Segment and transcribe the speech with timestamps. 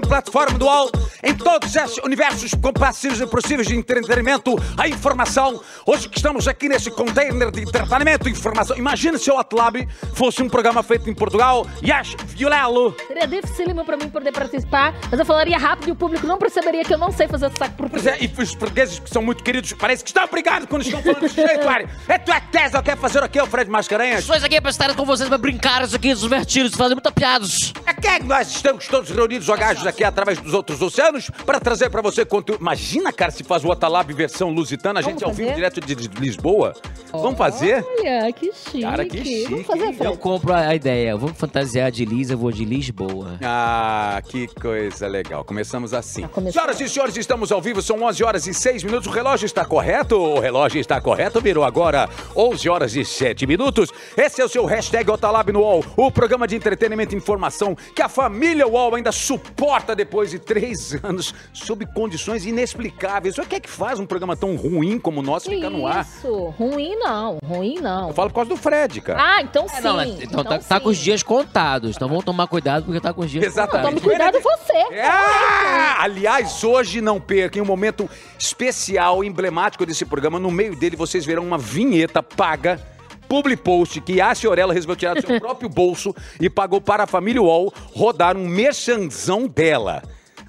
[0.00, 5.60] plataforma do UOL em todos esses universos compassivos e possíveis de entretenimento, a informação.
[5.86, 8.76] Hoje que estamos aqui nesse container de entretenimento e informação.
[8.76, 11.66] Imagina se o Atlab fosse um programa feito em Portugal.
[11.82, 12.94] Yes, Violelo.
[13.06, 16.84] Seria dificílimo pra mim poder participar, mas eu falaria rápido e o público não perceberia
[16.84, 18.20] que eu não sei fazer sotaque Pois português.
[18.20, 21.20] é, e os portugueses que são muito queridos, parece que estão obrigados quando estão falando
[21.20, 21.88] desse jeito, Mário.
[22.08, 24.20] É tua tese, quer fazer o quê, o Fred Mascarenhas?
[24.20, 27.72] Estou aqui para estar com vocês, para brincar aqui, se divertir, se fazer muita piadas.
[27.86, 31.11] Aqui é que nós estamos todos reunidos, jogados aqui através dos outros oceanos,
[31.46, 32.60] para trazer para você conteúdo.
[32.60, 35.94] Imagina, cara, se faz o Otalab versão lusitana, a gente Vamos ao vivo direto de
[35.94, 36.74] de Lisboa.
[37.10, 37.84] Vamos fazer?
[37.98, 38.82] Olha, que chique.
[38.82, 39.96] Cara, que chique, Vamos fazer, hein?
[40.00, 41.16] Eu compro a ideia.
[41.16, 43.38] Vamos fantasiar de Lisa, eu vou de Lisboa.
[43.42, 45.44] Ah, que coisa legal.
[45.44, 46.26] Começamos assim.
[46.28, 46.52] Começou.
[46.52, 49.06] Senhoras e senhores, estamos ao vivo, são 11 horas e 6 minutos.
[49.06, 50.16] O relógio está correto?
[50.16, 53.90] O relógio está correto, virou agora 11 horas e 7 minutos.
[54.16, 58.02] Esse é o seu hashtag Otalab no UOL, o programa de entretenimento e informação que
[58.02, 63.38] a família UOL ainda suporta depois de três anos, sob condições inexplicáveis.
[63.38, 65.86] O que é que faz um programa tão ruim como o nosso Que ficar no
[65.86, 66.02] ar?
[66.02, 68.08] Isso, ruim não, ruim não.
[68.08, 69.22] Eu falo por causa do Fred, cara.
[69.22, 69.76] Ah, então sim.
[69.76, 71.04] É, não, mas- então, tá, tá com os sim.
[71.04, 71.96] dias contados.
[71.96, 73.88] Então vamos tomar cuidado porque tá com os dias Exatamente.
[73.88, 74.98] Tome cuidado você.
[75.02, 80.38] Ah, aliás, hoje não perca em um momento especial, emblemático desse programa.
[80.38, 82.80] No meio dele vocês verão uma vinheta paga.
[83.28, 87.06] Public post que a Fiorella resolveu tirar do seu próprio bolso e pagou para a
[87.06, 90.02] família UOL rodar um merchanzão dela.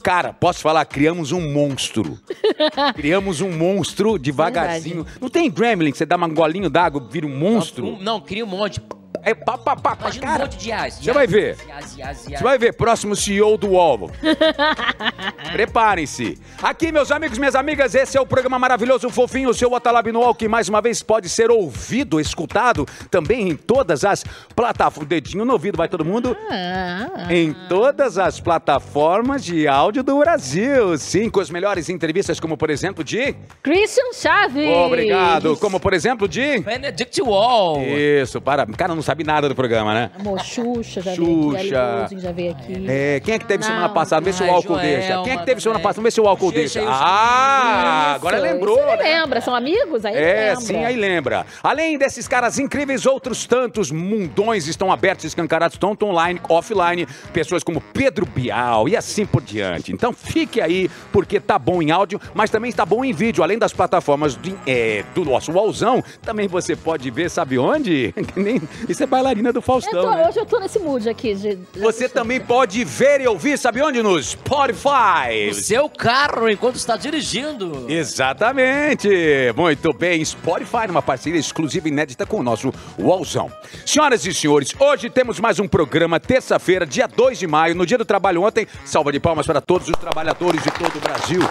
[0.03, 2.19] Cara, posso falar, criamos um monstro.
[2.93, 5.05] criamos um monstro devagarzinho.
[5.21, 7.85] Não tem gremlin, que você dá um golinho d'água, vira um monstro?
[7.87, 8.81] Um- Não, cria um monte.
[9.21, 10.43] É pá, pá, pá, pá, Imagina um cara.
[10.45, 10.95] monte de as.
[10.95, 11.55] Você vai ver.
[11.55, 14.09] Você vai ver, próximo CEO do UOL.
[15.51, 16.37] Preparem-se.
[16.61, 20.19] Aqui, meus amigos, minhas amigas, esse é o programa maravilhoso, fofinho, o seu Otalab no
[20.19, 24.23] UOL, que mais uma vez pode ser ouvido, escutado, também em todas as
[24.55, 25.07] plataformas.
[25.07, 26.35] Dedinho no ouvido, vai todo mundo?
[26.49, 30.97] Ah, Em todas as plataformas de áudio do Brasil.
[30.97, 33.35] Sim, com as melhores entrevistas, como por exemplo de.
[33.61, 34.67] Christian Chaves.
[34.69, 35.55] Obrigado.
[35.57, 36.59] Como por exemplo de.
[36.59, 37.81] Benedict Wall.
[37.83, 38.63] Isso, para.
[38.63, 40.11] O cara não sabe nada do programa, né?
[40.19, 41.63] Amor, Xuxa já veio aqui.
[41.63, 41.95] Xuxa.
[41.99, 42.85] Goulding já veio aqui.
[42.87, 43.67] É, quem é que teve Não.
[43.69, 44.23] semana passada?
[44.25, 45.21] Vê se o Ah, álcool deixa.
[45.23, 46.03] Quem é que teve semana passada?
[46.03, 46.81] Vê se o álcool Xuxa deixa.
[46.87, 48.95] Ah, Isso, agora lembrou, né?
[48.97, 50.05] lembra, são amigos?
[50.05, 50.61] Aí É, lembra.
[50.61, 51.45] sim, aí lembra.
[51.61, 57.05] Além desses caras incríveis, outros tantos mundões estão abertos, escancarados, tanto online, offline.
[57.31, 59.91] Pessoas como Pedro Bial e assim por diante.
[59.91, 63.43] Então fique aí, porque tá bom em áudio, mas também está bom em vídeo.
[63.43, 68.13] Além das plataformas de- é, do nosso Wallzão, também você pode ver, sabe onde?
[68.33, 68.61] Que nem-
[68.93, 70.27] Isso é bailarina do Eu Faustão, tô- né?
[70.27, 71.33] Hoje eu tô nesse mood aqui.
[71.33, 72.09] De, de Você assistir.
[72.09, 74.03] também pode ver e ouvir, sabe onde?
[74.03, 75.49] No Spotify.
[75.49, 77.87] O seu carro enquanto está dirigindo.
[77.89, 79.09] Exatamente!
[79.55, 83.51] Muito bem, Spotify, numa parceria exclusiva e inédita com o nosso Wallzão.
[83.85, 87.97] Senhoras e senhores, hoje temos mais um programa, terça-feira, dia 2 de maio, no dia
[87.97, 88.67] do trabalho ontem.
[88.85, 91.41] Salva de palmas para todos os trabalhadores de todo o Brasil.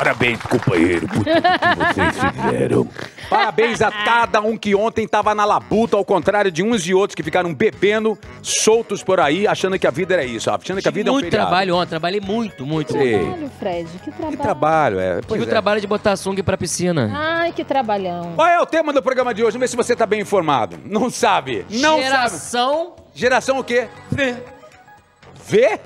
[0.00, 2.88] Parabéns, companheiro, por tudo que vocês fizeram.
[3.28, 7.14] Parabéns a cada um que ontem estava na labuta, ao contrário de uns e outros
[7.14, 10.90] que ficaram bebendo, soltos por aí, achando que a vida era isso, achando que a
[10.90, 11.50] vida é um muito feriado.
[11.50, 12.94] trabalho ontem, trabalhei muito, muito.
[12.94, 13.18] Sim.
[13.18, 14.36] Trabalho, Fred, que trabalho.
[14.38, 15.14] Que trabalho, é.
[15.16, 15.48] Tive Pois o é.
[15.48, 17.10] trabalho de botar sunga pra piscina.
[17.14, 18.32] Ai, que trabalhão.
[18.36, 19.58] Qual é o tema do programa de hoje?
[19.58, 20.78] Vamos ver se você tá bem informado.
[20.82, 21.66] Não sabe?
[21.68, 22.04] Não sabe.
[22.04, 23.86] Geração Geração o quê?
[24.10, 24.36] V.
[25.44, 25.80] V?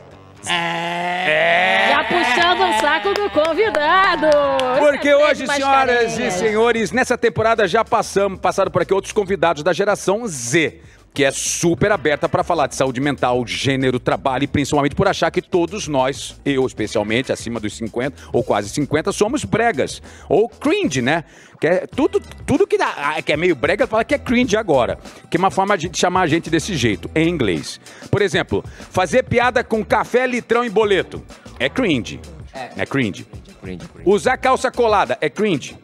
[0.49, 4.27] Já puxando o saco do convidado.
[4.79, 9.63] Porque é hoje, senhoras e senhores, nessa temporada já passamos, passaram por aqui outros convidados
[9.63, 10.81] da geração Z.
[11.15, 15.31] Que é super aberta para falar de saúde mental, gênero, trabalho e principalmente por achar
[15.31, 20.03] que todos nós, eu especialmente, acima dos 50 ou quase 50, somos bregas.
[20.29, 21.23] Ou cringe, né?
[21.61, 24.57] Que é tudo, tudo que, dá, ah, que é meio brega, fala que é cringe
[24.57, 24.99] agora.
[25.31, 27.81] Que é uma forma de chamar a gente desse jeito, em inglês.
[28.11, 31.23] Por exemplo, fazer piada com café, litrão e boleto.
[31.61, 32.21] É cringe.
[32.53, 33.25] É, cringe.
[33.63, 34.03] Cringe, cringe.
[34.05, 35.77] Usar calça colada é cringe.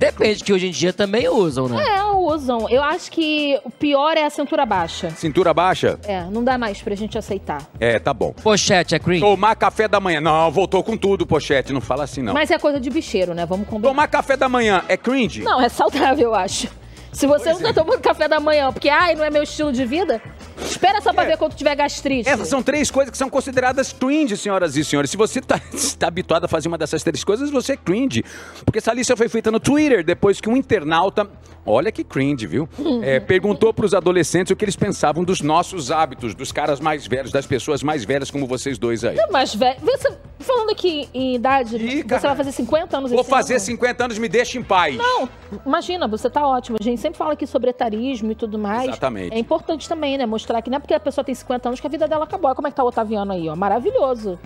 [0.00, 1.84] Depende, que hoje em dia também usam, né?
[1.84, 2.66] É, usam.
[2.70, 5.10] Eu acho que o pior é a cintura baixa.
[5.10, 5.98] Cintura baixa?
[6.04, 7.68] É, não dá mais pra gente aceitar.
[7.78, 8.32] É, tá bom.
[8.32, 9.20] Pochete é cringe.
[9.20, 10.18] Tomar café da manhã.
[10.18, 11.70] Não, voltou com tudo, pochete.
[11.70, 12.32] Não fala assim, não.
[12.32, 13.44] Mas é coisa de bicheiro, né?
[13.44, 13.90] Vamos combinar.
[13.90, 15.42] Tomar café da manhã é cringe?
[15.42, 16.68] Não, é saudável, eu acho.
[17.12, 17.72] Se você Pois não é.
[17.72, 20.20] tá tomando café da manhã porque, ai, não é meu estilo de vida,
[20.64, 22.28] Espera só pra ver quando tiver gastrite.
[22.28, 25.10] Essas são três coisas que são consideradas cringe, senhoras e senhores.
[25.10, 25.60] Se você está
[25.98, 28.22] tá habituado a fazer uma dessas três coisas, você é cringe.
[28.64, 31.28] Porque essa lista foi feita no Twitter, depois que um internauta,
[31.64, 32.68] olha que cringe, viu?
[33.02, 37.06] É, perguntou para os adolescentes o que eles pensavam dos nossos hábitos, dos caras mais
[37.06, 39.16] velhos, das pessoas mais velhas como vocês dois aí.
[39.30, 40.10] Mas, velho, você
[40.40, 43.60] falando aqui em idade, Ih, você vai fazer 50 anos Vou fazer ano?
[43.60, 44.96] 50 anos, me deixa em paz.
[44.96, 45.28] Não,
[45.64, 46.78] imagina, você tá ótimo.
[46.80, 48.88] A gente sempre fala aqui sobre etarismo e tudo mais.
[48.88, 49.34] Exatamente.
[49.34, 50.26] É importante também, né?
[50.26, 52.46] Mostrar que não é porque a pessoa tem 50 anos que a vida dela acabou.
[52.48, 53.56] Olha como é que tá o Otaviano aí, ó.
[53.56, 54.38] Maravilhoso.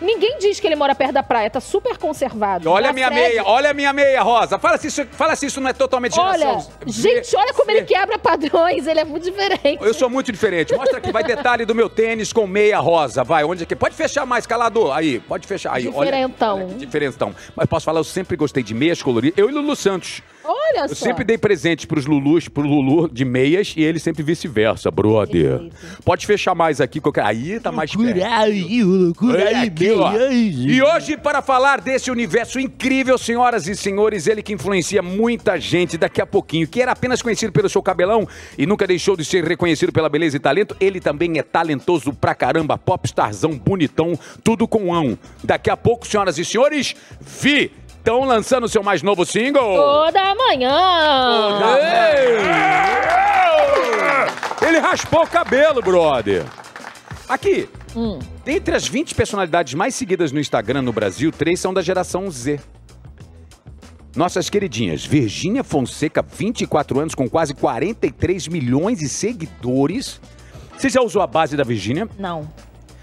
[0.00, 2.68] Ninguém diz que ele mora perto da praia, tá super conservado.
[2.68, 4.58] Olha a minha Fred- meia, olha a minha meia, Rosa.
[4.58, 7.82] Fala se isso, fala se isso não é totalmente Olha, geração gente, olha como ele
[7.84, 9.78] quebra padrões, ele é muito diferente.
[9.80, 10.74] Eu sou muito diferente.
[10.74, 13.22] Mostra aqui, vai detalhe do meu tênis com meia rosa.
[13.22, 13.76] Vai, onde é que.
[13.76, 14.90] Pode fechar mais, calador.
[14.92, 15.72] Aí, pode fechar.
[15.72, 16.56] Aí, olha- Diferentão.
[16.56, 17.32] Olha, que diferentão.
[17.54, 19.38] Mas posso falar, eu sempre gostei de meias coloridas.
[19.38, 20.20] Eu e Lulu Santos.
[20.44, 21.06] Olha Eu só.
[21.06, 25.58] sempre dei presente pros Lulus, pro Lulu de meias e ele sempre vice-versa, brother.
[25.58, 26.02] Perfeito.
[26.04, 27.24] Pode fechar mais aqui, qualquer...
[27.24, 28.18] aí tá mais perto.
[28.84, 30.12] loucura Olha aqui, ó.
[30.30, 35.96] E hoje, para falar desse universo incrível, senhoras e senhores, ele que influencia muita gente
[35.96, 38.26] daqui a pouquinho, que era apenas conhecido pelo seu cabelão
[38.58, 42.34] e nunca deixou de ser reconhecido pela beleza e talento, ele também é talentoso pra
[42.34, 45.18] caramba, popstarzão, bonitão, tudo com ão.
[45.44, 47.70] Daqui a pouco, senhoras e senhores, Vi
[48.02, 49.76] estão lançando seu mais novo single.
[49.76, 50.76] Toda manhã.
[54.60, 54.68] Ei!
[54.68, 56.44] Ele raspou o cabelo, brother.
[57.28, 58.18] Aqui, Hum.
[58.44, 62.58] dentre as 20 personalidades mais seguidas no Instagram no Brasil, três são da geração Z.
[64.16, 70.20] Nossas queridinhas, Virgínia Fonseca, 24 anos, com quase 43 milhões de seguidores.
[70.76, 72.08] Você já usou a base da Virgínia?
[72.18, 72.46] Não.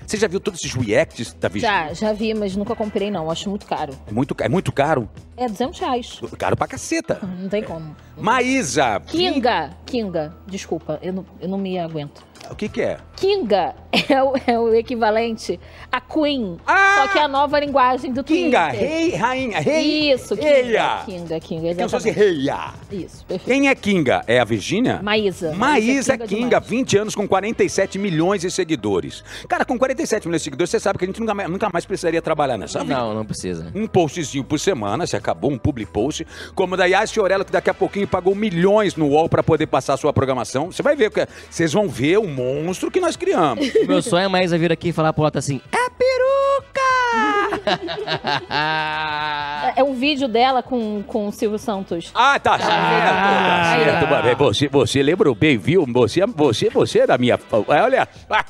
[0.09, 1.89] Você já viu todos esses reacts da Virgínia?
[1.89, 3.29] Já, já vi, mas nunca comprei, não.
[3.29, 3.93] Acho muito caro.
[4.07, 5.07] É muito, é muito caro.
[5.37, 6.19] É 200 reais.
[6.35, 7.19] Caro pra caceta.
[7.39, 7.95] Não tem como.
[8.17, 8.99] Maísa.
[9.01, 9.69] Kinga.
[9.85, 10.35] Kinga.
[10.47, 12.25] Desculpa, eu não, eu não me aguento.
[12.51, 12.97] O que que é?
[13.15, 13.75] Kinga
[14.09, 15.59] é o, é o equivalente
[15.91, 16.57] a Queen.
[16.65, 16.95] Ah!
[17.05, 18.89] Só que é a nova linguagem do Kinga, Twitter.
[18.89, 20.11] rei, rainha, rei.
[20.13, 21.01] Isso, Reia.
[21.05, 21.39] Kinga.
[21.39, 21.75] Kinga, Kinga.
[21.75, 22.37] Como se fosse exatamente.
[22.39, 22.73] reia.
[22.91, 23.45] Isso, perfeito.
[23.47, 24.23] Quem é Kinga?
[24.27, 24.99] É a Virgínia?
[25.01, 25.53] Maísa.
[25.53, 26.67] Maísa Kinga Kinga, demais.
[26.67, 29.23] 20 anos com 47 milhões de seguidores.
[29.47, 31.85] Cara, com 47 milhões de seguidores, você sabe que a gente nunca mais, nunca mais
[31.85, 32.95] precisaria trabalhar nessa vida.
[32.95, 33.71] Não, não precisa.
[33.75, 36.25] Um postzinho por semana, se acabou, um public post.
[36.55, 39.93] Como da Yas Fiorello, que daqui a pouquinho pagou milhões no UOL pra poder passar
[39.95, 40.71] a sua programação.
[40.71, 41.11] Você vai ver,
[41.49, 43.67] vocês vão ver o monstro que nós criamos.
[43.75, 46.88] O meu sonho é a Maísa vir aqui e falar pro Otto assim: É peruca!
[49.75, 52.11] É um vídeo dela com, com o Silvio Santos.
[52.13, 54.05] Ah, tá certo, tá Aí, certo.
[54.05, 54.23] ó.
[54.23, 55.85] Mas Você, você lembrou bem, viu?
[55.87, 57.39] Você, você, você é da minha...
[57.67, 58.07] Olha,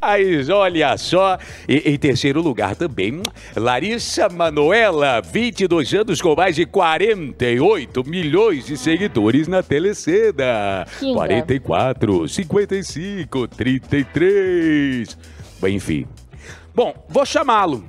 [0.00, 1.38] aí, olha só.
[1.68, 3.20] E, em terceiro lugar também,
[3.56, 10.86] Larissa Manoela, 22 anos com mais de 48 milhões de seguidores na Telecena.
[10.98, 11.14] Kinga.
[11.14, 15.18] 44, 55, 33.
[15.60, 16.06] Bem, enfim.
[16.74, 17.84] Bom, vou chamá-lo.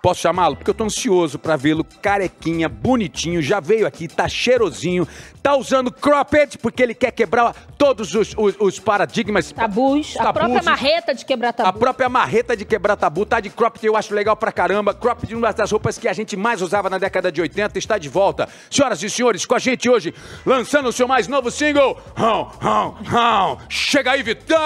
[0.00, 0.54] Posso chamá-lo?
[0.54, 5.08] Porque eu tô ansioso pra vê-lo carequinha, bonitinho, já veio aqui, tá cheirosinho,
[5.42, 9.50] tá usando cropped porque ele quer quebrar todos os, os- os paradigmas.
[9.50, 10.14] Tabus.
[10.16, 10.40] A Tabus.
[10.40, 11.78] própria marreta de quebrar A tabu.
[11.80, 14.94] própria marreta de quebrar tabu tá de cropped, eu acho legal pra caramba.
[14.94, 18.08] Cropped, uma das roupas que a gente mais usava na década de 80, está de
[18.08, 18.48] volta.
[18.70, 20.14] Senhoras e senhores, com a gente hoje,
[20.46, 21.98] lançando o seu mais novo single.
[22.16, 23.56] Hum, hum, hum.
[23.68, 24.58] Chega aí, Vitão!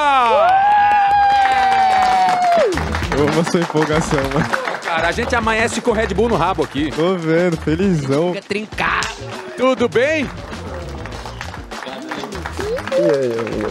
[3.16, 4.48] Eu amo a sua empolgação, mano.
[4.82, 6.90] Cara, a gente amanhece com Red Bull no rabo aqui.
[6.94, 8.34] Tô vendo, felizão.
[8.34, 9.08] Fica trincado.
[9.56, 10.28] Tudo bem?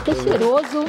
[0.04, 0.86] Que cheiroso.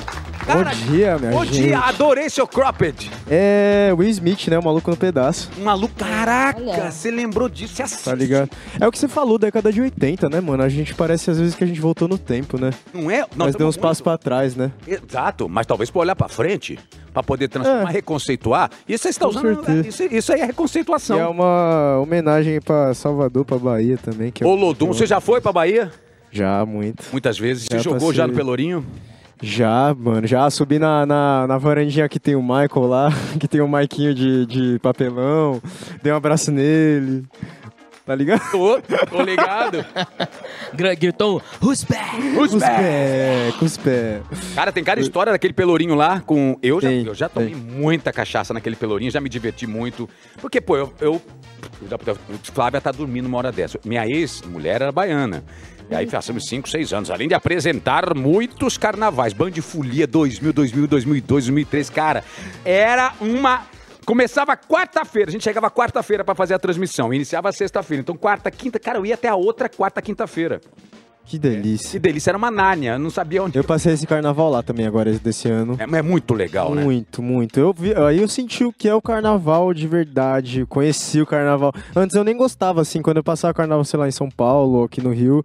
[0.46, 1.62] Bom dia, minha Bom gente.
[1.62, 3.10] dia, adorei seu cropped.
[3.30, 4.58] É Will Smith, né?
[4.58, 8.04] O maluco no pedaço, Maluco, caraca, você lembrou disso, você assiste.
[8.04, 8.50] tá ligado?
[8.80, 10.62] É o que você falou, década de 80, né, mano?
[10.62, 12.70] A gente parece às vezes que a gente voltou no tempo, né?
[12.92, 13.20] Não é?
[13.36, 14.72] Não, Mas deu uns passos pra trás, né?
[14.86, 16.78] Exato, mas talvez pra olhar pra frente,
[17.12, 17.92] pra poder transformar, É.
[17.92, 18.70] reconceituar.
[18.88, 19.88] Isso você está usando, certeza.
[19.88, 21.18] isso, isso aí é E reconceituação.
[21.20, 24.30] é uma homenagem pra Salvador, pra Bahia também.
[24.32, 25.90] Que é Ô um- Lodum, você já foi pra Bahia?
[26.30, 27.04] Já, muito.
[27.12, 27.64] Muitas vezes.
[27.70, 28.42] Você Já jogou já no passei.
[28.42, 28.84] Pelourinho?
[29.42, 30.24] Já, mano.
[30.24, 34.14] Já subi na, na, na varandinha que tem o Michael lá, que tem o Maiquinho
[34.14, 35.60] de, de papelão.
[36.00, 37.24] Dei um abraço nele.
[38.04, 38.50] Tá ligado?
[38.50, 39.84] Tô, tô ligado.
[40.74, 42.16] Gra- Gritou: Who's back?
[42.36, 44.24] Who's back?
[44.54, 46.58] Cara, tem cada história daquele pelourinho lá com.
[46.62, 47.56] Eu já, Tem, eu já tomei tem.
[47.62, 50.08] muita cachaça naquele pelourinho, já me diverti muito.
[50.40, 50.92] Porque, pô, eu.
[51.00, 51.22] eu
[51.88, 51.98] já-
[52.52, 53.78] Flávia tá dormindo uma hora dessa.
[53.84, 55.44] Minha ex-mulher era baiana.
[55.90, 57.10] E aí passamos 5, 6 anos.
[57.10, 59.32] Além de apresentar muitos carnavais.
[59.32, 61.90] Band Folia 2000, 2000, 2002, 2003.
[61.90, 62.24] Cara,
[62.64, 63.62] era uma.
[64.12, 68.02] Começava quarta-feira, a gente chegava quarta-feira pra fazer a transmissão, iniciava sexta-feira.
[68.02, 70.60] Então, quarta, quinta, cara, eu ia até a outra quarta, quinta-feira.
[71.24, 71.92] Que delícia.
[71.92, 73.58] Que delícia, era uma Nárnia, eu não sabia onde.
[73.58, 75.78] Eu passei esse carnaval lá também agora, esse desse ano.
[75.78, 76.84] É, é muito legal, né?
[76.84, 77.58] Muito, muito.
[77.58, 80.66] Eu vi, aí eu senti o que é o carnaval de verdade.
[80.66, 81.72] Conheci o carnaval.
[81.96, 85.00] Antes eu nem gostava, assim, quando eu passava carnaval, sei lá, em São Paulo aqui
[85.00, 85.42] no Rio,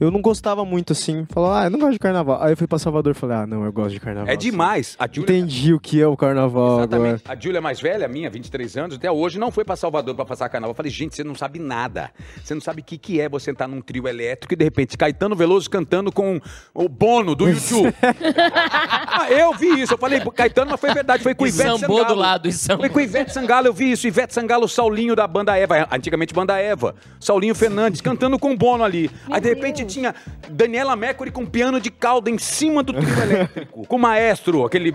[0.00, 1.26] eu não gostava muito, assim.
[1.30, 2.42] Falava, ah, eu não gosto de carnaval.
[2.42, 4.32] Aí eu fui pra Salvador e falei, ah, não, eu gosto de carnaval.
[4.32, 4.96] É demais.
[4.98, 6.84] A Júlia Entendi o que é o carnaval agora.
[6.84, 7.22] Exatamente.
[7.28, 10.24] A Júlia é mais velha, minha, 23 anos, até hoje não foi pra Salvador pra
[10.24, 10.70] passar carnaval.
[10.72, 12.10] Eu falei, gente, você não sabe nada.
[12.42, 14.96] Você não sabe o que, que é você entrar num trio elétrico e de repente
[14.96, 16.40] Caetano Veloso cantando com
[16.74, 17.94] o Bono do YouTube.
[18.02, 19.94] ah, eu vi isso.
[19.94, 21.22] Eu falei, Caetano, mas foi verdade.
[21.22, 22.14] Foi com o E Ivete sambou Sangalo.
[22.14, 22.80] do lado, e sambou.
[22.80, 24.06] Foi com o Ivete Sangalo, eu vi isso.
[24.06, 26.94] Ivete Sangalo, Saulinho da banda Eva, antigamente banda Eva.
[27.18, 29.10] Saulinho Fernandes cantando com o Bono ali.
[29.30, 29.89] Aí de repente.
[29.90, 30.14] Tinha
[30.50, 33.86] Daniela Mercury com piano de cauda em cima do trio elétrico.
[33.86, 34.94] com o maestro, aquele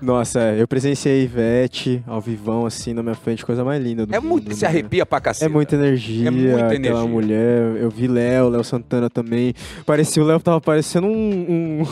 [0.00, 4.18] Nossa, eu presenciei Ivete ao vivão, assim, na minha frente, coisa mais linda do É
[4.18, 4.68] muito, mundo, se né?
[4.68, 5.44] arrepia pra cacete.
[5.44, 7.04] É muita energia, É muita aquela energia.
[7.06, 7.76] mulher.
[7.76, 9.54] Eu vi Léo, Léo Santana também.
[9.86, 11.86] Parecia, o Léo tava parecendo um, um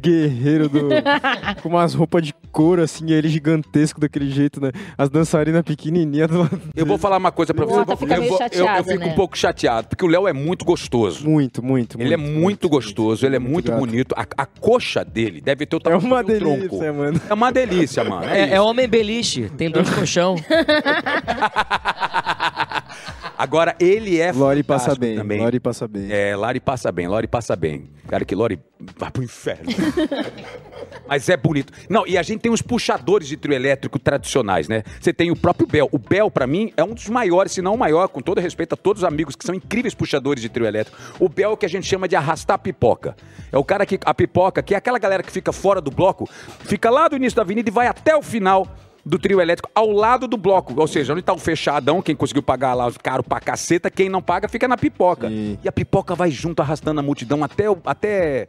[0.00, 0.80] guerreiro do,
[1.62, 4.70] com umas roupas de couro, assim, ele gigantesco daquele jeito, né?
[4.96, 6.60] As dançarinas pequenininhas do lado.
[6.74, 7.80] Eu vou falar uma coisa pra você.
[7.92, 9.06] Eu, fica eu vou- eu- eu fico né?
[9.12, 11.28] um pouco chateado, porque o Léo é muito gostoso.
[11.28, 14.14] Muito, muito, Ele é muito gostoso, ele é muito bonito.
[14.16, 16.56] A, a coxa dele deve ter o É tamanho uma do tronco.
[16.68, 17.20] delícia, mano.
[17.28, 18.24] É uma delícia, mano.
[18.26, 20.36] É, É, é homem beliche, tem dor de colchão.
[23.38, 25.40] Agora, ele é Lori passa bem, também.
[25.40, 26.10] Lori passa bem.
[26.10, 27.90] É, Lori passa bem, Lori passa bem.
[28.08, 28.58] Cara, que Lori
[28.96, 29.64] vai pro inferno.
[31.06, 31.72] Mas é bonito.
[31.88, 34.82] Não, e a gente tem os puxadores de trio elétrico tradicionais, né?
[35.00, 35.88] Você tem o próprio Bel.
[35.92, 38.74] O Bel, pra mim, é um dos maiores, se não o maior, com todo respeito
[38.74, 40.98] a todos os amigos que são incríveis puxadores de trio elétrico.
[41.20, 43.16] O Bel é o que a gente chama de arrastar pipoca.
[43.52, 43.98] É o cara que.
[44.04, 46.28] A pipoca, que é aquela galera que fica fora do bloco,
[46.60, 48.66] fica lá do início da avenida e vai até o final
[49.08, 50.74] do trio elétrico ao lado do bloco.
[50.76, 54.20] Ou seja, onde tá o fechadão, quem conseguiu pagar lá caro pra caceta, quem não
[54.20, 55.28] paga fica na pipoca.
[55.28, 55.56] Sim.
[55.62, 57.70] E a pipoca vai junto arrastando a multidão até.
[57.70, 58.48] o- até...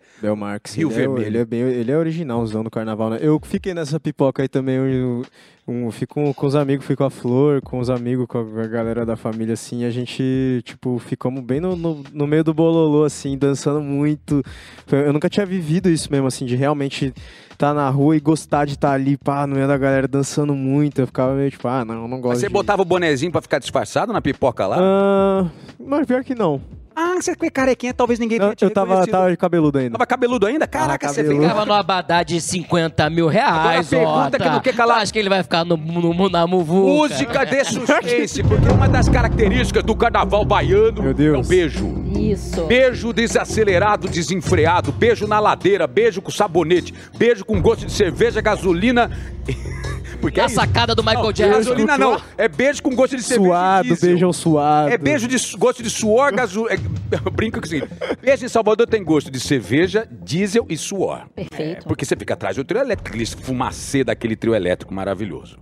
[0.75, 1.25] Rio ele, é, Vermelho.
[1.27, 3.19] ele é bem, ele é originalzão do carnaval, né?
[3.21, 5.23] Eu fiquei nessa pipoca aí também, eu,
[5.67, 8.67] um, fico com, com os amigos, fui com a Flor, com os amigos, com a
[8.67, 13.03] galera da família, assim, a gente, tipo, ficamos bem no, no, no meio do bololô,
[13.03, 14.41] assim, dançando muito.
[14.89, 17.13] Eu nunca tinha vivido isso mesmo, assim, de realmente
[17.51, 21.01] estar na rua e gostar de estar ali, pá, no meio da galera dançando muito.
[21.01, 22.53] Eu ficava meio tipo, ah, não, não gosto Mas você de...
[22.53, 24.77] botava o bonezinho pra ficar disfarçado na pipoca lá?
[24.79, 26.61] Ah, mas pior que não.
[26.99, 29.11] Ah, você é carequinha, talvez ninguém Eu, tenha te eu tava, reconhecido.
[29.11, 29.91] tava de cabeludo ainda.
[29.91, 30.65] Tava cabeludo ainda?
[30.65, 31.41] Caraca, você cabeludo.
[31.43, 31.59] ficava...
[31.61, 34.39] Ficava no abadá de 50 mil reais, Agora a pergunta Ota.
[34.39, 34.97] que não quer calar.
[35.01, 36.87] Acho que ele vai ficar no, no, na muvuca.
[37.13, 41.37] Música de suspense, porque uma das características do carnaval baiano Meu Deus.
[41.37, 42.03] é o beijo.
[42.17, 42.65] Isso.
[42.65, 49.11] Beijo desacelerado, desenfreado, beijo na ladeira, beijo com sabonete, beijo com gosto de cerveja, gasolina.
[50.19, 50.55] Porque é A isso.
[50.55, 51.57] sacada do Michael Não, Jackson.
[51.57, 53.49] gasolina não, é beijo com gosto de cerveja.
[53.49, 54.89] Suado, beijão suado.
[54.89, 56.75] É beijo de gosto de suor, gasolina.
[57.11, 57.91] Eu brinco com o seguinte:
[58.21, 61.25] beijo em Salvador tem gosto de cerveja, diesel e suor.
[61.35, 61.83] Perfeito.
[61.85, 65.57] É, porque você fica atrás do trio elétrico, aquele fumacê daquele trio elétrico maravilhoso.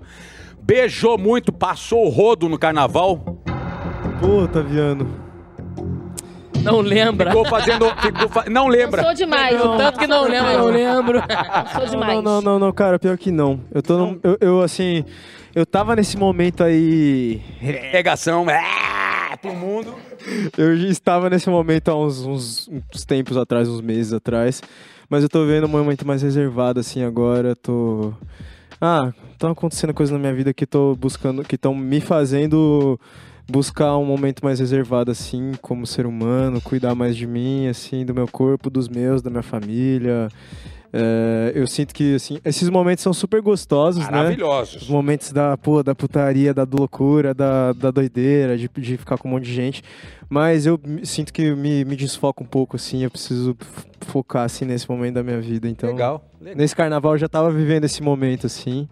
[0.62, 3.17] Beijou muito, passou o rodo no carnaval,
[4.20, 5.24] Puta, Viano.
[6.63, 7.29] Não lembra.
[7.29, 7.86] ficou fazendo.
[8.01, 9.03] ficou fa- Não lembra.
[9.03, 9.55] Sou demais.
[9.62, 11.22] Tanto que não lembra, eu lembro.
[11.75, 12.15] Sou demais.
[12.15, 13.60] Não, não, não, não, cara, pior que não.
[13.72, 15.05] Eu tô num, eu, eu, assim,
[15.53, 17.39] eu tava nesse momento aí.
[17.60, 19.94] Regação, é, pro mundo.
[20.58, 24.62] Eu estava nesse momento há uns, uns, uns tempos atrás, uns meses atrás.
[25.10, 27.55] Mas eu tô vendo um momento mais reservado, assim, agora.
[27.55, 28.13] Tô.
[28.82, 33.00] Ah, estão acontecendo coisas na minha vida que tô buscando, que estão me fazendo
[33.48, 38.13] buscar um momento mais reservado, assim, como ser humano, cuidar mais de mim, assim, do
[38.13, 40.29] meu corpo, dos meus, da minha família.
[40.98, 44.08] É, eu sinto que, assim, esses momentos são super gostosos, né?
[44.08, 44.88] Os Maravilhosos.
[44.88, 49.32] momentos da, pô, da putaria, da loucura, da, da doideira, de, de ficar com um
[49.32, 49.84] monte de gente.
[50.30, 53.04] Mas eu sinto que me, me desfoca um pouco, assim.
[53.04, 53.58] Eu preciso
[54.00, 55.68] focar, assim, nesse momento da minha vida.
[55.68, 56.25] Então, Legal.
[56.40, 56.58] legal.
[56.58, 58.88] nesse carnaval eu já tava vivendo esse momento, assim.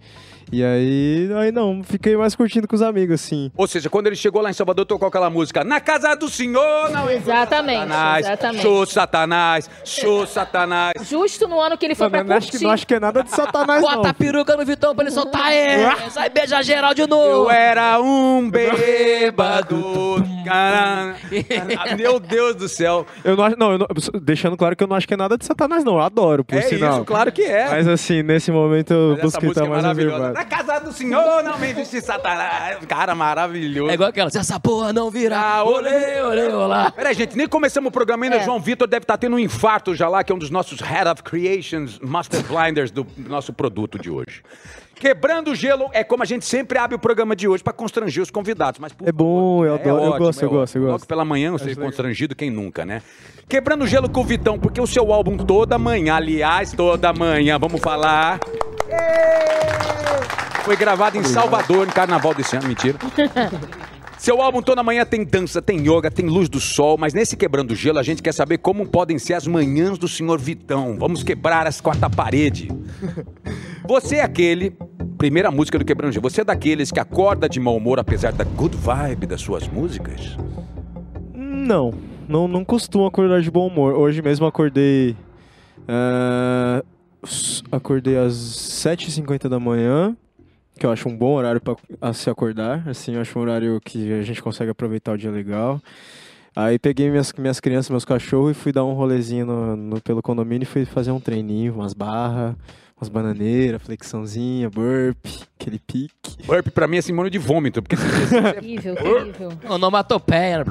[0.52, 3.52] E aí, aí não, fiquei mais curtindo com os amigos, assim.
[3.58, 6.90] Ou seja, quando ele chegou lá em Salvador, tocou aquela música Na casa do senhor,
[6.92, 8.62] não é Exatamente, Satanás, exatamente.
[8.62, 10.94] show Satanás, show Satanás.
[11.10, 12.66] Justo no ano que ele foi pra Mano, não, acho que, curtir.
[12.66, 13.92] não acho que é nada de satanás, não.
[13.96, 15.84] Bota a peruca no Vitão pra ele soltar ele.
[16.12, 17.46] Sai beijar geral de novo.
[17.46, 20.24] Eu era um bêbado.
[20.46, 21.16] Caramba.
[21.98, 23.06] Meu Deus do céu.
[23.24, 23.88] Eu não acho, não, eu não-
[24.22, 25.94] deixando claro que eu não acho que é nada de satanás, não.
[25.94, 26.94] Eu adoro, por É sinal.
[26.98, 27.70] isso, claro que é.
[27.70, 30.33] Mas assim, nesse momento eu Mas busquei estar é mais reservado.
[30.34, 32.78] Na casa do senhor, não me existe Satanás.
[32.88, 33.90] Cara, maravilhoso.
[33.92, 34.30] É igual aquela.
[34.30, 36.92] Se essa porra não virar, Ah, olê, olê, olá.
[36.92, 38.38] Peraí, gente, nem começamos o programa ainda.
[38.38, 38.44] É.
[38.44, 41.10] João Vitor deve estar tendo um infarto já lá, que é um dos nossos Head
[41.10, 44.42] of Creations, Master Blinders do nosso produto de hoje.
[44.96, 48.24] Quebrando o gelo é como a gente sempre abre o programa de hoje pra constranger
[48.24, 48.80] os convidados.
[48.80, 50.92] Mas, por É bom, eu é adoro, eu ótimo, gosto, é eu gosto, eu gosto.
[50.94, 53.02] Logo pela manhã, você constrangido, quem nunca, né?
[53.50, 57.60] Quebrando o gelo com o Vitão, porque o seu álbum toda manhã, aliás, toda manhã,
[57.60, 58.40] vamos falar.
[60.63, 62.98] Foi gravado em Salvador, no carnaval desse ano, mentira.
[64.17, 67.75] Seu álbum toda manhã tem dança, tem yoga, tem luz do sol, mas nesse quebrando
[67.75, 70.96] gelo a gente quer saber como podem ser as manhãs do senhor Vitão.
[70.98, 72.70] Vamos quebrar as quarta parede.
[73.86, 74.74] Você é aquele,
[75.17, 78.46] primeira música do Quebrando Gelo, você é daqueles que acorda de mau humor apesar da
[78.46, 80.38] good vibe das suas músicas?
[81.34, 81.93] Não,
[82.25, 83.93] não, não costumo acordar de bom humor.
[83.93, 85.17] Hoje mesmo acordei.
[87.22, 90.15] s- acordei às 7h50 da manhã,
[90.77, 92.88] que eu acho um bom horário para se acordar.
[92.88, 95.80] Assim, eu acho um horário que a gente consegue aproveitar o dia legal.
[96.56, 100.22] Aí peguei minhas, minhas crianças, meus cachorros e fui dar um rolezinho no, no- pelo
[100.22, 102.56] condomínio e fui fazer um treininho, umas barras,
[102.96, 105.18] umas bananeiras, flexãozinha, burp,
[105.60, 106.12] aquele pique.
[106.46, 109.50] Burp pra mim é sinônimo de vômito, porque Terrível, terrível.
[109.68, 110.63] Onomatopeia.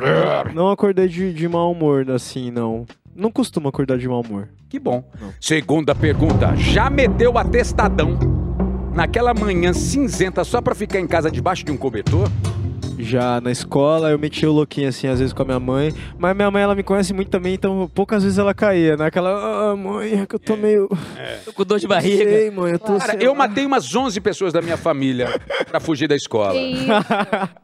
[0.55, 2.87] Não acordei de, de mau humor, assim, não.
[3.15, 4.49] Não costumo acordar de mau humor.
[4.69, 5.05] Que bom.
[5.41, 6.55] Segunda pergunta.
[6.57, 8.17] Já meteu a testadão
[8.95, 12.29] naquela manhã cinzenta só pra ficar em casa debaixo de um cobertor?
[13.03, 15.93] Já na escola eu metia o louquinho assim, às vezes com a minha mãe.
[16.19, 19.07] Mas minha mãe, ela me conhece muito também, então poucas vezes ela caía, né?
[19.07, 20.89] Aquela, ah, mãe, é que eu tô meio.
[21.45, 22.25] Tô com dor de barriga.
[22.25, 25.29] sei, mãe, eu tô Cara, eu lá." matei umas 11 pessoas da minha família
[25.69, 26.55] pra fugir da escola.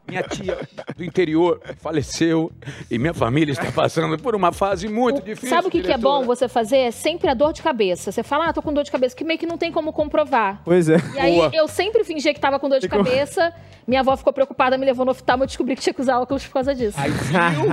[0.07, 0.57] Minha tia
[0.97, 2.51] do interior faleceu
[2.89, 5.49] e minha família está passando por uma fase muito difícil.
[5.49, 6.77] Sabe o que, que é bom você fazer?
[6.77, 8.11] É sempre a dor de cabeça.
[8.11, 10.61] Você fala, ah, tô com dor de cabeça, que meio que não tem como comprovar.
[10.65, 10.97] Pois é.
[11.15, 11.51] E aí Boa.
[11.53, 13.53] eu sempre fingia que tava com dor de Ficou- cabeça.
[13.87, 16.43] Minha avó ficou preocupada, me levou no oftalmo, eu descobri que tinha que usar óculos
[16.45, 16.97] por causa disso.
[16.99, 17.71] Viu?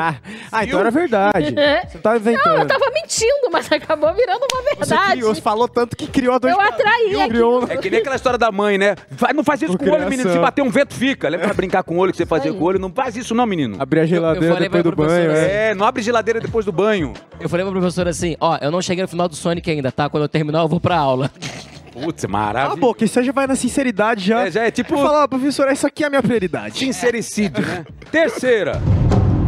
[0.53, 1.55] ah, então era verdade.
[1.89, 2.45] Você tá inventando.
[2.47, 5.13] Não, eu tava mentindo, mas acabou virando uma Você verdade.
[5.13, 6.89] criou, você falou tanto que criou a dor Eu de cabeça.
[6.89, 7.65] atraí Criou.
[7.69, 8.95] É que nem aquela história da mãe, né?
[9.11, 10.31] Vai, não faz isso com o olho, menino.
[10.33, 11.29] Se bater um vento, fica.
[11.29, 12.79] Lembra pra brincar com o olho que você fazia com o olho?
[12.79, 13.77] Não faz isso não, menino.
[13.79, 15.71] Abrir a geladeira falei depois pra do banho, professora é.
[15.71, 17.13] É, não abre geladeira depois do banho.
[17.41, 20.09] Eu falei pra professora assim, ó, eu não cheguei no final do Sonic ainda, tá?
[20.09, 21.31] Quando eu terminar, eu vou pra aula.
[22.03, 22.79] Putz, Ah, maravilha.
[22.81, 24.47] pô, que você já vai na sinceridade já.
[24.47, 26.79] É, já é tipo- Falar, professora, isso aqui é a minha prioridade.
[26.79, 27.85] Sincericídio, né?
[28.11, 28.81] Terceira.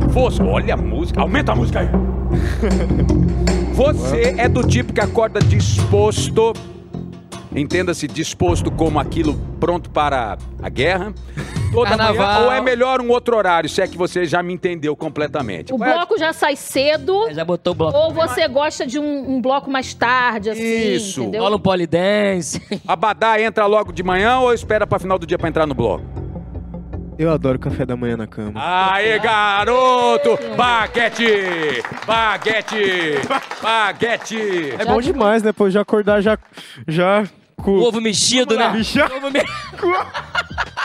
[0.09, 1.21] Você, olha a música.
[1.21, 1.89] Aumenta a música aí.
[3.75, 6.53] Você é do tipo que acorda disposto.
[7.55, 11.13] Entenda-se disposto como aquilo pronto para a guerra.
[11.73, 12.45] Toda manhã, Carnaval.
[12.45, 15.73] ou é melhor um outro horário, se é que você já me entendeu completamente.
[15.73, 17.29] O Qual é- bloco já sai cedo.
[17.33, 17.97] Já botou o bloco.
[17.97, 21.21] Ou você gosta de um, um bloco mais tarde, assim, Isso.
[21.23, 21.43] entendeu?
[21.43, 22.61] Rola um polidense.
[22.89, 26.05] Abadá entra logo de manhã ou espera para final do dia para entrar no bloco?
[27.19, 28.53] Eu adoro café da manhã na cama.
[28.55, 30.39] Aê, garoto!
[30.57, 31.83] Baguete!
[32.07, 32.77] Baguete!
[33.61, 34.75] Baguete!
[34.79, 35.53] É bom demais, né?
[35.53, 36.39] Pô, já acordar já.
[36.87, 37.25] Já.
[37.57, 37.73] Com...
[37.73, 38.69] O ovo mexido, né?
[38.71, 39.05] Bicha.
[39.17, 39.41] Ovo me-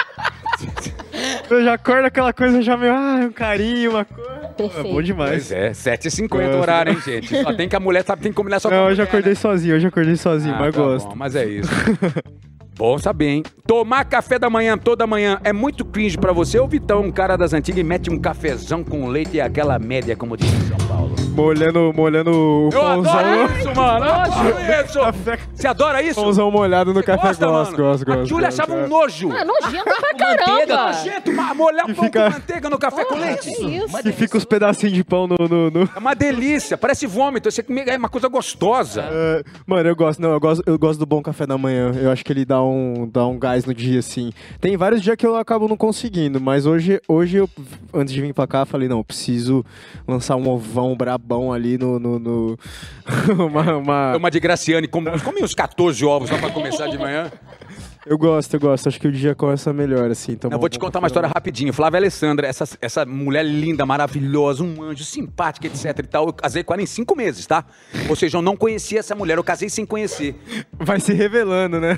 [1.50, 2.94] Eu já acordo aquela coisa já meio.
[2.94, 4.34] Ah, um carinho, uma coisa.
[4.80, 5.30] É bom demais.
[5.50, 7.42] Pois é, 7h50 o horário, hein, gente?
[7.42, 9.04] Só tem que a mulher sabe, tem que combinar só com Não, eu mulher, já
[9.04, 9.36] acordei né?
[9.40, 11.10] sozinho, hoje acordei sozinho, Ah, mas tá gosto.
[11.10, 11.70] Bom, mas é isso.
[12.78, 13.44] bom saber, hein?
[13.66, 17.38] Tomar café da manhã toda manhã é muito cringe pra você ou Vitão, um cara
[17.38, 20.78] das antigas, e mete um cafezão com leite e aquela média, como diz em São
[20.88, 21.16] Paulo?
[21.36, 23.14] Molhando, molhando o Eu pãozão.
[23.20, 24.06] adoro isso, mano!
[24.06, 24.56] Eu adoro
[24.86, 25.00] isso!
[25.00, 26.22] Café, Você adora isso?
[26.22, 27.84] pãozão molhado no Você café, gosta, gosto, mano?
[27.84, 28.20] gosto, gosto.
[28.22, 29.28] A Júlia gosto, achava um gosto.
[29.28, 29.32] nojo.
[29.38, 30.36] Ah, nojento pra manteiga,
[30.68, 30.86] caramba.
[30.98, 33.52] Nojento, ma- molhar pão fica- com manteiga no café com leite.
[33.52, 33.98] Que isso?
[34.08, 35.36] E fica os pedacinhos de pão no.
[35.48, 37.50] no, no- É uma delícia, parece vômito.
[37.50, 39.04] Você come- é uma coisa gostosa.
[39.10, 41.92] É, mano, eu gosto, não, eu gosto, eu gosto do bom café da manhã.
[41.96, 42.73] Eu acho que ele dá um,
[43.12, 44.32] dá um gás no dia, assim.
[44.62, 47.50] Tem vários dias que eu acabo não conseguindo, mas hoje, hoje eu,
[47.94, 49.66] antes de vir pra cá, falei, não, eu preciso
[50.08, 52.00] lançar um ovão brabão ali no.
[52.00, 52.60] no, no-
[53.38, 57.32] uma, uma- Uma de Graciane, come, come uns 14 ovos só pra começar de manhã.
[58.06, 58.88] Eu gosto, eu gosto.
[58.88, 60.36] Acho que o dia começa melhor, assim.
[60.36, 61.72] tomar Eu vou te contar uma história rapidinho.
[61.72, 66.28] Flávia Alessandra, essa, essa mulher linda, maravilhosa, um anjo, simpática, etc e tal.
[66.28, 67.66] Eu casei com ela em cinco meses, tá?
[68.10, 70.36] Ou seja, eu não conhecia essa mulher, eu casei sem conhecer.
[70.74, 71.98] Vai se revelando, né?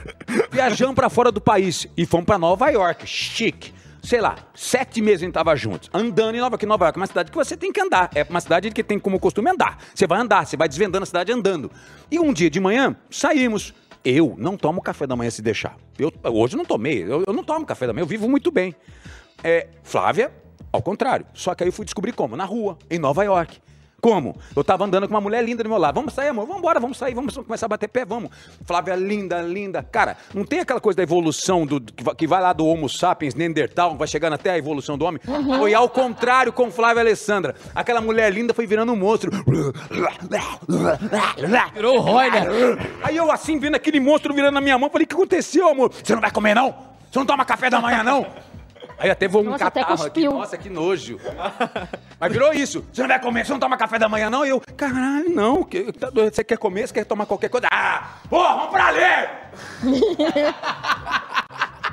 [0.51, 3.07] Viajamos pra fora do país e fomos pra Nova York.
[3.07, 3.73] Chique.
[4.03, 5.89] Sei lá, sete meses a gente tava juntos.
[5.91, 6.65] Andando em Nova York.
[6.67, 8.11] Nova York é uma cidade que você tem que andar.
[8.13, 9.79] É uma cidade que tem como costume andar.
[9.95, 11.71] Você vai andar, você vai desvendando a cidade andando.
[12.11, 13.73] E um dia de manhã, saímos.
[14.05, 15.75] Eu não tomo café da manhã se deixar.
[15.97, 17.03] Eu, hoje não tomei.
[17.03, 18.75] Eu, eu não tomo café da manhã, eu vivo muito bem.
[19.43, 20.31] É, Flávia,
[20.71, 21.25] ao contrário.
[21.33, 22.37] Só que aí eu fui descobrir como?
[22.37, 23.59] Na rua, em Nova York.
[24.01, 24.37] Como?
[24.55, 25.95] Eu tava andando com uma mulher linda do meu lado.
[25.95, 26.45] Vamos sair, amor?
[26.45, 28.29] Vamos embora, vamos sair, vamos começar a bater pé, vamos.
[28.63, 29.81] Flávia, linda, linda.
[29.81, 33.95] Cara, não tem aquela coisa da evolução do, que vai- lá do Homo sapiens, Neandertal,
[33.97, 35.19] vai chegando até a evolução do homem?
[35.57, 37.55] Foi ao contrário com Flávia Alessandra.
[37.73, 39.31] Aquela mulher linda foi virando um monstro.
[41.73, 42.41] Virou o Roy, né?
[43.03, 45.91] Aí eu assim, vendo aquele monstro virando na minha mão, falei, o que aconteceu, amor?
[45.91, 46.73] Você não vai comer, não?
[47.11, 48.25] Você não toma café da manhã, não?
[48.97, 50.21] Aí até vou um Nossa, até catarro aqui.
[50.21, 50.31] cuspiu.
[50.33, 51.19] Nossa, que nojo.
[52.19, 52.83] Mas virou isso.
[52.93, 54.45] Você não vai comer, você não toma café da manhã, não?
[54.45, 55.63] E eu, caralho, não.
[55.63, 56.33] que- tá doido?
[56.33, 57.67] Você quer comer, você quer tomar qualquer coisa?
[57.71, 59.29] Ah, pô, vamos pra ali!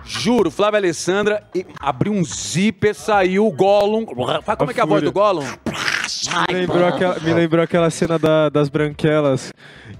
[0.04, 4.04] Juro, Flávia Alessandra e- abriu um zíper, saiu o Gollum.
[4.44, 5.46] Fala como é que é a voz do Gollum?
[6.48, 9.52] Me lembrou aquela, me lembrou aquela cena da- das branquelas.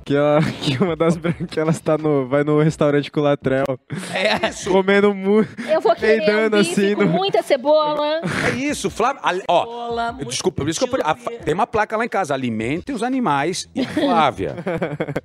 [0.05, 3.65] Que, ela, que uma das branquelas tá no, vai no restaurante com o Latrell.
[4.13, 4.51] É.
[4.71, 5.49] Comendo muito.
[5.69, 8.21] Eu vou querer um assim com no- muita cebola.
[8.47, 9.21] É isso, Flávia.
[9.23, 12.09] ali- Ó, Bola, muito desculpa, por isso que eu, a- tem uma placa lá em
[12.09, 12.35] casa.
[12.35, 14.57] Alimente os animais e Flávia.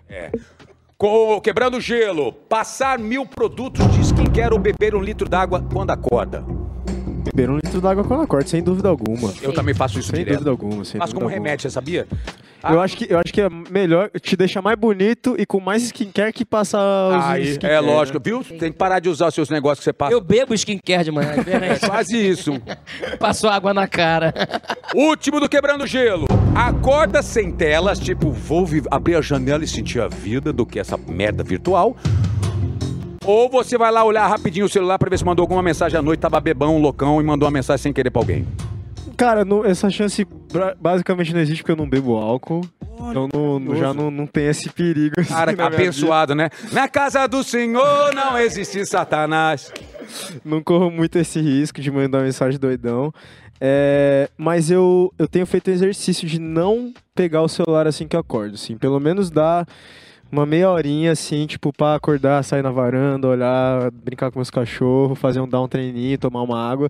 [0.09, 0.31] É.
[0.97, 2.31] Co- quebrando gelo.
[2.33, 6.43] Passar mil produtos de skincare ou beber um litro d'água quando acorda.
[7.33, 9.33] Beber um litro d'água quando acorda, sem dúvida alguma.
[9.41, 10.33] Eu também faço isso Sem direto.
[10.35, 10.85] dúvida alguma.
[10.85, 11.31] Sem Faço dúvida como alguma.
[11.31, 12.07] remédio, você sabia?
[12.67, 15.83] Eu acho, que, eu acho que é melhor te deixar mais bonito e com mais
[15.83, 16.79] skincare que passar
[17.17, 18.23] os Aí, skincare, é lógico, né?
[18.25, 18.43] viu?
[18.43, 20.11] Tem que parar de usar os seus negócios que você passa.
[20.11, 21.79] Eu bebo skincare de manhã, é diferente.
[21.87, 22.59] quase isso.
[23.19, 24.33] Passou água na cara.
[24.95, 26.25] Último do Quebrando Gelo.
[26.55, 30.97] Acorda sem telas, tipo, vou abrir a janela e sentir a vida do que essa
[30.97, 31.95] merda virtual.
[33.27, 36.01] Ou você vai lá olhar rapidinho o celular pra ver se mandou alguma mensagem à
[36.01, 38.47] noite, tava bebão, loucão e mandou uma mensagem sem querer pra alguém.
[39.17, 42.61] Cara, não- essa chance bra- basicamente não existe porque eu não bebo álcool.
[43.09, 43.27] Então
[43.59, 45.19] não- já não, não tem esse perigo.
[45.19, 46.49] assim, Cara, na minha abençoado, né?
[46.71, 49.71] Na casa do Senhor não existe Satanás.
[49.75, 50.41] vida.
[50.45, 53.11] Não corro muito esse risco de mandar mensagem doidão.
[53.59, 58.15] É, mas eu, eu tenho feito o exercício de não pegar o celular assim que
[58.15, 58.53] eu acordo.
[58.55, 59.67] Assim, pelo menos dar
[60.31, 65.17] uma meia horinha assim, tipo, pra acordar, sair na varanda, olhar, brincar com meus cachorros,
[65.19, 66.89] fazer um dar um treininho, tomar uma água.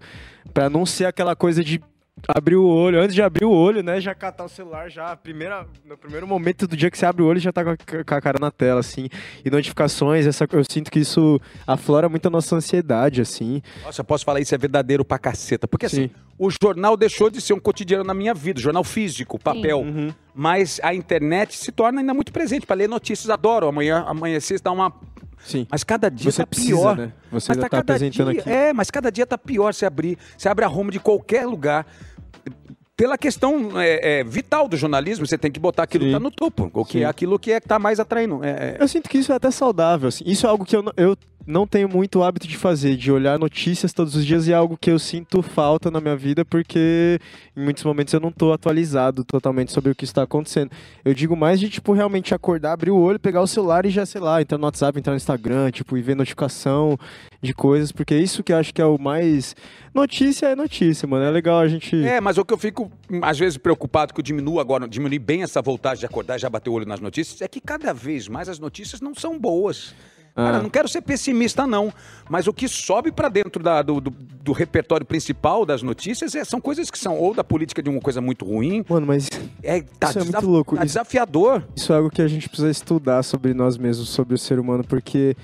[0.54, 1.82] Pra não ser aquela coisa de
[2.28, 5.16] abrir o olho, antes de abrir o olho, né, já catar o celular, já, a
[5.16, 7.78] primeira, no primeiro momento do dia que você abre o olho, já tá com a,
[7.78, 9.10] com a cara na tela, assim,
[9.44, 14.06] e notificações, essa, eu sinto que isso aflora muito a nossa ansiedade, assim, Nossa, eu
[14.06, 15.68] posso falar isso é verdadeiro pra caceta.
[15.68, 16.12] Porque assim, Sim.
[16.38, 19.80] o jornal deixou de ser um cotidiano na minha vida, jornal físico, papel.
[19.80, 20.14] Uhum.
[20.34, 23.30] Mas a internet se torna ainda muito presente pra ler notícias.
[23.30, 24.94] Adoro amanhã, amanhecer, dá uma.
[25.44, 25.68] Sim.
[25.70, 26.98] Mas cada dia Você tá precisa, pior.
[26.98, 27.14] né?
[27.32, 28.50] Você mas tá cada apresentando dia, aqui.
[28.50, 30.18] É, mas cada dia tá pior se abrir.
[30.38, 31.86] Você abre a home de qualquer lugar.
[32.96, 36.14] Pela questão é, é, vital do jornalismo, você tem que botar aquilo que Sim.
[36.16, 36.72] tá no topo.
[36.74, 37.04] O que Sim.
[37.04, 38.44] é aquilo que é que tá mais atraindo.
[38.44, 40.24] É, é- Eu sinto que isso é até saudável, assim.
[40.26, 41.16] Isso é algo que eu, eu
[41.48, 44.78] não tenho muito hábito de fazer, de olhar notícias todos os dias e é algo
[44.78, 47.20] que eu sinto falta na minha vida porque
[47.56, 50.72] em muitos momentos eu não tô atualizado totalmente sobre o que está acontecendo.
[51.06, 54.06] Eu digo mais de, tipo, realmente acordar, abrir o olho, pegar o celular e já,
[54.06, 57.00] sei lá, entrar no WhatsApp, entrar no Instagram, tipo, e ver notificação
[57.42, 59.56] de coisas, porque é isso que eu acho que é o mais...
[59.94, 61.24] Notícia é notícia, mano.
[61.24, 61.96] É legal a gente...
[62.04, 65.18] É, mas o que eu fico, hum, às vezes, preocupado que eu diminuo agora, diminui
[65.18, 68.28] bem essa voltagem de acordar já bater o olho nas notícias, é que cada vez
[68.28, 69.96] mais as notícias não são boas.
[70.38, 70.62] Cara, Ah.
[70.62, 71.92] não quero ser pessimista, não.
[72.30, 76.46] Mas o que sobe pra dentro da- do, do- do repertório principal das notícias é-
[76.46, 78.86] são coisas que são ou da política de uma coisa muito ruim.
[78.88, 79.28] Mano, mas
[79.64, 80.76] É, tá, Isso é muito louco.
[80.76, 81.68] tá Isso- desafiador.
[81.76, 84.84] Isso é algo que a gente precisa estudar sobre nós mesmos, sobre o ser humano,
[84.88, 85.36] porque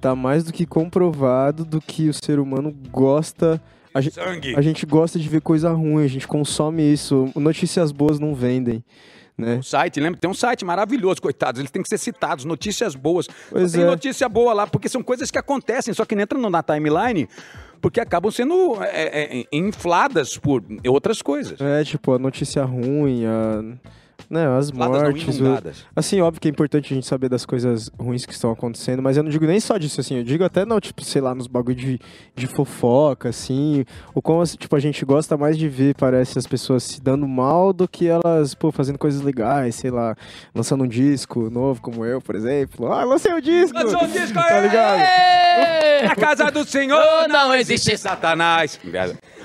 [0.00, 3.60] tá mais do que comprovado do que o ser humano gosta.
[3.94, 4.54] A gente, Sangue.
[4.54, 7.30] a gente gosta de ver coisa ruim, a gente consome isso.
[7.34, 8.84] Notícias boas não vendem,
[9.38, 9.58] né?
[9.58, 10.18] O site, lembra?
[10.18, 11.60] Tem um site maravilhoso, coitados.
[11.60, 13.28] Eles têm que ser citados, notícias boas.
[13.48, 13.86] Pois Tem é.
[13.86, 17.28] notícia boa lá, porque são coisas que acontecem, só que não entram na timeline,
[17.80, 21.60] porque acabam sendo é, é, infladas por outras coisas.
[21.60, 23.62] É tipo a notícia ruim, a,
[24.30, 25.40] né, as não mortes.
[25.40, 25.58] o-.
[25.96, 29.16] Assim, óbvio que é importante a gente saber das coisas ruins que estão acontecendo, mas
[29.16, 31.46] eu não digo nem só disso, assim, eu digo até, não, tipo, sei lá, nos
[31.46, 32.00] bagulho de,
[32.34, 36.46] de fofoca, assim, ou como, assim, tipo, a gente gosta mais de ver, parece, as
[36.46, 40.14] pessoas se dando mal do que elas, pô, fazendo coisas legais, sei lá,
[40.54, 42.92] lançando um disco novo, como eu, por exemplo.
[42.92, 43.76] Ah, lancei o disco!
[43.78, 44.98] Lançou o disco, Tá ligado?
[46.04, 48.78] Na casa do Senhor não existe Satanás.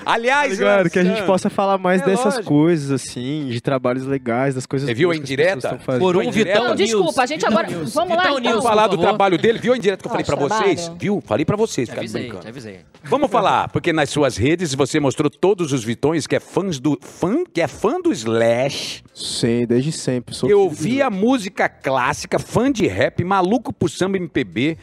[0.06, 0.90] Aliás, Tá ligado?
[0.90, 2.44] Que a gente possa falar mais É dessas lógico.
[2.44, 5.78] coisas, assim, de trabalhos legais, das coisas Você viu a indireta?
[5.98, 6.30] Por um?
[6.30, 6.78] Vitão Não, News.
[6.78, 7.94] desculpa, a gente agora- News.
[7.94, 8.50] vamos lá, Vitão então.
[8.52, 10.90] Vamos falar do trabalho dele, viu a indireta que eu falei pra vocês?
[10.98, 11.22] Viu?
[11.26, 12.48] Falei pra vocês, avisei, brincando.
[12.48, 12.80] avisei.
[13.04, 16.98] Vamos falar, porque nas suas redes você mostrou todos os vitões que é fãs do
[17.00, 19.02] fã, que é fã do Slash.
[19.14, 20.34] Sim, desde sempre.
[20.34, 24.76] Sou Eu filho do ouvi a música clássica, fã de rap, maluco por samba MPB.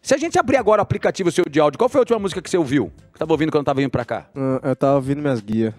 [0.00, 2.42] Se a gente abrir agora o aplicativo seu de áudio, qual foi a última música
[2.42, 2.92] que você ouviu?
[3.12, 4.26] Que tava ouvindo quando tava vindo pra cá?
[4.36, 5.72] Ah, Eu tava ouvindo minhas guias.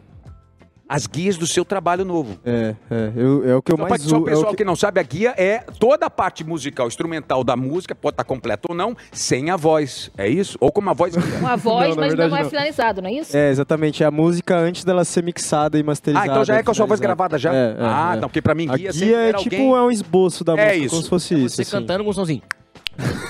[0.87, 2.37] As guias do seu trabalho novo.
[2.45, 4.29] É, é, eu, é o que eu Só, mais pra- só o uso.
[4.29, 4.63] é o pessoal que- que...
[4.65, 8.67] não sabe, a guia é toda a parte musical, instrumental da música, pode estar completa
[8.69, 10.11] ou não, sem a voz.
[10.17, 10.57] É isso?
[10.61, 11.23] Ou com uma voz guia.
[11.39, 12.49] Uma voz, Não, mas verdade, não é não.
[12.49, 13.35] finalizado, não é isso?
[13.35, 14.03] É, exatamente.
[14.03, 16.27] É a música antes dela ser mixada e Ah, masterizada.
[16.31, 17.53] então já é com a sua voz gravada já?
[17.53, 18.17] É, é, ah, é.
[18.17, 19.75] então, porque pra mim A guia, guia, sempre é tipo alguém...
[19.75, 20.89] é um esboço da É música, isso.
[20.91, 21.55] como se fosse isso.
[21.55, 21.71] Você assim.
[21.71, 22.41] cantando com um somzinho.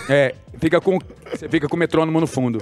[0.09, 0.99] É, fica com,
[1.31, 2.61] você fica com o metrônomo no fundo.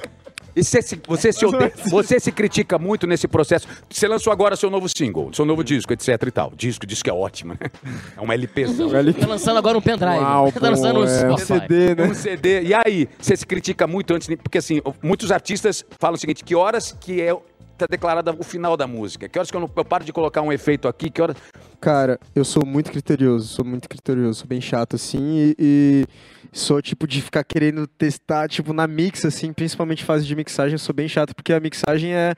[0.56, 3.68] E você se, você, se, odeia- você se critica muito nesse processo.
[3.89, 6.54] Você lançou agora seu novo single, seu novo disco, etc e tal.
[6.56, 7.70] Disco, disco é ótimo, né?
[8.16, 8.89] É uma LPzão.
[8.89, 10.24] Tá lançando agora um pendrive.
[10.24, 11.38] Álbum, tá lançando um é, um.
[11.38, 12.04] CD, né?
[12.08, 12.63] Um CD.
[12.63, 16.56] E aí, você se critica muito antes, porque assim, muitos artistas falam o seguinte: que
[16.56, 17.36] horas que é
[17.78, 19.28] tá declarada o final da música?
[19.28, 21.10] Que horas que eu, não, eu paro de colocar um efeito aqui?
[21.10, 21.36] Que horas.
[21.82, 26.06] Cara, eu sou muito criterioso, sou muito criterioso, sou bem chato assim e, e
[26.54, 30.80] sou tipo de ficar querendo testar, tipo na mix assim, principalmente fase de mixagem, eu
[30.80, 32.34] sou bem chato porque a mixagem é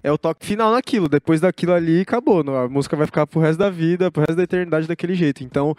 [0.00, 3.58] é o toque final naquilo, depois daquilo ali acabou, a música vai ficar pro resto
[3.58, 5.42] da vida, pro resto da eternidade daquele jeito.
[5.42, 5.74] Então,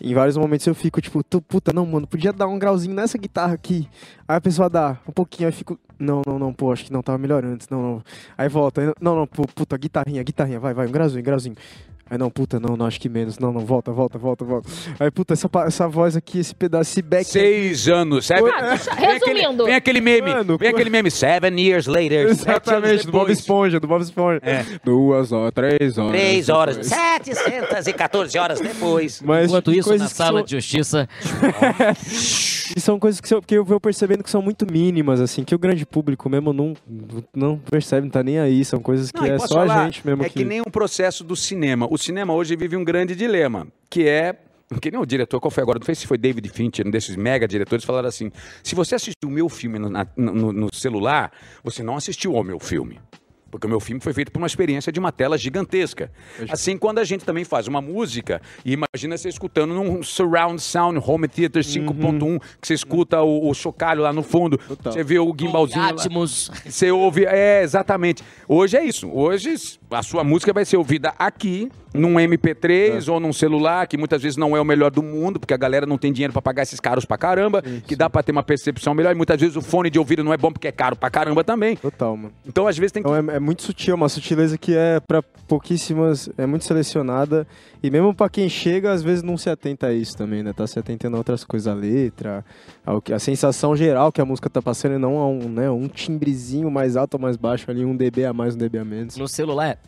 [0.00, 3.16] em vários momentos eu fico tipo, "Tu- puta, não, mano, podia dar um grauzinho nessa
[3.16, 3.88] guitarra aqui.
[4.28, 7.02] Aí a pessoa dá um pouquinho, aí fico, não, não, não, pô, acho que não
[7.02, 8.04] tava melhor antes, não, não.
[8.36, 11.56] Aí volta, não, não, pô, puta, guitarrinha, guitarrinha, vai, vai, um grauzinho, grauzinho.
[12.10, 13.38] Aí não, puta, não, não, acho que menos.
[13.38, 14.68] Não, não, volta, volta, volta, volta.
[15.00, 17.24] Aí, puta, essa, essa voz aqui, esse pedaço, esse back.
[17.24, 18.50] Seis anos, sabe?
[18.50, 19.64] Ah, deixa- Vem aquele- resumindo.
[19.64, 22.26] Vem aquele meme, Mano, vem aquele meme, seven years later.
[22.28, 23.32] Exatamente, do Bob.
[23.32, 24.40] Esponja, do Bob Esponja.
[24.42, 24.62] É.
[24.84, 26.12] Duas horas, três horas.
[26.12, 26.90] Três horas, depois.
[26.90, 29.22] 714 horas depois.
[29.24, 31.08] Mas Enquanto isso, na que sala são- de justiça,
[32.76, 35.54] E são coisas que, são- que eu vou percebendo que são muito mínimas, assim, que
[35.54, 36.74] o grande público mesmo não,
[37.34, 38.64] não percebe, não tá nem aí.
[38.64, 40.70] São coisas que Não, e é só falar, a gente mesmo É que nem um
[40.70, 41.86] processo do cinema.
[41.92, 44.34] O cinema hoje vive um grande dilema, que é.
[44.80, 45.78] Que nem o diretor, qual foi agora?
[45.78, 49.28] Não sei se foi David Fincher, um desses mega diretores, falaram assim: se você assistiu
[49.28, 51.30] o meu filme no, na- no- no celular,
[51.62, 52.98] você não assistiu ao meu filme.
[53.52, 56.10] Porque o meu filme foi feito por uma experiência de uma tela gigantesca.
[56.48, 60.98] Assim, quando a gente também faz uma música, e imagina você escutando num surround sound
[61.04, 65.34] home theater 5.1, que você escuta o, o chocalho lá no fundo, você vê o
[65.38, 65.90] gimbalzinho lá.
[65.90, 66.50] Atmos.
[66.64, 68.24] Você ouve, é, exatamente.
[68.48, 69.10] Hoje é isso.
[69.12, 69.54] Hoje
[69.90, 74.36] a sua música vai ser ouvida aqui, num MP3 ou num celular, que muitas vezes
[74.36, 76.80] não é o melhor do mundo, porque a galera não tem dinheiro pra pagar esses
[76.80, 79.12] caros pra caramba, que dá pra ter uma percepção melhor.
[79.12, 81.44] E muitas vezes o fone de ouvido não é bom porque é caro pra caramba
[81.44, 81.76] também.
[81.76, 82.32] Total, mano.
[82.46, 83.08] Então, às vezes, tem que.
[83.08, 87.46] Então é, é muito sutil, uma sutileza que é pra pouquíssimas, é muito selecionada.
[87.82, 90.52] E mesmo pra quem chega, às vezes não se atenta a isso também, né?
[90.52, 92.44] Tá se atentando a outras coisas, a letra,
[92.86, 95.68] ao que, a sensação geral que a música tá passando e não a um, né,
[95.70, 98.84] um timbrezinho mais alto ou mais baixo ali, um dB a mais, um dB a
[98.84, 99.16] menos.
[99.16, 99.78] No celular é.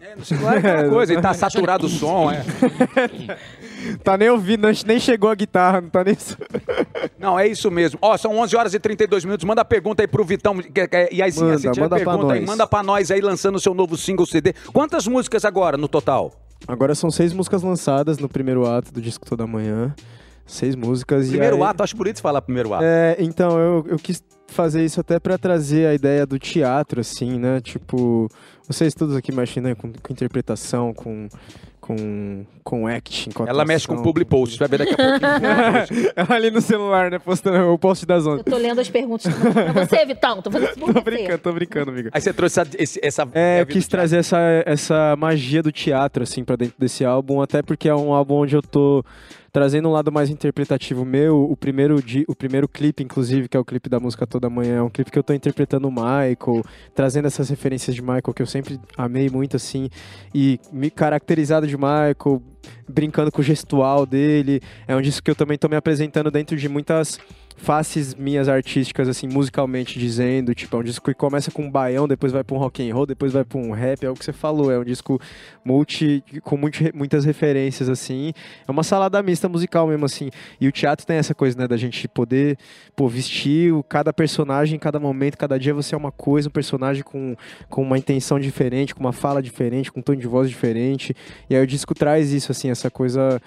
[0.00, 2.44] É, no celular é aquela coisa, e tá saturado o som, é.
[4.02, 6.16] Tá nem ouvindo, nem chegou a guitarra, não tá nem.
[7.18, 7.98] Não, é isso mesmo.
[8.02, 9.44] Ó, são 11 horas e 32 minutos.
[9.44, 10.54] Manda a pergunta aí pro Vitão.
[11.10, 13.96] E aí, Manda, tiver manda pergunta aí, manda pra nós aí, lançando o seu novo
[13.96, 14.54] single CD.
[14.72, 16.32] Quantas músicas agora no total?
[16.68, 19.94] Agora são seis músicas lançadas no primeiro ato do disco Toda Manhã.
[20.46, 21.28] Seis músicas.
[21.28, 21.66] Primeiro e aí...
[21.68, 22.84] ato, acho bonito falar primeiro ato.
[22.84, 27.38] É, então, eu, eu quis fazer isso até pra trazer a ideia do teatro, assim,
[27.38, 27.60] né?
[27.60, 28.28] Tipo,
[28.66, 31.28] vocês todos aqui mexem né, com, com interpretação, com,
[31.86, 36.10] com, com acting, com Ela mexe com public post, você vai ver daqui a pouquinho.
[36.16, 37.18] Ela ali no celular, né?
[37.18, 38.44] Postando o post das Eu ondas.
[38.44, 40.42] tô lendo as perguntas pra você, Vitão.
[40.42, 42.10] Tô fazendo Tô brincando, tô brincando, amiga.
[42.12, 42.70] Aí você trouxe essa.
[42.78, 47.04] esse- essa É, eu quis trazer essa, essa magia do teatro, assim, pra dentro desse
[47.04, 49.04] álbum, até porque é um álbum onde eu tô
[49.56, 51.50] trazendo um lado mais interpretativo meu.
[51.50, 54.76] O primeiro, di- o primeiro clipe, inclusive, que é o clipe da música Toda Manhã,
[54.76, 56.62] é um clipe que eu tô interpretando o Michael,
[56.94, 59.88] trazendo essas referências de Michael que eu sempre amei muito, assim,
[60.34, 62.42] e me caracterizado de Michael,
[62.86, 64.60] brincando com o gestual dele.
[64.86, 67.18] É um disco que eu também tô me apresentando dentro de muitas
[67.58, 72.06] faces minhas artísticas, assim, musicalmente dizendo, tipo, é um disco que começa com um baião,
[72.06, 74.24] depois vai pra um rock and roll, depois vai pra um rap, é o que
[74.24, 75.18] você falou, é um disco
[75.64, 76.56] multi, com
[76.94, 78.32] muitas referências, assim,
[78.68, 81.76] é uma salada mista musical mesmo, assim, e o teatro tem essa coisa, né, da
[81.76, 82.58] gente poder,
[82.94, 87.02] pô, vestir o- cada personagem, cada momento, cada dia você é uma coisa, um personagem
[87.02, 87.34] com,
[87.68, 91.16] com uma intenção diferente, com uma fala diferente, com um tom de voz diferente,
[91.48, 93.40] e aí o disco traz isso, assim, essa coisa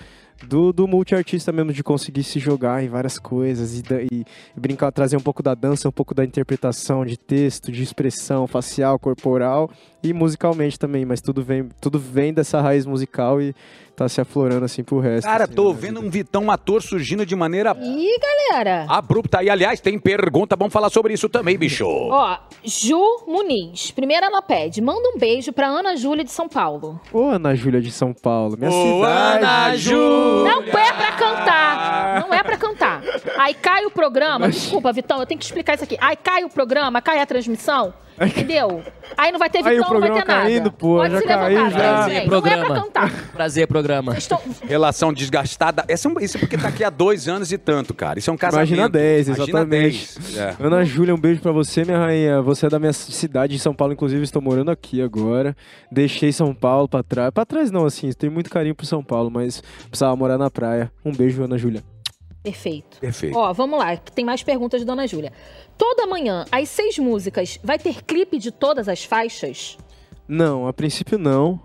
[0.47, 4.25] do, do multiartista mesmo, de conseguir se jogar em várias coisas e, e
[4.55, 8.97] brincar, trazer um pouco da dança, um pouco da interpretação de texto, de expressão facial,
[8.97, 9.69] corporal
[10.01, 13.53] e musicalmente também, mas tudo vem, tudo vem dessa raiz musical e
[13.99, 15.27] tá se aflorando assim pro resto.
[15.27, 15.77] Cara, assim, tô né?
[15.79, 18.85] vendo um Vitão ator surgindo de maneira Ih, galera.
[18.87, 19.43] abrupta.
[19.43, 21.85] E, aliás, tem pergunta, vamos falar sobre isso também, bicho.
[21.85, 23.91] Ó, Ju Muniz.
[23.91, 26.99] Primeiro ela pede, manda um beijo pra Ana Júlia de São Paulo.
[27.11, 29.37] Ô, Ana Júlia de São Paulo, minha Ô, cidade.
[29.43, 30.51] Ana Júlia!
[30.53, 32.21] Não é pra cantar.
[32.21, 33.03] Não é pra cantar.
[33.37, 34.47] Aí cai o programa.
[34.49, 35.97] Desculpa, Vitão, eu tenho que explicar isso aqui.
[35.99, 37.93] Aí cai o programa, cai a transmissão.
[38.25, 38.83] Entendeu?
[39.17, 40.49] Aí não vai ter Aí o Vitão, não vai ter programa nada.
[40.49, 41.79] caindo, pô, Pode já se caiu, levantar, já.
[41.79, 42.81] Prazer, Não é pra programa.
[42.83, 43.11] cantar.
[43.33, 44.17] Prazer, programa.
[44.17, 44.41] Estou...
[44.67, 45.83] Relação desgastada.
[45.87, 48.19] Essa é um- Isso é porque tá aqui há dois anos e tanto, cara.
[48.19, 48.67] Isso é um casamento.
[48.69, 50.19] Imagina 10, Imagina exatamente.
[50.19, 50.37] 10.
[50.37, 50.55] É.
[50.59, 52.41] Ana Júlia, um beijo pra você, minha rainha.
[52.41, 55.55] Você é da minha cidade, em São Paulo, inclusive estou morando aqui agora.
[55.91, 57.31] Deixei São Paulo pra trás.
[57.31, 60.91] Pra trás não, assim, tenho muito carinho por São Paulo, mas precisava morar na praia.
[61.03, 61.83] Um beijo, Ana Júlia.
[62.43, 62.99] Perfeito.
[62.99, 63.37] Perfeito.
[63.37, 65.31] Ó, vamos lá, que tem mais perguntas de Dona Júlia.
[65.77, 69.77] Toda manhã, as seis músicas, vai ter clipe de todas as faixas?
[70.27, 71.59] Não, a princípio não.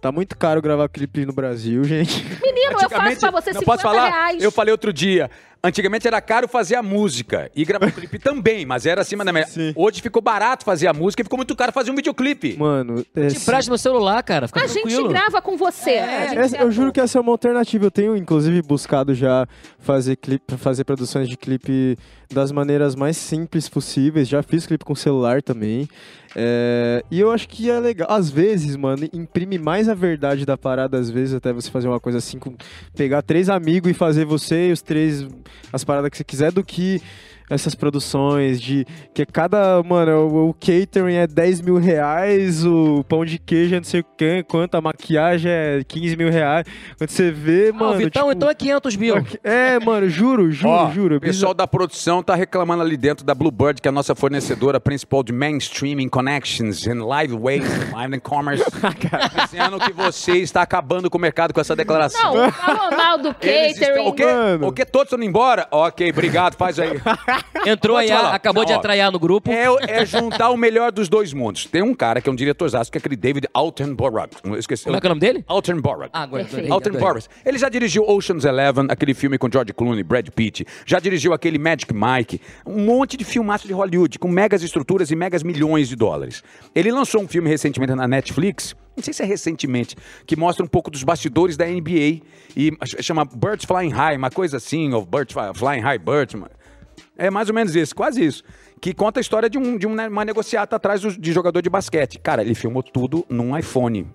[0.00, 2.22] Tá muito caro gravar clipe no Brasil, gente.
[2.42, 4.08] Menino, eu faço pra você não 50 posso falar?
[4.08, 4.42] reais.
[4.42, 5.30] Eu falei outro dia.
[5.66, 9.32] Antigamente era caro fazer a música e gravar o clipe também, mas era acima da
[9.32, 9.48] média.
[9.50, 9.72] Sim.
[9.74, 12.54] Hoje ficou barato fazer a música e ficou muito caro fazer um videoclipe.
[12.58, 14.46] Mano, é, Te presta no celular, cara.
[14.46, 15.08] Fica A gente tranquilo.
[15.08, 15.92] grava com você.
[16.28, 17.86] Gente Essa- é eu juro que essa é uma alternativa.
[17.86, 19.46] Eu tenho, inclusive, buscado já
[19.78, 21.96] fazer clipe, fazer produções de clipe
[22.30, 24.28] das maneiras mais simples possíveis.
[24.28, 25.88] Já fiz clipe com celular também.
[26.36, 28.08] É, e eu acho que é legal.
[28.10, 32.00] Às vezes, mano, imprime mais a verdade da parada, às vezes, até você fazer uma
[32.00, 32.54] coisa assim, com
[32.94, 35.26] pegar três amigos e fazer você e os três
[35.72, 37.00] as paradas que você quiser, do que
[37.54, 43.24] essas produções de que cada, mano, o, o catering é 10 mil reais, o pão
[43.24, 46.66] de queijo é não sei o que, quanto, a maquiagem é 15 mil reais.
[46.98, 47.98] Quando você vê, Ah, mano.
[47.98, 49.14] Vitão, tipo, então é 500 mil.
[49.42, 51.16] É, mano, juro, juro, Ó, juro.
[51.16, 54.80] o pessoal da produção tá reclamando ali dentro da Bluebird, que é a nossa fornecedora
[54.80, 58.64] principal de mainstreaming connections and live ways, live and commerce,
[59.44, 62.34] dizendo que você está acabando com o mercado com essa declaração.
[62.34, 64.08] Não, falou mal do Eles estão, catering.
[64.08, 64.24] o quê?
[64.24, 64.66] Mano.
[64.68, 64.84] O quê?
[64.84, 65.66] Todos estão indo embora?
[65.70, 66.90] Ok, obrigado, faz aí.
[67.66, 68.76] Entrou aí, acabou Não, de ó.
[68.78, 69.50] atraiar no grupo.
[69.50, 71.66] É, é juntar o melhor dos dois mundos.
[71.66, 74.28] Tem um cara que é um diretorzaço, que é aquele David Altenborough.
[74.44, 74.84] Eu esqueci.
[74.84, 75.44] Como é que é o nome dele?
[75.46, 76.08] Altenborough.
[76.12, 76.44] Ah, agora.
[76.44, 76.98] Perfeito.
[76.98, 77.28] Boris.
[77.44, 80.66] Ele já dirigiu Ocean's Eleven, aquele filme com George Clooney, Brad Pitt.
[80.84, 82.40] Já dirigiu aquele Magic Mike.
[82.66, 86.42] Um monte de filmaço de Hollywood, com megas estruturas e megas milhões de dólares.
[86.74, 90.68] Ele lançou um filme recentemente na Netflix, não sei se é recentemente, que mostra um
[90.68, 92.20] pouco dos bastidores da NBA.
[92.56, 96.34] E chama Birds Flying High, uma coisa assim, ou Birds Fly- Flying High Birds.
[97.16, 98.42] É mais ou menos isso, quase isso.
[98.80, 102.18] Que conta a história de, um, de uma, uma negociata atrás de jogador de basquete.
[102.18, 104.06] Cara, ele filmou tudo num iPhone.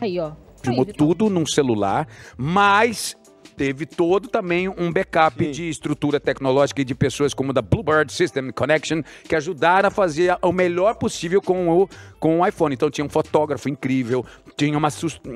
[0.00, 0.32] Aí, ó.
[0.62, 3.16] Filmou Aí, tudo num celular, mas
[3.58, 8.52] teve todo também um backup de estrutura tecnológica e de pessoas como da Bluebird System
[8.52, 11.88] Connection que ajudaram a fazer o melhor possível com o,
[12.20, 12.74] com o iPhone.
[12.74, 14.24] Então tinha um fotógrafo incrível,
[14.56, 14.88] tinha uma,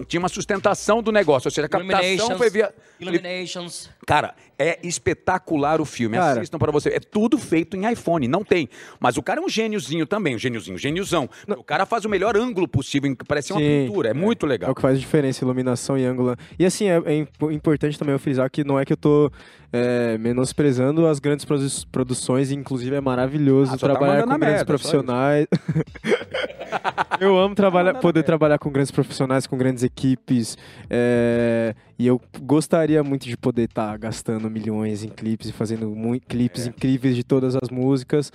[0.06, 2.72] tinha uma sustentação do negócio, ou seja, a captação foi via...
[3.00, 3.90] Illuminations.
[4.06, 6.16] Cara, é espetacular o filme.
[6.16, 6.32] Cara.
[6.40, 6.88] Assistam para você.
[6.90, 8.68] É tudo feito em iPhone, não tem.
[8.98, 11.28] Mas o cara é um gêniozinho também, um gêniozinho, gêniozão.
[11.48, 13.86] O cara faz o melhor ângulo possível, parece uma Sim.
[13.86, 14.08] pintura.
[14.10, 14.70] É muito É legal.
[14.72, 16.34] o que faz diferença, iluminação e ângulo.
[16.58, 19.30] E assim, é, é impo- importante também eu frisar que não é que eu tô
[19.72, 24.54] é, menosprezando as grandes produ- produções, inclusive é maravilhoso Ah, tá trabalhar mandando com grandes
[24.56, 25.46] merda, profissionais.
[27.20, 30.56] eu amo trabalhar, poder trabalhar com grandes profissionais, com grandes equipes.
[30.90, 35.94] é, e eu gostaria muito de poder estar gastando milhões em clipes e fazendo
[36.28, 38.32] clipes incríveis de todas as músicas.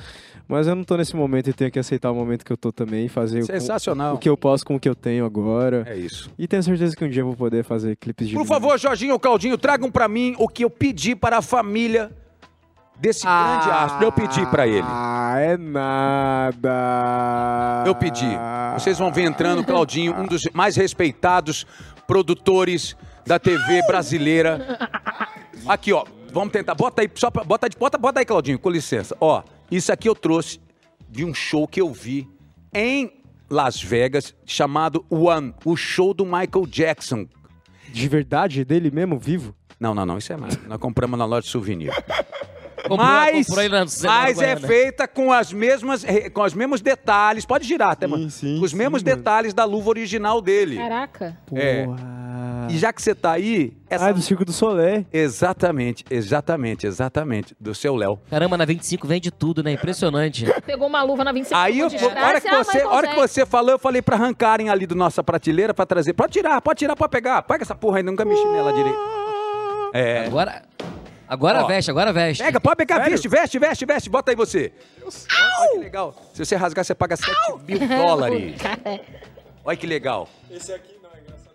[0.47, 2.71] Mas eu não tô nesse momento e tenho que aceitar o momento que eu tô
[2.71, 4.15] também e fazer o- Sensacional.
[4.15, 5.84] o que eu posso com o que eu tenho agora.
[5.86, 6.30] É isso.
[6.39, 8.47] E tenho certeza que um dia eu vou poder fazer clipes de Por mim.
[8.47, 12.10] favor, Jorginho ou Claudinho, tragam pra mim o que eu pedi para a família
[12.99, 14.06] desse grande astro.
[14.06, 14.86] Eu pedi pra ele.
[14.88, 17.84] Ah, é nada.
[17.86, 18.25] Eu pedi.
[18.75, 21.65] Vocês vão ver entrando, Claudinho, um dos mais respeitados
[22.08, 22.95] produtores
[23.27, 24.89] da TV brasileira.
[25.67, 26.05] Aqui, ó.
[26.31, 26.75] Vamos tentar.
[26.75, 29.15] Bota aí, só pra, bota, bota, bota aí, Claudinho, com licença.
[29.19, 30.59] Ó, isso aqui eu trouxe
[31.09, 32.27] de um show que eu vi
[32.73, 33.11] em
[33.49, 37.27] Las Vegas, chamado One, o show do Michael Jackson.
[37.89, 38.63] De verdade?
[38.65, 39.55] Dele mesmo, vivo?
[39.79, 40.57] Não, não, não, isso é mais.
[40.67, 41.91] Nós compramos na loja de souvenir.
[42.88, 43.69] Comprou, mas comprou
[44.04, 47.45] mas é feita com as mesmas com os mesmos detalhes.
[47.45, 48.30] Pode girar, até, mano.
[48.30, 49.17] sim, com os mesmos sim, mano.
[49.17, 50.78] detalhes da luva original dele.
[50.78, 51.38] Caraca.
[51.54, 51.86] É.
[51.86, 52.28] Porra.
[52.69, 55.06] E já que você tá aí, essa Ah, é do Circo do Solé.
[55.12, 57.56] Exatamente, exatamente, exatamente.
[57.60, 58.19] Do seu Léo.
[58.30, 59.71] Caramba, na 25 vende tudo, né?
[59.71, 60.45] Impressionante.
[60.65, 63.15] Pegou uma luva na 25 Aí, eu, a hora que você, ah, a hora que
[63.15, 66.13] você falou, eu falei pra arrancarem ali do nossa prateleira pra trazer.
[66.13, 67.41] Pode tirar, pode tirar, pode pegar.
[67.43, 69.00] Pega essa porra aí, nunca mexi nela direito.
[69.93, 70.26] É.
[70.26, 70.62] Agora,
[71.27, 71.67] agora Ó.
[71.67, 72.43] veste, agora veste.
[72.43, 74.09] Pega, pode pegar, veste, veste, veste, veste.
[74.09, 74.71] Bota aí você.
[75.03, 76.15] Olha que legal.
[76.33, 77.31] Se você rasgar, você paga 7
[77.67, 78.55] mil dólares.
[79.63, 80.29] Olha que legal.
[80.49, 81.53] Esse aqui não é engraçado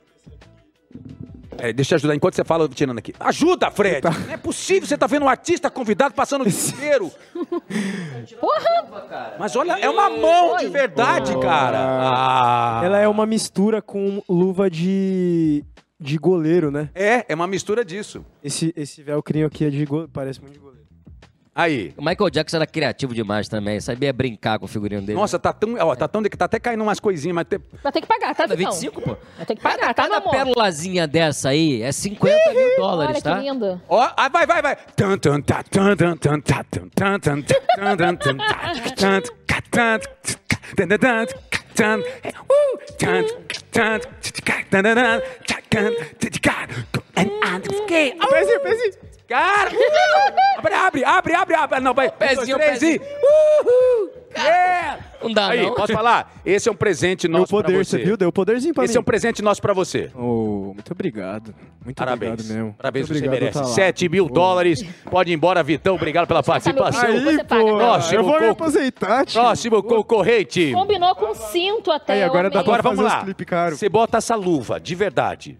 [1.58, 2.14] É, deixa eu ajudar.
[2.14, 3.14] Enquanto você fala, eu vou tirando aqui.
[3.18, 4.02] Ajuda, Fred!
[4.04, 7.10] Não é possível, você tá vendo um artista convidado passando o dia inteiro.
[8.38, 9.36] Porra!
[9.38, 11.78] Mas olha, é uma mão de verdade, cara.
[11.80, 12.80] Ah.
[12.84, 15.64] Ela é uma mistura com luva de,
[16.02, 16.90] de goleiro, né?
[16.94, 18.24] É, é uma mistura disso.
[18.42, 20.10] Esse, esse velcrinho aqui é de goleiro.
[20.12, 20.82] Parece muito de goleiro.
[21.54, 21.92] Aí.
[21.98, 25.18] O Michael Jackson era criativo demais também, sabia brincar com o figurino dele.
[25.18, 27.92] Nossa, tá tão, ó, tá tão que tá até caindo umas coisinhas, mas tem- Vai
[27.92, 28.72] ter que pagar, tá, Cada Vitão?
[28.72, 29.16] 25, pô.
[29.36, 30.30] Vai ter que pagar, tá, meu Cada amor?
[30.30, 33.36] pérolazinha dessa aí é 50 mil dólares, Olha tá?
[33.38, 33.82] que lindo.
[33.86, 34.78] Ó, ah, vai, vai, vai.
[48.30, 48.92] Pezinho, pezinho.
[49.28, 49.70] Cara!
[50.86, 51.80] Abre, abre, abre, abre.
[51.80, 52.10] Não, vai.
[52.10, 53.00] Pezinho, pezinho.
[53.00, 54.21] Uhul!
[54.36, 54.98] Yeah!
[55.22, 55.74] Não dá, Aí, não.
[55.74, 56.32] posso falar?
[56.44, 57.98] Esse é um presente Deu nosso pra poder, você.
[57.98, 58.16] você viu?
[58.16, 58.98] Deu poderzinho pra Esse mim.
[58.98, 60.10] é um presente nosso pra você.
[60.16, 61.54] Oh, muito obrigado.
[61.84, 62.32] Muito Parabéns.
[62.32, 62.74] obrigado mesmo.
[62.76, 63.58] Parabéns, Muito você obrigado merece.
[63.60, 63.72] tá lá.
[63.74, 64.84] 7 mil dólares.
[65.10, 65.94] Pode ir embora, Vitão.
[65.94, 67.08] Obrigado pela participação.
[67.08, 67.84] Aí, Você paga, pô, né?
[67.84, 68.50] Próximo, eu vou me Coco.
[68.64, 69.40] aposentar, tio.
[69.40, 70.72] Próximo concorrente.
[70.72, 72.14] Combinou com cinto até.
[72.14, 72.60] Aí, agora dá.
[72.60, 73.18] Agora pra vamos fazer lá.
[73.20, 73.78] os clipes caros.
[73.78, 75.58] Você bota essa luva, de verdade.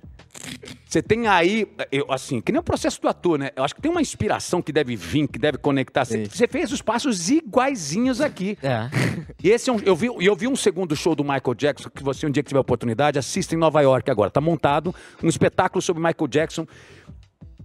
[0.93, 3.51] Você tem aí, eu, assim, que nem o processo do ator, né?
[3.57, 6.05] Eu acho que tem uma inspiração que deve vir, que deve conectar.
[6.05, 8.59] Você, fez os passos iguaizinhos aqui.
[8.62, 8.90] É.
[9.43, 12.03] E esse é um, eu vi, eu vi um segundo show do Michael Jackson que
[12.03, 14.30] você um dia que tiver oportunidade assista em Nova York agora.
[14.30, 16.66] Tá montado um espetáculo sobre Michael Jackson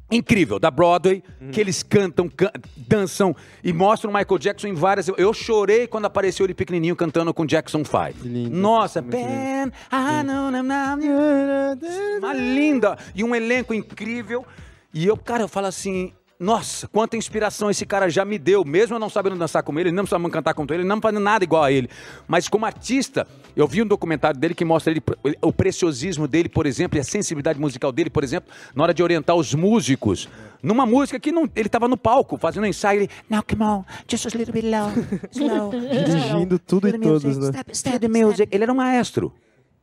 [0.09, 1.51] incrível da Broadway Uhum.
[1.51, 5.07] que eles cantam, can- dançam e mostram o Michael Jackson em várias.
[5.09, 8.25] Eu chorei quando apareceu ele pequenininho cantando com Jackson 5.
[8.25, 8.55] lindo.
[8.55, 9.01] Nossa.
[9.01, 11.77] Ben, I know, know, know,
[12.19, 14.45] uma linda e um elenco incrível.
[14.93, 18.95] E eu, cara, eu falo assim, nossa, quanta inspiração esse cara já me deu, mesmo
[18.95, 21.63] eu não sabendo dançar como ele, não sabendo cantar como ele, não fazendo nada igual
[21.63, 21.89] a ele.
[22.27, 25.01] Mas como artista, eu vi um documentário dele que mostra ele,
[25.41, 29.01] o preciosismo dele, por exemplo, e a sensibilidade musical dele, por exemplo, na hora de
[29.01, 30.29] orientar os músicos.
[30.61, 33.83] Numa música que não, ele estava no palco fazendo um ensaio, ele, Now come on,
[34.07, 34.91] just a little bit low,
[35.31, 35.71] slow.
[36.05, 37.47] Dirigindo tudo e todos, né?
[37.47, 38.25] Step, "Stay step, the step.
[38.25, 38.55] music.
[38.55, 39.33] Ele era um maestro.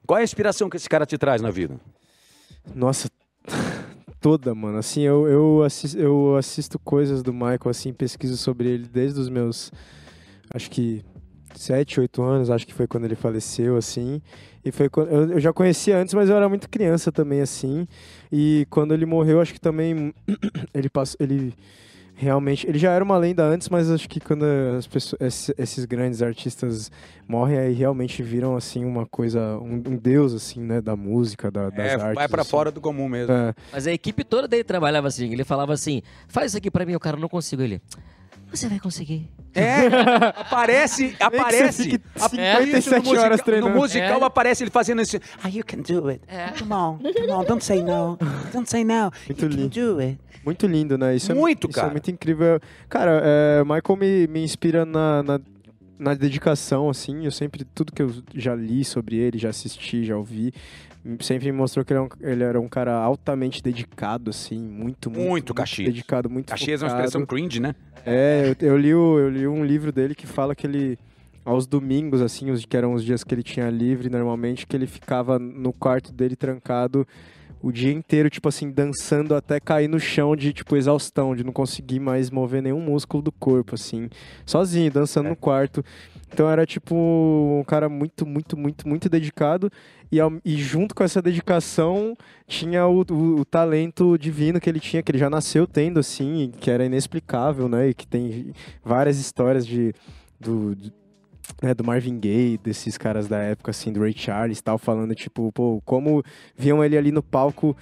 [0.06, 1.80] Qual é a inspiração que esse cara te traz na vida?
[2.74, 3.08] Nossa,
[4.24, 4.78] toda, mano.
[4.78, 9.28] Assim, eu, eu, assisto, eu assisto coisas do Michael, assim, pesquiso sobre ele desde os
[9.28, 9.70] meus,
[10.48, 11.04] acho que,
[11.54, 14.22] sete, oito anos, acho que foi quando ele faleceu, assim.
[14.64, 17.86] E foi quando, eu, eu já conhecia antes, mas eu era muito criança também, assim.
[18.32, 20.14] E quando ele morreu, acho que também
[20.72, 21.52] ele passou, ele
[22.14, 24.44] realmente, ele já era uma lenda antes, mas acho que quando
[24.78, 26.90] as pessoas, esses, grandes artistas
[27.28, 31.70] morrem, aí realmente viram, assim, uma coisa, um, um deus, assim, né, da música, da,
[31.70, 32.14] das É, artes.
[32.14, 32.50] vai pra assim.
[32.50, 33.32] fora do comum mesmo.
[33.32, 33.54] É.
[33.72, 35.32] Mas a equipe toda dele trabalhava assim.
[35.32, 37.62] Ele falava assim: faz isso aqui pra mim, o cara não consigo.
[37.62, 37.80] Ele.
[38.54, 39.28] Você vai conseguir.
[39.54, 39.86] É,
[40.36, 41.82] aparece, aparece.
[41.84, 43.74] fique ap- 57 isso no musical- horas treinando.
[43.74, 44.24] No musical É.
[44.24, 45.16] aparece ele fazendo isso.
[45.42, 46.20] Ah, you can do it.
[46.58, 48.18] Come on, come on, don't say no.
[48.52, 49.10] Don't say no.
[49.28, 49.94] Muito you can lindo.
[49.94, 50.18] do it.
[50.44, 51.16] Muito lindo, né?
[51.16, 51.88] Isso é, Muito, isso cara.
[51.88, 52.60] é muito incrível.
[52.88, 55.40] Cara, é, Michael me, me inspira na, na,
[55.98, 57.24] na dedicação, assim.
[57.24, 60.52] Eu sempre, tudo que eu já li sobre ele, já assisti, já ouvi,
[61.20, 64.58] sempre me mostrou que ele, é um- ele era um cara altamente dedicado, assim.
[64.60, 65.28] Muito, muito.
[65.30, 65.88] Muito Caxias.
[65.88, 67.06] Dedicado, muito Caxias é uma focado.
[67.08, 67.74] expressão cringe, né?
[68.06, 70.98] É, eu, eu li o- eu li um livro dele que fala que ele,
[71.44, 74.86] aos domingos, assim, os, que eram os dias que ele tinha livre, normalmente, que ele
[74.86, 77.06] ficava no quarto dele trancado
[77.66, 81.50] o dia inteiro, tipo assim, dançando até cair no chão de, tipo, exaustão, de não
[81.52, 84.10] conseguir mais mover nenhum músculo do corpo, assim,
[84.44, 85.82] sozinho, dançando no quarto.
[86.30, 89.70] Então era, tipo, um cara muito, muito, muito, muito dedicado.
[90.12, 92.14] E, e junto com essa dedicação,
[92.46, 96.52] tinha o, o- o talento divino que ele tinha, que ele já nasceu tendo, assim,
[96.60, 97.88] que era inexplicável, né?
[97.88, 98.52] E que tem
[98.84, 99.94] várias histórias de,
[100.38, 100.92] do, de-
[101.62, 105.50] né, do Marvin Gaye, desses caras da época, assim, do Ray Charles tal, falando, tipo,
[105.52, 106.22] pô, como
[106.56, 107.76] viam ele ali no palco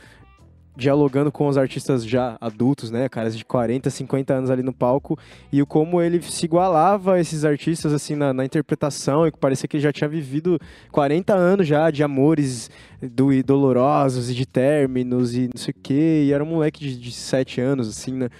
[0.74, 5.18] dialogando com os artistas já adultos, né, caras de 40, 50 anos ali no palco,
[5.52, 9.38] e o como ele se igualava a esses artistas, assim, na, na interpretação, e que
[9.38, 10.58] parecia que ele já tinha vivido
[10.90, 12.70] 40 anos já de amores
[13.02, 16.80] do, e dolorosos e de términos e não sei o quê, e era um moleque
[16.80, 18.30] de, de 7 anos, assim, né,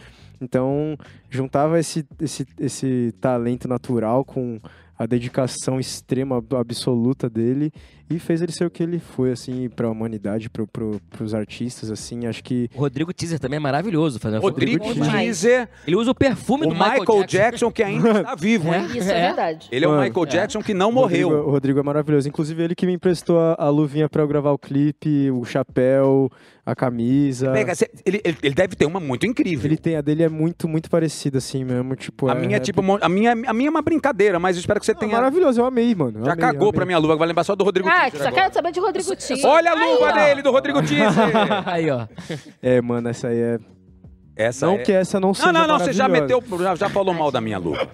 [0.40, 0.96] então
[1.28, 4.58] juntava esse, esse, esse talento natural com
[5.02, 7.72] a dedicação extrema, ab- absoluta dele
[8.16, 11.34] e fez ele ser o que ele foi, assim, para a humanidade, pro, pro, pros
[11.34, 14.18] artistas, assim, acho que O Rodrigo Teaser também é maravilhoso.
[14.18, 15.40] Fazendo Rodrigo foto demais.
[15.40, 17.70] Teaser, Ele usa o perfume o do Michael, Michael, Jackson.
[17.70, 18.86] que ainda está vivo, hein?
[18.94, 19.26] Isso é, É.
[19.28, 19.68] verdade.
[19.70, 21.46] Ele é o Michael Jackson que não o Rodrigo, morreu.
[21.46, 24.50] o Rodrigo é maravilhoso, inclusive ele que me emprestou a, a luvinha para eu gravar
[24.52, 26.30] o clipe, o chapéu,
[26.64, 27.50] a camisa.
[27.52, 29.66] Pega, cê- ele, ele- ele deve ter uma muito incrível.
[29.66, 32.28] Ele tem, a dele é muito, muito parecida, assim mesmo, tipo...
[32.28, 34.86] a minha é tipo, a minha, a minha é uma brincadeira, mas eu espero que
[34.86, 35.12] você Ah, tenha.
[35.12, 36.20] maravilhoso, eu amei, mano.
[36.20, 36.72] eu Já amei, cagou amei.
[36.72, 39.16] pra minha luva, vai lembrar só do Rodrigo Ah, Teaser só quero saber de Rodrigo
[39.16, 39.46] Tio.
[39.46, 41.32] Olha a luva dele, do Rodrigo Teaser.
[41.66, 42.06] Aí, ó.
[42.62, 43.58] É, mano, essa aí é...
[44.34, 46.42] Essa não é- que essa não seja Não, não, não, você já maravilhosa.
[46.42, 47.86] meteu, já, já falou mal da minha luva.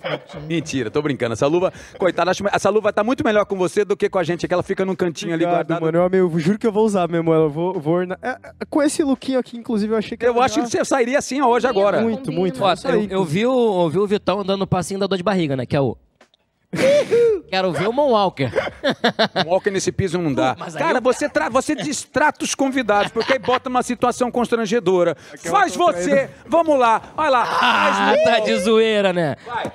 [0.47, 1.33] Mentira, tô brincando.
[1.33, 4.23] Essa luva, coitada, acho- essa luva tá muito melhor com você do que com a
[4.23, 5.81] gente, que ela fica num cantinho ali Obrigado, guardada.
[5.85, 5.99] mano.
[5.99, 7.47] Eu, amei, eu juro que eu vou usar mesmo ela.
[7.47, 8.37] Eu vou, vou é, é,
[8.71, 11.43] com esse lookinho aqui, inclusive, eu achei que Eu era acho que você sairia assim
[11.43, 12.01] hoje agora.
[12.01, 12.63] Muito, muito.
[12.63, 15.09] Ó, Isso eu, aí, eu vi o, eu vi o Vitão andando no passinho da
[15.09, 15.67] dor de barriga, né?
[15.67, 15.97] Que é o.
[17.51, 18.51] Quero ver o Moonwalker.
[19.47, 20.55] Um walker nesse piso não dá.
[20.77, 25.17] Cara, eu- você, tra- você distrata os convidados, porque aí bota uma situação constrangedora.
[25.45, 26.29] Faz você.
[26.47, 27.01] Vamos lá.
[27.17, 27.43] Olha lá.
[27.61, 29.37] Ah, Faz tá de zoeira, né?
[29.47, 29.73] Vai.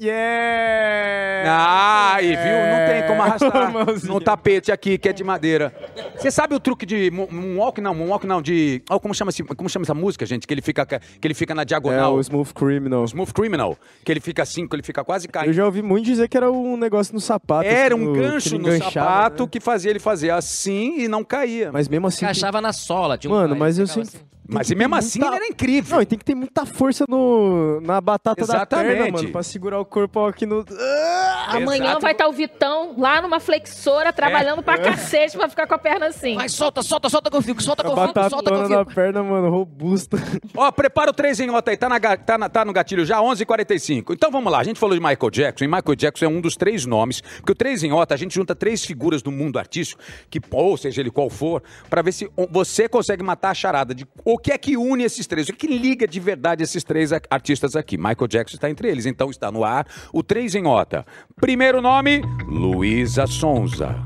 [0.00, 1.50] Yeah!
[1.50, 2.36] Ah, aí, viu?
[2.36, 3.72] Não tem como arrastar
[4.04, 5.72] no tapete aqui, que é de madeira.
[6.16, 7.80] Você sabe o truque de moon- moonwalk?
[7.80, 8.82] Não, moonwalk não, de...
[8.90, 10.46] Oh, como, chama esse, como chama essa música, gente?
[10.46, 12.14] Que ele fica, que ele fica na É diagonal.
[12.16, 13.04] o Smooth Criminal.
[13.04, 13.76] Smooth Criminal.
[14.04, 15.52] Que ele fica assim, que ele fica quase Eu caindo.
[15.52, 17.66] já ouvi muito dizer que era um negócio no sapato.
[17.68, 19.48] Era assim, um no- que gancho no sapato né?
[19.50, 21.70] que fazia ele fazer assim e não caía.
[21.72, 22.24] Mas mesmo assim.
[22.24, 23.18] encaixava na sola.
[23.26, 24.02] Um Mano, mas eu sempre.
[24.02, 24.18] assim.
[24.52, 25.96] Tem Mas que e mesmo assim muita- ele era incrível.
[25.96, 29.12] Não, e tem que ter muita força no, na batata da perna, Exatamente.
[29.12, 30.64] mano, pra segurar o corpo aqui no.
[30.70, 31.56] Ah!
[31.56, 32.00] Amanhã Exato.
[32.00, 34.62] vai estar o Vitão lá numa flexora trabalhando É.
[34.62, 36.34] pra cacete pra ficar com a perna assim.
[36.36, 38.42] Vai, solta, solta, solta que eu fico, solta que A eu fico, solta que eu
[38.42, 38.94] batatona da fico.
[38.94, 40.16] perna, mano, robusta.
[40.56, 43.20] Ó, prepara o 3 em nota aí, tá, na tá, na- tá no gatilho já,
[43.20, 44.12] 11h45.
[44.14, 46.56] Então vamos lá, a gente falou de Michael Jackson, e Michael Jackson é um dos
[46.56, 50.00] três nomes, porque o 3 em Ota, a gente junta três figuras do mundo artístico,
[50.30, 54.06] que, ou seja ele qual for, pra ver se você consegue matar a charada de
[54.24, 57.76] o que é que une esses três, o que liga de verdade esses três artistas
[57.76, 57.96] aqui.
[57.96, 61.04] Michael Jackson está entre eles, então está no ar o 3 em Ota.
[61.40, 63.96] Primeiro nome, Luísa Sonza.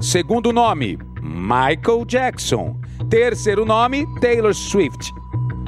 [0.00, 2.78] Segundo nome, Michael Jackson.
[3.08, 5.10] Terceiro nome, Taylor Swift.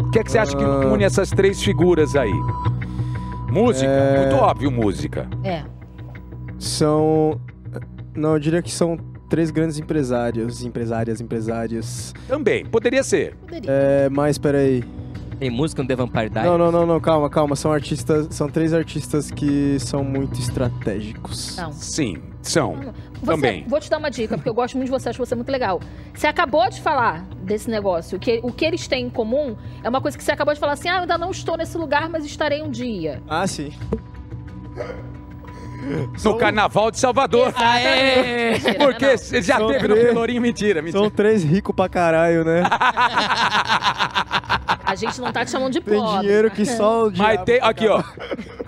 [0.01, 0.87] O que, é que você acha que Ah.
[0.93, 2.33] une essas três figuras aí?
[3.51, 4.21] Música, É.
[4.21, 5.29] muito óbvio música.
[5.45, 5.62] É.
[6.59, 7.41] São.
[8.14, 8.99] Não, eu diria que são
[9.29, 12.14] três grandes empresários, empresárias, empresárias.
[12.26, 13.35] Também, poderia ser.
[13.37, 13.70] Poderia.
[13.70, 14.85] É, mas peraí.
[15.39, 16.51] Tem música no The Vampire Diaries?
[16.51, 17.55] Não, não, não, não, calma, calma.
[17.55, 18.26] São artistas.
[18.35, 21.57] São três artistas que são muito estratégicos.
[21.57, 21.70] Não.
[21.72, 22.74] Sim, são.
[22.74, 23.64] Você- Também.
[23.68, 25.81] Vou te dar uma dica, porque eu gosto muito de você, acho você muito legal.
[26.12, 28.16] Você acabou de falar desse negócio.
[28.16, 29.55] O que, o que eles têm em comum
[29.85, 31.79] é uma coisa que você acabou de falar assim: ah, eu ainda não estou nesse
[31.79, 33.22] lugar, mas estarei um dia.
[33.29, 33.72] Ah, sim.
[36.24, 37.53] No Carnaval de Salvador.
[37.57, 38.59] Aê!
[38.78, 40.09] Porque já São teve no três.
[40.09, 41.01] Pelourinho, mentira, mentira.
[41.03, 42.62] São três ricos pra caralho, né?
[44.84, 46.20] A gente não tá te chamando de Tem pobre.
[46.20, 48.03] dinheiro que só o Mas tem, aqui ó,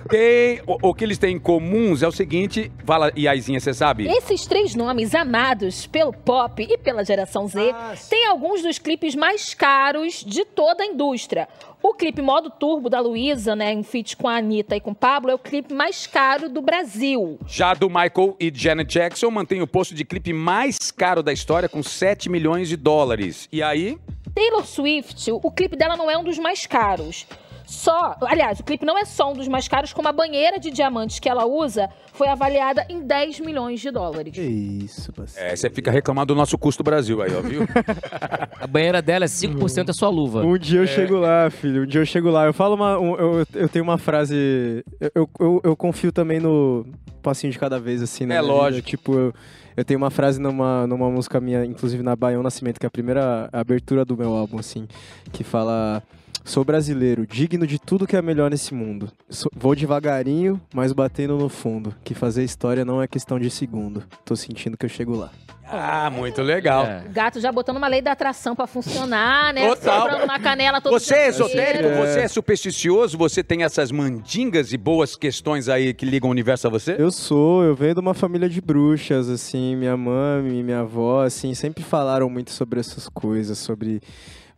[0.09, 4.07] tem, o, o que eles têm em comuns é o seguinte, fala, Iaizinha, você sabe?
[4.07, 9.15] Esses três nomes amados pelo pop e pela geração Z Ah, têm alguns dos clipes
[9.15, 11.49] mais caros de toda a indústria.
[11.91, 14.95] O clipe Modo Turbo da Luísa, né, em feat com a Anitta e com o
[14.95, 17.37] Pablo, é o clipe mais caro do Brasil.
[17.49, 21.69] Já do Michael e Janet Jackson mantém o posto de clipe mais caro da história
[21.69, 23.49] com 7 milhões de dólares.
[23.51, 23.99] E aí,
[24.33, 27.27] Taylor Swift, o clipe dela não é um dos mais caros.
[27.71, 30.73] Só, aliás, o clipe não é só um dos mais caros, como a banheira de
[30.73, 34.35] diamantes que ela usa foi avaliada em 10 milhões de dólares.
[34.35, 35.49] Que isso, parceiro.
[35.49, 37.63] é, você fica reclamando do nosso custo Brasil aí, ó, viu?
[38.61, 40.43] A banheira dela é 5% é sua luva.
[40.45, 41.85] Um dia eu chego lá, filho.
[41.85, 42.45] Um dia eu chego lá.
[42.45, 42.99] Eu falo uma.
[42.99, 44.85] um- eu, eu tenho uma frase.
[45.01, 46.85] Eu, eu, eu- eu confio também no
[47.23, 48.35] passinho de cada vez, assim, né?
[48.35, 48.89] É lógico.
[48.89, 49.35] Tipo, eu,
[49.77, 52.91] eu tenho uma frase numa, numa música minha, inclusive na Baião Nascimento, que é a
[52.91, 54.89] primeira abertura do meu álbum, assim,
[55.33, 56.03] que fala.
[56.45, 59.11] Sou brasileiro, digno de tudo que é melhor nesse mundo.
[59.29, 61.95] Sou- vou devagarinho, mas batendo no fundo.
[62.03, 64.03] Que fazer história não é questão de segundo.
[64.25, 65.31] Tô sentindo que eu chego lá.
[65.73, 66.85] Ah, muito legal.
[66.85, 67.05] É.
[67.13, 69.69] Gato já botando uma lei da atração pra funcionar, né?
[69.69, 70.27] Total.
[70.27, 71.85] Na canela todo Você é esotérico?
[71.87, 71.97] inteiro.
[72.05, 73.17] Você é supersticioso?
[73.17, 76.97] Você tem essas mandingas e boas questões aí que ligam o universo a você?
[76.99, 81.23] Eu sou, eu venho de uma família de bruxas, assim, minha mãe e minha avó,
[81.23, 84.01] assim, sempre falaram muito sobre essas coisas, sobre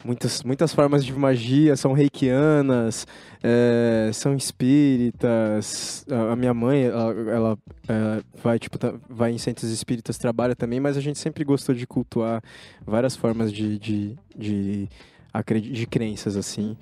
[0.05, 3.07] muitas, muitas formas de magia, são reikianas,
[3.42, 9.38] é, são espíritas, a, a minha mãe, ela, ela, é, vai, tipo, tá- vai em
[9.38, 12.42] centros espíritas, trabalha também, mas a gente sempre gostou de cultuar
[12.86, 14.88] várias formas de, de, de,
[15.61, 16.76] de crenças, assim,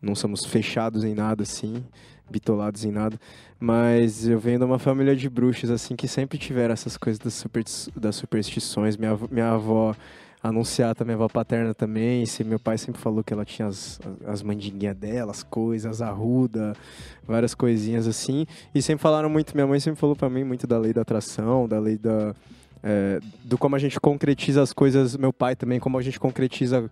[0.00, 1.84] não somos fechados em nada, assim,
[2.30, 3.18] bitolados em nada.
[3.58, 7.34] Mas eu venho de uma família de bruxas, assim, que sempre tiveram essas coisas das,
[7.34, 7.64] super,
[7.96, 8.96] das superstições.
[8.96, 9.94] Minha, minha avó,
[10.42, 12.24] anunciata, minha avó paterna também.
[12.26, 16.74] Se meu pai sempre falou que ela tinha as, as mandinguinhas dela, as coisas, arruda,
[17.26, 18.46] várias coisinhas assim.
[18.74, 21.68] E sempre falaram muito, minha mãe sempre falou pra mim muito da lei da atração,
[21.68, 22.34] da lei da.
[22.82, 26.88] é, do como a gente concretiza as coisas, meu pai também, como a gente concretiza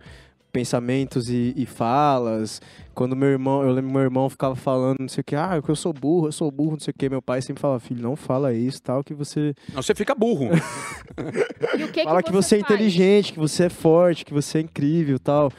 [0.57, 2.59] pensamentos e, e falas.
[2.95, 5.75] Quando meu irmão, eu lembro meu irmão ficava falando, não sei o que, ah, eu
[5.75, 7.07] sou burro, eu sou burro, não sei o que.
[7.07, 9.53] Meu pai sempre fala, filho, não fala isso, tal, que você.
[9.71, 10.49] Não, você fica burro.
[11.77, 12.71] E o que fala que você, é faz?
[12.71, 15.51] inteligente, que você é forte, que você é incrível tal.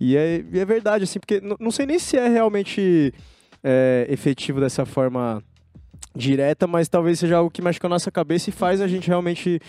[0.00, 3.14] E é, e é verdade, assim, porque não sei nem se é realmente
[3.62, 5.40] é, efetivo dessa forma
[6.16, 9.06] direta, mas talvez seja algo que mexe com a nossa cabeça e faz a gente
[9.06, 9.60] realmente,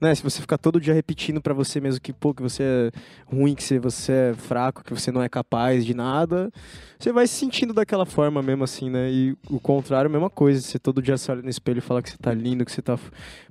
[0.00, 2.90] né, se você ficar todo dia repetindo pra você mesmo que, pô, que você é
[3.26, 6.50] ruim, que você- é fraco, que você não é capaz de nada,
[6.98, 10.78] você vai se sentindo daquela forma mesmo assim, né, e o contrário, mesma coisa, você
[10.78, 12.98] todo dia se olha no espelho e fala que você tá lindo, que você tá,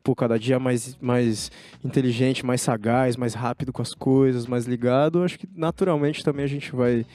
[0.04, 1.52] pô, cada dia mais, mais
[1.84, 6.48] inteligente, mais sagaz, mais rápido com as coisas, mais ligado, acho que naturalmente também a
[6.50, 7.06] gente vai,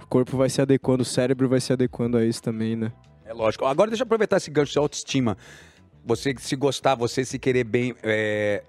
[0.00, 2.92] o corpo vai se adequando, o cérebro vai se adequando a isso também, né.
[3.26, 3.64] É lógico.
[3.64, 5.36] Agora deixa eu aproveitar esse gancho de autoestima.
[6.04, 7.94] Você se gostar, você se querer bem.
[8.02, 8.62] é,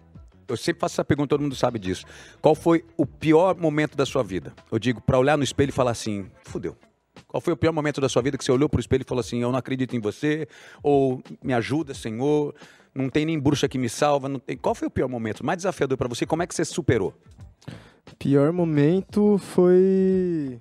[0.47, 2.05] Eu sempre faço essa pergunta, todo mundo sabe disso.
[2.41, 4.53] Qual foi o pior momento da sua vida?
[4.71, 6.75] Eu digo, pra olhar no espelho e falar assim, fudeu.
[7.27, 9.19] Qual foi o pior momento da sua vida que você olhou pro espelho e falou
[9.21, 10.47] assim, eu não acredito em você,
[10.83, 12.53] ou me ajuda, Senhor,
[12.93, 14.55] não tem nem bruxa que me salva, não tem...
[14.55, 16.25] Qual foi o pior momento, mais desafiador pra você?
[16.25, 17.13] Como é que você superou?
[18.19, 20.59] Pior momento foi.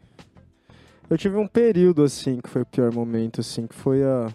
[1.09, 4.33] Eu tive um período assim que foi o pior momento, assim, que foi há.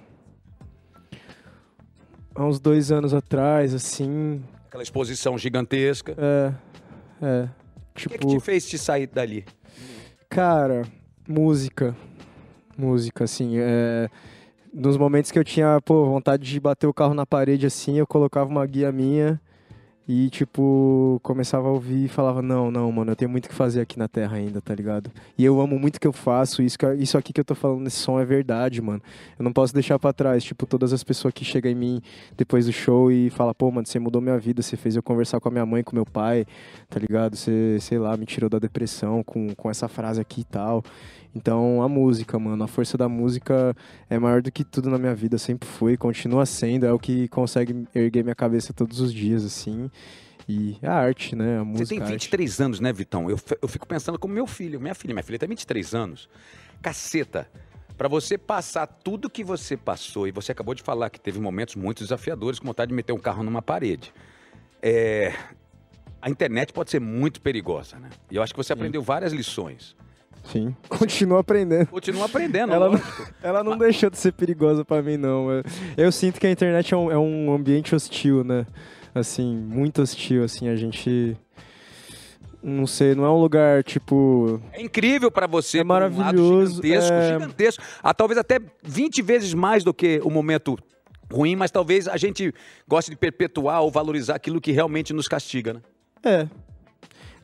[2.36, 4.42] Há uns dois anos atrás, assim.
[4.70, 6.16] Aquela exposição gigantesca.
[6.16, 6.54] É.
[7.20, 7.44] É.
[7.44, 7.50] O
[7.96, 9.44] que, Tipo, que te fez te sair dali?
[10.30, 10.84] cara,
[11.28, 11.96] música.
[12.78, 13.56] Música, assim.
[13.58, 14.08] É...
[14.72, 18.06] Nos momentos que eu tinha, pô, vontade de bater o carro na parede, assim, eu
[18.06, 19.42] colocava uma guia minha
[20.12, 23.80] e, tipo, começava a ouvir e falava, não, não, mano, eu tenho muito que fazer
[23.80, 25.12] aqui na Terra ainda, tá ligado?
[25.38, 27.82] E eu amo muito o que eu faço, isso, isso aqui que eu tô falando
[27.82, 29.00] nesse som é verdade, mano.
[29.38, 32.02] Eu não posso deixar pra trás, tipo, todas as pessoas que chegam em mim
[32.36, 35.40] depois do show e falam, pô, mano, você mudou minha vida, você fez eu conversar
[35.40, 36.44] com a minha mãe, com meu pai,
[36.90, 37.36] tá ligado?
[37.36, 40.84] Você, sei lá, me tirou da depressão com, com essa frase aqui e tal.
[41.36, 43.76] Então, a música, mano, a força da música
[44.10, 47.28] é maior do que tudo na minha vida, sempre foi, continua sendo, é o que
[47.28, 49.92] consegue erguer minha cabeça todos os dias, assim.
[50.48, 51.60] E a arte, né?
[51.60, 51.86] A música.
[51.86, 52.14] Você tem a arte.
[52.14, 53.30] 23 anos, né, Vitão?
[53.30, 54.82] Eu, eu fico pensando como meu filho.
[54.82, 56.28] Minha filha, minha filha tem 23 anos.
[56.82, 57.48] Caceta.
[57.96, 61.76] Pra você passar tudo que você passou, e você acabou de falar que teve momentos
[61.76, 64.12] muito desafiadores, com vontade de meter um carro numa parede.
[64.82, 65.34] É,
[66.22, 68.10] A internet pode ser muito perigosa, né?
[68.30, 69.96] E eu acho que você aprendeu várias lições.
[70.52, 70.76] Sim.
[70.90, 71.88] Continua aprendendo.
[71.88, 73.02] Continua aprendendo, Ela não-.
[73.42, 75.50] Ela não deixou de ser perigosa pra mim, não.
[75.52, 75.64] Eu,
[75.98, 78.66] eu sinto que a internet é um, é um ambiente hostil, né?
[79.14, 81.38] Assim, muito hostil, assim, a gente.
[82.62, 84.62] Não sei, não é um lugar tipo.
[84.74, 85.80] É incrível pra você.
[85.80, 87.34] É por um lado maravilhoso, gigantesco, é.
[87.34, 87.84] gigantesco.
[88.04, 90.78] Ah, talvez até 20 vezes mais do que o momento
[91.32, 92.54] ruim, mas talvez a gente
[92.88, 95.82] goste de perpetuar ou valorizar aquilo que realmente nos castiga, né?
[96.24, 96.48] É.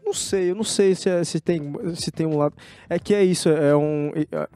[0.05, 2.55] Não sei, eu não sei se, é- se, tem, se tem um lado.
[2.87, 4.11] É que é isso, é um.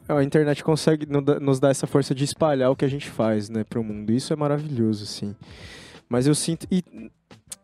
[0.08, 1.06] A, a internet consegue
[1.40, 4.12] nos dar essa força de espalhar o que a gente faz, né, pro mundo.
[4.12, 5.34] Isso é maravilhoso, assim.
[6.08, 6.66] Mas eu sinto.
[6.70, 6.84] E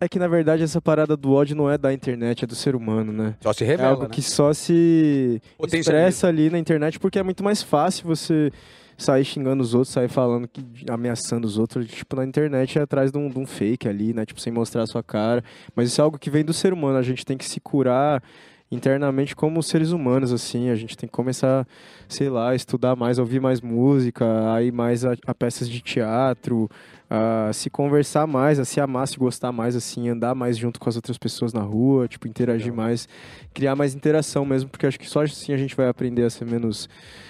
[0.00, 2.74] é que na verdade essa parada do ódio não é da internet, é do ser
[2.76, 3.34] humano, né?
[3.40, 4.08] Só se É revela, algo né?
[4.12, 5.40] que só se
[5.72, 8.50] expressa ali na internet porque é muito mais fácil você
[8.96, 11.86] sair xingando os outros, sair falando, que, ameaçando os outros.
[11.86, 14.24] Tipo, na internet é atrás de um, de um fake ali, né?
[14.24, 15.42] Tipo, sem mostrar a sua cara.
[15.74, 16.98] Mas isso é algo que vem do ser humano.
[16.98, 18.22] A gente tem que se curar
[18.70, 20.70] internamente como seres humanos, assim.
[20.70, 21.66] A gente tem que começar,
[22.08, 25.80] sei lá, a estudar mais, ouvir mais música, a ir mais a, a peças de
[25.80, 26.68] teatro,
[27.08, 30.88] a se conversar mais, a se amar, se gostar mais, assim, andar mais junto com
[30.88, 33.08] as outras pessoas na rua, tipo, interagir mais,
[33.54, 36.44] criar mais interação mesmo, porque acho que só assim a gente vai aprender a ser
[36.44, 36.88] menos,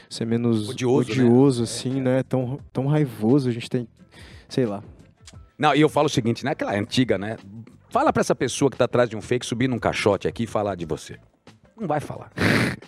[0.09, 1.24] ser menos Odioso, né?
[1.24, 2.22] odioso assim, né?
[2.22, 3.88] Tão, tão raivoso, a gente tem,
[4.48, 4.82] sei lá.
[5.59, 6.50] Não, e eu falo o seguinte, né?
[6.52, 7.36] Aquela antiga, né?
[7.88, 10.46] Fala pra essa pessoa que tá atrás de um fake subir num caixote aqui e
[10.46, 11.18] falar de você.
[11.78, 12.30] Não vai falar.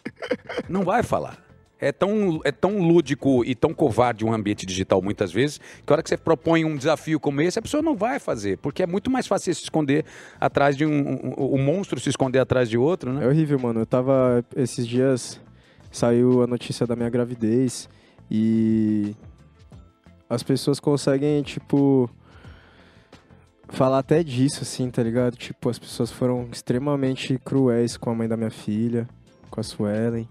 [0.68, 1.38] Não vai falar.
[1.80, 5.94] É tão, é tão lúdico e tão covarde um ambiente digital muitas vezes, que a
[5.94, 8.86] hora que você propõe um desafio como esse, a pessoa não vai fazer, porque é
[8.86, 10.04] muito mais fácil se esconder
[10.40, 13.24] atrás de um, um- o monstro se esconder atrás de outro, né?
[13.24, 13.80] É horrível, mano.
[13.80, 14.44] Eu tava.
[14.56, 15.40] Esses dias
[15.90, 17.88] saiu a notícia da minha gravidez
[18.30, 19.14] e
[20.28, 22.10] as pessoas conseguem, tipo.
[23.70, 25.36] Falar até disso, assim, tá ligado?
[25.36, 29.06] Tipo, as pessoas foram extremamente cruéis com a mãe da minha filha,
[29.50, 30.26] com a Suelen.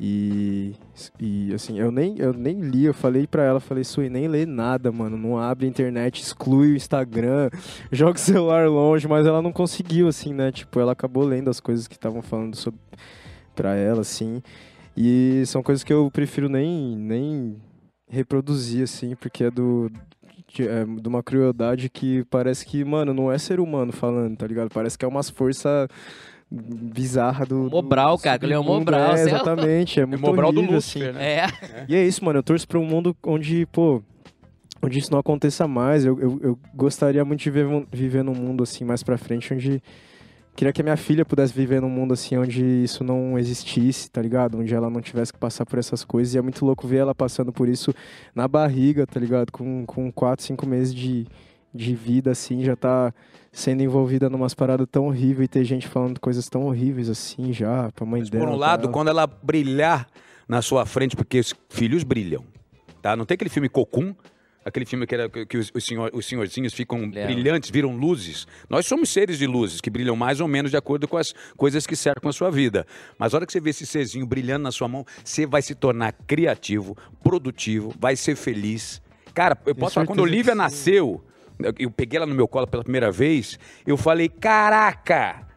[0.00, 0.74] E,
[1.18, 4.46] e assim, eu nem, eu nem li, eu falei pra ela, falei, Sui, nem lê
[4.46, 5.16] nada, mano.
[5.16, 7.50] Não abre internet, exclui o Instagram,
[7.90, 10.52] joga o celular longe, mas ela não conseguiu, assim, né?
[10.52, 12.80] Tipo, ela acabou lendo as coisas que estavam falando sobre
[13.56, 14.40] pra ela, assim.
[15.00, 17.56] E são coisas que eu prefiro nem, nem
[18.10, 19.88] reproduzir, assim, porque é do.
[20.52, 24.46] De, é de uma crueldade que parece que, mano, não é ser humano falando, tá
[24.46, 24.70] ligado?
[24.70, 25.86] Parece que é umas forças
[26.50, 27.70] bizarra do.
[27.70, 28.78] Mobral, do cara, ele é submundo.
[28.78, 30.00] Mobral, É, exatamente.
[30.00, 31.18] É muito Mobral do horrível, Lúcifer, assim.
[31.18, 31.36] né?
[31.36, 31.46] É.
[31.88, 32.40] E é isso, mano.
[32.40, 34.02] Eu torço pra um mundo onde, pô,
[34.82, 36.04] onde isso não aconteça mais.
[36.04, 39.80] Eu, eu, eu gostaria muito de viver, viver num mundo assim mais pra frente, onde.
[40.58, 44.20] Queria que a minha filha pudesse viver num mundo assim onde isso não existisse, tá
[44.20, 44.58] ligado?
[44.58, 46.34] Onde ela não tivesse que passar por essas coisas.
[46.34, 47.94] E é muito louco ver ela passando por isso
[48.34, 49.52] na barriga, tá ligado?
[49.52, 51.28] Com, com 4, 5 meses de,
[51.72, 53.14] de vida, assim, já tá
[53.52, 57.92] sendo envolvida numas paradas tão horríveis e ter gente falando coisas tão horríveis assim já,
[57.92, 58.44] pra mãe Mas, dela.
[58.44, 58.92] por um lado, ela.
[58.92, 60.08] quando ela brilhar
[60.48, 62.44] na sua frente, porque os filhos brilham,
[63.00, 63.14] tá?
[63.14, 64.12] Não tem aquele filme Cocum,
[64.68, 68.46] aquele filme que, era, que- que os, os, senhor- os senhorzinhos ficam brilhantes, viram luzes.
[68.70, 71.86] Nós somos seres de luzes, que brilham mais ou menos de acordo com as coisas
[71.86, 72.86] que cercam a sua vida.
[73.18, 75.74] Mas a hora que você vê esse serzinho brilhando na sua mão, você vai se
[75.74, 79.02] tornar criativo, produtivo, vai ser feliz.
[79.34, 81.24] Cara, eu posso falar, quando Olivia nasceu,
[81.58, 85.47] eu- eu peguei ela no meu colo pela primeira vez, eu falei, caraca...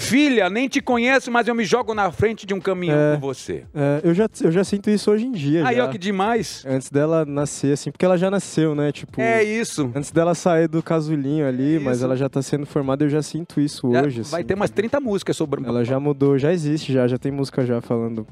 [0.00, 3.14] Filha, nem te conheço, mas eu me jogo na frente de um caminhão É.
[3.16, 3.64] com você.
[3.74, 5.66] É, eu, já, eu já sinto isso hoje em dia.
[5.66, 5.84] Aí, já.
[5.84, 6.62] ó, que demais.
[6.66, 8.92] Antes dela nascer, assim, porque ela já nasceu, né?
[8.92, 9.90] Tipo, É isso.
[9.94, 12.04] antes dela sair do casulinho ali, mas Isso.
[12.04, 14.22] ela já tá sendo formada, eu já sinto isso Já hoje.
[14.22, 14.46] vai assim.
[14.46, 15.64] ter umas 30 músicas sobre.
[15.66, 18.24] Ela já mudou, já existe, já, já tem música já falando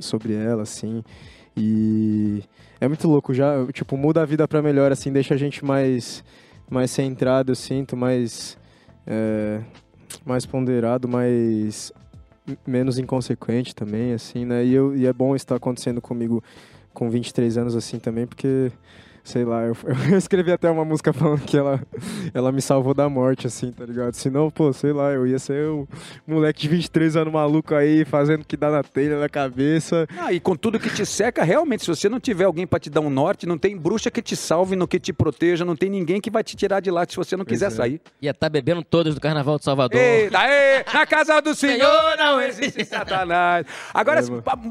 [0.00, 1.04] sobre ela, assim.
[1.56, 2.42] E
[2.80, 6.24] é muito louco, já, tipo, muda a vida pra melhor, assim, deixa a gente mais,
[6.68, 8.58] mais centrado, eu sinto, mais,
[9.06, 9.60] é,
[10.24, 11.92] mais ponderado, mais
[12.66, 14.64] menos inconsequente também, assim, né?
[14.64, 16.42] E, eu, e é bom estar acontecendo comigo
[16.92, 18.70] com 23 anos, assim, também, porque...
[19.24, 19.76] Sei lá, eu,
[20.10, 21.80] eu escrevi até uma música falando que ela,
[22.34, 24.14] ela me salvou da morte, assim, tá ligado?
[24.14, 25.86] Senão, pô, sei lá, eu ia ser um
[26.26, 30.08] moleque de 23 anos maluco aí, fazendo o que dá na telha, na cabeça.
[30.18, 32.90] Ah, e com tudo que te seca, realmente, se você não tiver alguém pra te
[32.90, 35.88] dar um norte, não tem bruxa que te salve, no que te proteja, não tem
[35.88, 37.70] ninguém que vai te tirar de lá se você não quiser é.
[37.70, 38.00] sair.
[38.20, 40.00] Ia estar bebendo todas do Carnaval de Salvador.
[40.00, 43.66] Eita, aê, na casa do Senhor não existe Satanás.
[43.94, 44.24] Agora, É,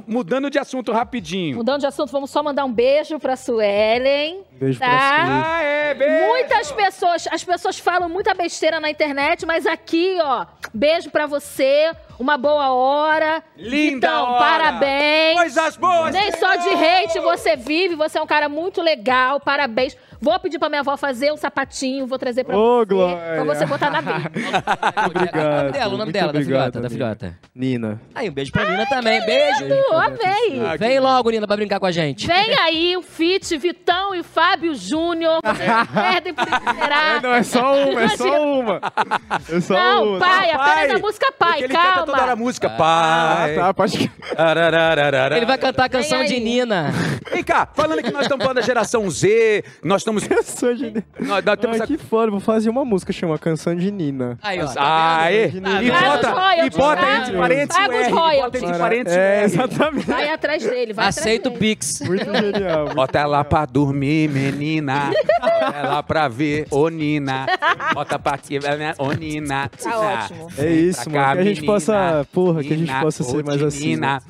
[0.07, 1.57] mudando de assunto rapidinho.
[1.57, 4.40] Mudando de assunto, vamos só mandar um beijo pra Suelen.
[4.51, 4.85] Beijo Tá.
[4.87, 5.43] pra.
[5.57, 6.25] Ah, é, beijo.
[6.27, 11.91] Muitas pessoas, as pessoas falam muita besteira na internet, mas aqui, ó, beijo pra você,
[12.22, 13.43] uma boa hora.
[13.57, 14.39] Linda Vitão, hora.
[14.39, 15.38] parabéns.
[15.39, 16.13] Coisas boas.
[16.13, 19.97] Nem só de hate você vive, você é um cara muito legal, parabéns.
[20.24, 23.17] Vou pedir pra minha avó fazer um sapatinho, vou trazer pra Ô, você, Glória.
[23.17, 24.32] pra você botar na vida.
[25.07, 25.39] Obrigado.
[25.41, 27.39] O nome dela, o nome dela, da obrigado, filhota, da filhota.
[27.55, 27.99] Nina.
[28.13, 29.19] Aí, um beijo pra Nina também.
[29.26, 29.63] Beijo.
[29.65, 30.61] Eu amei.
[30.63, 32.28] Ah, Vem logo, Nina, pra brincar com a gente.
[32.28, 35.39] Vem aí o feat Vitão e Fábio Júnior.
[35.91, 37.17] Perdem por esperar.
[37.17, 38.82] É, não, é só uma, é só uma.
[39.49, 40.19] É só Não, uma.
[40.19, 41.74] pai, Pai, apenas a música pai, Porque
[42.12, 43.55] toda hora a música, Ah, pai.
[43.55, 44.12] tá, pode...
[44.38, 45.38] Ararararara.
[45.38, 46.39] Ele vai cantar a canção de aí.
[46.39, 46.91] Nina.
[47.32, 50.28] Vem cá, falando que nós estamos falando da geração Z, nós estamos.
[50.28, 51.03] Canção de Nina.
[51.20, 54.38] Nós, nós temos Ai, a- que foda, vou fazer uma música chama Canção de Nina.
[54.41, 54.68] Aí, ó.
[54.78, 55.49] Ah, Aê!
[55.51, 57.18] Tá E bota, e royalties, bota tá?
[57.18, 58.12] entre parênteses o R.
[58.41, 60.07] Bota entre parênteses É, exatamente.
[60.07, 61.76] Vai atrás dele, vai Aceita o atrás dele.
[61.76, 62.01] Pix.
[62.01, 62.82] Muito genial.
[62.86, 65.12] muito Bota ela pra dormir, menina.
[65.41, 67.45] Bota ela pra ver, ô Nina.
[67.93, 69.70] Bota pra aqui, né, ô Nina.
[69.82, 70.47] Tá ótimo.
[70.57, 71.34] É isso, mano.
[71.34, 71.74] Que a gente menina.
[71.93, 73.87] Possa, porra, que a gente possa ser mais assim.
[73.89, 74.21] Nina.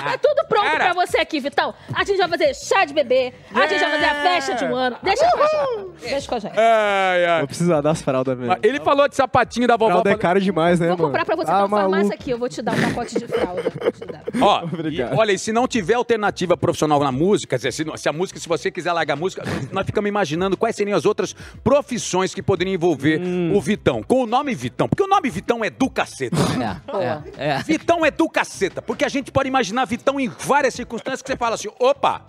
[0.00, 0.92] Tá tudo pronto Cara.
[0.92, 1.74] pra você aqui, Vitão.
[1.94, 4.74] A gente vai fazer chá de bebê, a gente vai fazer a festa de um
[4.74, 4.96] ano.
[5.02, 5.90] Deixa com a gente.
[6.10, 6.58] Deixa com a gente.
[6.58, 7.38] Ai, ai.
[7.40, 8.56] Vou precisar das fraldas mesmo.
[8.62, 9.90] Ele falou de sapatinho da vovó.
[9.92, 11.08] Fralda é caro demais, né, Vou mano?
[11.08, 12.30] comprar pra você ah, na farmácia aqui.
[12.30, 13.62] Eu vou te dar um pacote de fralda.
[13.80, 14.22] Vou te dar.
[14.40, 15.14] Ó, Obrigado.
[15.14, 18.48] e, olha, e se não tiver alternativa profissional na música, se, se a música, se
[18.48, 22.74] você quiser largar a música, nós ficamos imaginando quais seriam as outras profissões que poderiam
[22.74, 23.52] envolver Hum.
[23.54, 24.02] o Vitão.
[24.02, 26.36] Com o nome Vitão, porque o nome Vitão é do caceta.
[27.38, 27.62] É, é, é.
[27.62, 31.36] Vitão é do caceta, porque a gente pode imaginar Vitão em várias circunstâncias que você
[31.36, 32.26] fala assim, opa,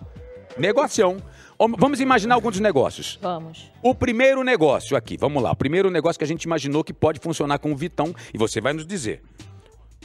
[0.57, 1.17] negocião.
[1.77, 3.19] Vamos imaginar alguns negócios.
[3.21, 3.71] Vamos.
[3.83, 5.51] O primeiro negócio aqui, vamos lá.
[5.51, 8.59] O primeiro negócio que a gente imaginou que pode funcionar com o Vitão, e você
[8.59, 9.21] vai nos dizer.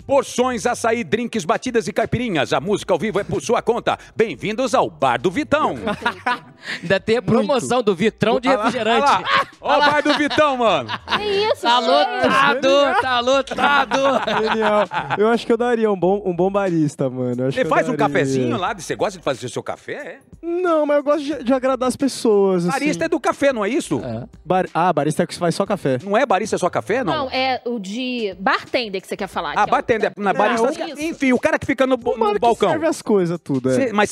[0.04, 2.52] Porções, açaí, drinks, batidas e caipirinhas.
[2.52, 3.98] A música ao vivo é por sua conta.
[4.14, 5.74] Bem-vindos ao Bar do Vitão.
[6.82, 9.02] Ainda tem a promoção do Vitrão de refrigerante.
[9.10, 9.46] olha lá.
[9.60, 10.88] O Bar do Vitão, mano.
[11.16, 11.88] Que isso, Tá gente?
[11.90, 13.98] lotado, tá lotado.
[14.44, 14.84] Genial.
[15.18, 17.42] Eu acho que eu daria um bom, um bom barista, mano.
[17.42, 18.74] Eu acho Você faz um cafezinho lá?
[18.74, 19.92] Você gosta de fazer o seu café?
[19.96, 20.18] É.
[20.42, 22.62] Não, mas eu gosto de, de agradar as pessoas.
[22.64, 22.78] assim.
[22.78, 24.00] Barista é do café, não é isso?
[24.44, 25.98] Bar- Ah, barista é que faz só café.
[26.04, 27.12] Não é barista é só café, não?
[27.24, 29.52] Não, é o de bartender que você quer falar.
[29.56, 30.12] Ah, que é o- bartender.
[30.16, 31.00] Na barista, isso.
[31.02, 32.70] enfim, o cara que fica no, O no balcão.
[32.70, 33.74] serve as coisas, tudo, é.
[33.74, 34.10] Cê- mas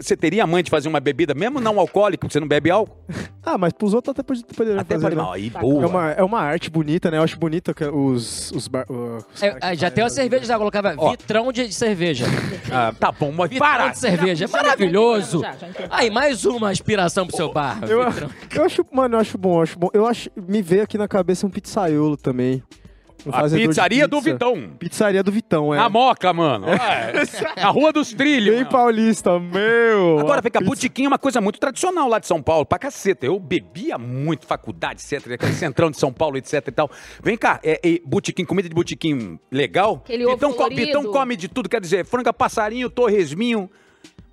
[0.00, 2.96] você teria mãe de fazer uma bebida, mesmo não alcoólica, você não bebe álcool?
[3.46, 5.16] Ah, mas pros outros até pode- poderia Até fazer, pode.
[5.16, 5.22] né?
[5.22, 5.82] Não, aí, Tá boa.
[5.82, 7.18] É uma, é uma arte bonita, né?
[7.18, 8.50] Eu acho bonita que os...
[8.52, 11.10] os, bar, os É, já tem uma cerveja, já colocava Ó.
[11.10, 12.24] vitrão de, de cerveja.
[12.72, 13.88] Ah, tá bom, mas Vitrão para!
[13.88, 15.40] de cerveja, maravilhoso.
[15.42, 15.68] Já, já.
[15.90, 17.80] Aí, mais uma inspiração pro seu bar.
[17.82, 19.90] Eu, eu acho, mano, eu acho bom, eu acho bom.
[19.92, 22.62] Eu acho, me veio aqui na cabeça um pizzaiolo também.
[23.32, 24.32] A pizzaria do pizza.
[24.32, 24.70] Vitão.
[24.78, 25.78] Pizzaria do Vitão, é.
[25.78, 26.66] A Moca, mano.
[26.68, 27.12] É.
[27.62, 28.50] A Rua dos Trilhos.
[28.54, 28.70] Bem mano.
[28.70, 30.18] paulista, meu.
[30.18, 32.78] Agora, A vem cá, botiquim é uma coisa muito tradicional lá de São Paulo, pra
[32.78, 33.24] caceta.
[33.26, 36.90] Eu bebia muito, faculdade, etc, aquele centrão de São Paulo, etc e tal.
[37.22, 40.02] Vem cá, é, é botiquim, comida de botiquim legal?
[40.04, 40.80] Aquele ovo Vitão, co- colorido.
[40.86, 43.70] Vitão come de tudo, quer dizer, franga passarinho, torresminho.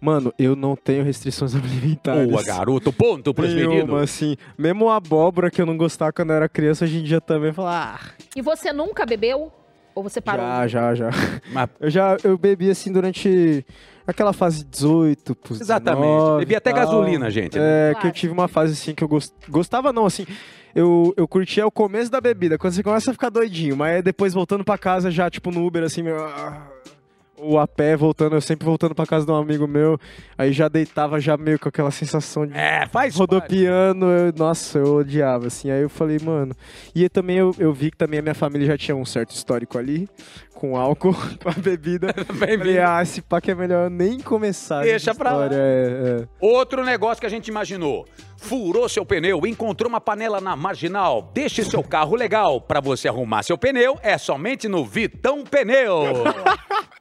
[0.02, 2.28] Mano, eu não tenho restrições alimentares.
[2.30, 4.02] Boa, garoto, ponto pros Nenhuma, meninos.
[4.02, 4.36] assim.
[4.58, 7.54] Mesmo a abóbora que eu não gostava quando eu era criança, hoje em dia também
[7.54, 9.52] fala, ah, E você nunca bebeu?
[9.94, 10.44] Ou você parou?
[10.46, 11.10] já, já, já.
[11.52, 13.66] Mas- Eu já, eu bebi assim durante
[14.08, 16.02] aquela fase 18, pros Exatamente.
[16.14, 16.80] 19 Bebi até tal.
[16.80, 17.90] gasolina, gente, né?
[17.90, 18.16] É, que eu Claro.
[18.16, 19.32] tive uma fase assim que eu gost...
[19.50, 20.26] gostava não, assim,
[20.74, 24.34] eu, eu curtia o começo da bebida, quando você começa a ficar doidinho, mas depois
[24.34, 26.16] voltando pra casa já, tipo, no Uber, assim, meu...
[27.44, 29.98] Ou a pé, voltando, eu sempre voltando pra casa de um amigo meu,
[30.38, 34.98] aí já deitava já meio com aquela sensação de É, faz rodopiando, eu- nossa, eu
[34.98, 35.72] odiava, assim.
[35.72, 36.54] Aí eu falei, mano.
[36.94, 39.78] E também eu, eu vi que também a minha família já tinha um certo histórico
[39.80, 40.08] ali,
[40.54, 42.14] com álcool, com a bebida.
[42.38, 44.84] Falei, ah, esse pá que é melhor nem começar.
[44.84, 45.50] Deixa pra lá.
[45.52, 46.28] É, é.
[46.40, 48.06] Outro negócio que a gente imaginou.
[48.38, 51.32] Furou seu pneu, encontrou uma panela na marginal.
[51.34, 52.62] Deixe seu carro legal.
[52.62, 56.04] Pra você arrumar seu pneu, é somente no Vitão Pneu.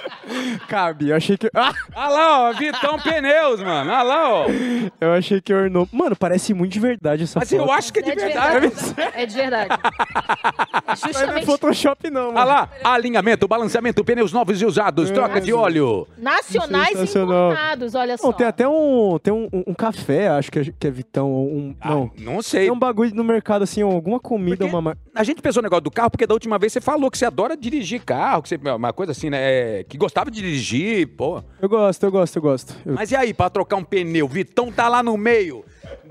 [0.67, 1.49] Cabe, eu achei que.
[1.53, 1.73] Ah!
[1.95, 3.91] Olha lá, ó, Vitão Pneus, mano.
[3.91, 4.45] Olha lá, ó.
[4.99, 5.87] Eu achei que ornou.
[5.91, 7.59] Mano, parece muito de verdade essa Mas foto.
[7.61, 8.59] eu acho que é de É de verdade.
[8.59, 8.95] verdade.
[9.15, 9.69] É de verdade.
[9.73, 9.77] É
[10.87, 11.45] Não é Justamente.
[11.45, 12.47] Photoshop, não, Olha mano.
[12.47, 16.07] lá, alinhamento, balanceamento, pneus novos e usados, troca de óleo.
[16.17, 18.27] Nacionais e importados, olha só.
[18.27, 19.17] Não, tem até um.
[19.21, 21.29] Tem um, um- um café, acho que é, que é Vitão.
[21.31, 22.11] Um, Ah, não.
[22.17, 22.61] não sei.
[22.61, 24.81] Tem um bagulho no mercado, assim, alguma comida, Porque uma.
[24.81, 27.17] ma- A gente pensou no negócio do carro porque da última vez você falou que
[27.17, 29.83] você adora dirigir carro, que você, uma coisa assim, né?
[29.91, 31.43] Que gostava de dirigir, pô.
[31.61, 32.73] Eu gosto, eu gosto, eu gosto.
[32.85, 34.25] Eu- Mas e aí, pra trocar um pneu?
[34.25, 35.65] Vitão tá lá no meio,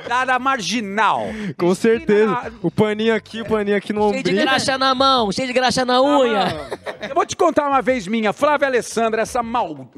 [0.07, 1.23] tá na marginal.
[1.57, 2.27] Com Esquina certeza.
[2.31, 5.55] na- O paninho aqui, o paninho aqui no Cheio de graxa na mão, cheio de
[5.55, 6.69] graxa na unha.
[7.09, 8.35] Eu vou te contar uma vez minha.
[8.35, 9.91] Flávia Alessandra, essa mal...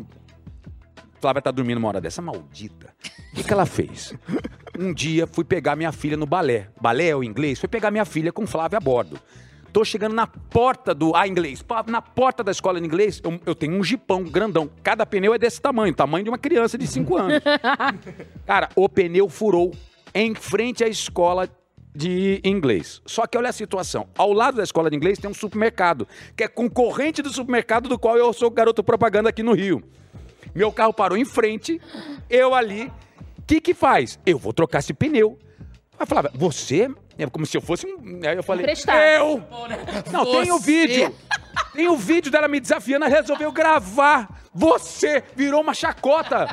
[1.21, 2.95] Flávia tá dormindo uma hora dessa, maldita.
[3.33, 4.15] O que, que ela fez?
[4.79, 6.69] Um dia fui pegar minha filha no balé.
[6.81, 7.59] Balé é o inglês?
[7.59, 9.19] Fui pegar minha filha com Flávia a bordo.
[9.73, 11.17] Tô chegando na porta do.
[11.17, 11.65] Ah, inglês.
[11.87, 14.71] Na porta da escola de inglês, eu, eu tenho um jipão grandão.
[14.83, 17.43] Cada pneu é desse tamanho, tamanho de uma criança de 5 anos.
[18.47, 19.73] Cara, o pneu furou
[20.15, 21.49] em frente à escola
[21.95, 23.01] de inglês.
[23.07, 24.09] Só que olha a situação.
[24.17, 26.07] Ao lado da escola de inglês tem um supermercado,
[26.37, 29.83] que é concorrente do supermercado do qual eu sou garoto propaganda aqui no Rio.
[30.55, 31.81] Meu carro parou em frente,
[32.29, 32.93] eu ali.
[33.39, 34.19] O que que faz?
[34.27, 35.39] Eu vou trocar esse pneu.
[35.97, 36.91] Ela falava, você?
[37.19, 38.21] É como se eu fosse um.
[38.27, 38.99] Aí eu falei, Emprestado.
[38.99, 39.43] eu!
[40.13, 40.65] Não, tem o Você.
[40.67, 41.15] vídeo.
[41.75, 44.43] Tem o vídeo dela me desafiando, ela resolveu gravar.
[44.55, 46.47] Você virou uma chacota.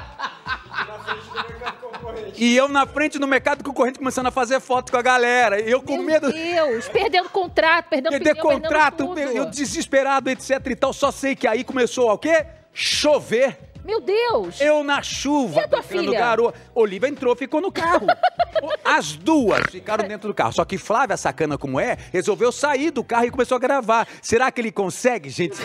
[2.35, 5.59] E eu na frente do mercado concorrente começando a fazer foto com a galera.
[5.61, 6.31] E eu com Meu medo.
[6.31, 9.19] Deus, perdendo contrato, perdendo Perder pneu, perdendo contrato, tudo.
[9.19, 10.93] eu desesperado, etc e tal.
[10.93, 12.45] Só sei que aí começou o quê?
[12.73, 13.68] Chover.
[13.85, 14.59] Meu Deus.
[14.61, 16.19] Eu na chuva, E a tua filha?
[16.19, 16.53] garoa.
[16.75, 18.05] Olivia entrou, ficou no carro.
[18.83, 20.51] As duas ficaram dentro do carro.
[20.53, 24.07] Só que Flávia, sacana como é, resolveu sair do carro e começou a gravar.
[24.21, 25.55] Será que ele consegue, gente?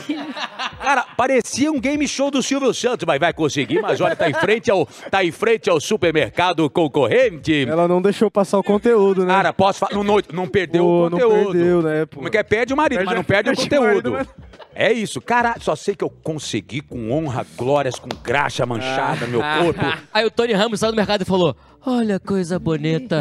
[0.81, 3.81] Cara, parecia um game show do Silvio Santos, mas vai conseguir.
[3.81, 7.67] Mas olha, tá em frente ao, tá em frente ao supermercado concorrente.
[7.69, 9.35] Ela não deixou passar o conteúdo, né?
[9.35, 9.95] Cara, posso falar?
[9.95, 11.53] Não, não, não perdeu Pô, o não conteúdo.
[11.53, 12.17] perdeu, né, pô?
[12.17, 12.43] Como é que é?
[12.43, 14.27] Perde o marido, Perde mas não perde o perde o marido, conteúdo.
[14.39, 14.44] mas-
[14.75, 15.55] É isso, cara.
[15.61, 19.81] Só sei que eu consegui com honra, glórias, com graxa manchada, meu corpo.
[20.13, 21.57] Aí o Tony Ramos saiu do mercado e falou:
[21.87, 23.21] Olha a coisa bonita,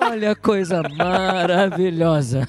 [0.00, 2.46] olha a coisa maravilhosa.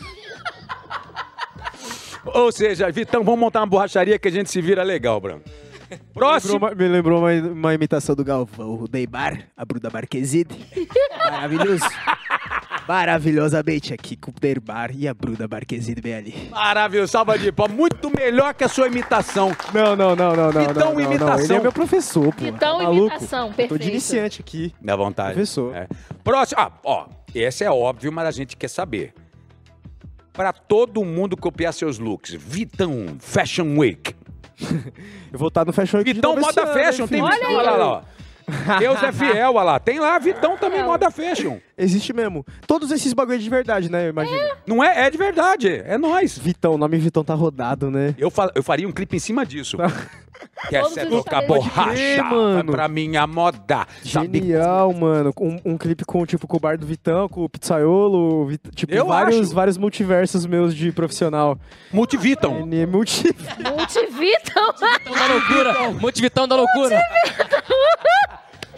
[2.26, 5.42] Ou seja, Vitão, vamos montar uma borracharia que a gente se vira legal, Bruno.
[6.14, 6.60] Próximo.
[6.76, 10.68] Me lembrou uma, uma imitação do Galvão, o Neymar, a Bruna Marquezine.
[11.18, 11.86] Maravilhoso.
[12.90, 16.50] Maravilhosamente aqui com o Neymar e a Bruna Marquezine bem ali.
[16.50, 17.70] Maravilhoso, salva de pau.
[17.70, 19.56] Muito melhor que a sua imitação.
[19.72, 20.62] Não, não, não, não, não.
[20.62, 21.02] Vitão, não, não, não.
[21.02, 21.46] imitação.
[21.46, 22.46] Ele é meu professor, pô.
[22.46, 23.16] Vitão, tá maluco?
[23.16, 23.84] imitação, Tô perfeito.
[23.84, 24.74] de iniciante aqui.
[24.82, 25.34] Dá vontade.
[25.34, 25.76] Professor.
[25.76, 25.88] É.
[26.24, 26.60] Próximo.
[26.60, 27.06] Ah, ó.
[27.36, 29.14] Esse é óbvio, mas a gente quer saber.
[30.34, 32.34] Pra todo mundo copiar seus looks.
[32.34, 34.16] Vitão Fashion Week.
[35.32, 37.08] Eu vou estar no Fashion Week Vitão Moda ano, Fashion.
[37.08, 38.02] Tem olha lá, ó.
[38.80, 39.80] Deus é fiel, olha lá.
[39.80, 41.60] Tem lá, Vitão também Moda Fashion.
[41.80, 42.46] Existe mesmo.
[42.68, 44.06] Todos esses bagulhos de verdade, né?
[44.06, 44.38] Eu imagino.
[44.68, 45.06] Não é?
[45.06, 45.68] É de verdade.
[45.86, 46.38] É nós.
[46.38, 48.14] Vitão, o nome Vitão tá rodado, né?
[48.18, 49.78] Eu, fa- eu faria um clipe em cima disso.
[50.70, 51.48] Quer ser os tocar estabelecimentos.
[51.48, 51.84] borracha?
[51.84, 52.72] Pode crer, Vai mano.
[52.72, 53.86] pra minha moda.
[54.06, 55.34] Sabe Genial, mano.
[55.40, 58.94] Um, um clipe com, tipo, com o bar do Vitão, com o pizzaiolo, Vit- tipo,
[58.94, 59.54] Eu vários, acho.
[59.56, 61.58] vários multiversos meus de profissional.
[61.92, 62.66] Multivitam.
[62.66, 63.24] N- multi...
[63.78, 64.74] Multivitam.
[64.80, 67.00] Da loucura, Multivitão da loucura.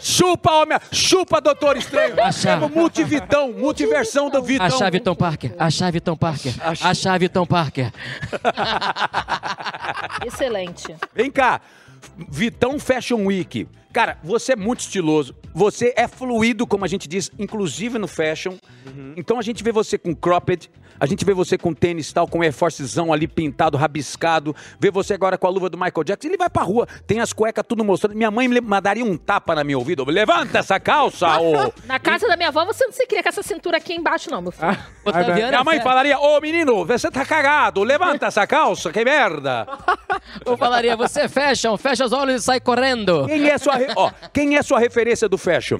[0.02, 0.78] Chupa, homem!
[0.90, 2.14] Chupa, doutor estranho!
[2.20, 2.54] Achar.
[2.54, 4.66] Chama o multivitão, multiversão do Vitão.
[4.66, 5.54] Achar Vitão Parker.
[5.56, 6.54] Achar Vitão Parker.
[6.60, 7.92] Achar Vitão Parker.
[10.26, 10.96] Excelente.
[11.14, 11.60] Vem cá,
[12.28, 13.68] Vitão Fashion Week.
[13.92, 15.36] Cara, você é muito estiloso.
[15.54, 18.56] Você é fluido, como a gente diz, inclusive no fashion.
[19.16, 20.70] Então a gente vê você com cropped,
[21.02, 24.54] a gente vê você com tênis tal, com Air Forcezão ali pintado, rabiscado.
[24.78, 26.28] Vê você agora com a luva do Michael Jackson.
[26.28, 28.14] Ele vai pra rua, tem as cuecas tudo mostrando.
[28.14, 30.04] Minha mãe me mandaria um tapa na minha ouvido.
[30.08, 31.72] Levanta essa calça, ô!
[31.86, 34.40] Na casa da minha avó, você não se cria com essa cintura aqui embaixo, não,
[34.40, 34.78] meu filho.
[35.04, 39.66] Otaviana Minha mãe Fe- falaria, ô menino, você tá cagado, levanta essa calça, que merda!
[40.46, 43.26] Eu falaria, você é fashion, fecha os olhos e sai correndo.
[43.26, 45.78] Quem é sua, re- ó, quem é sua referência do fashion?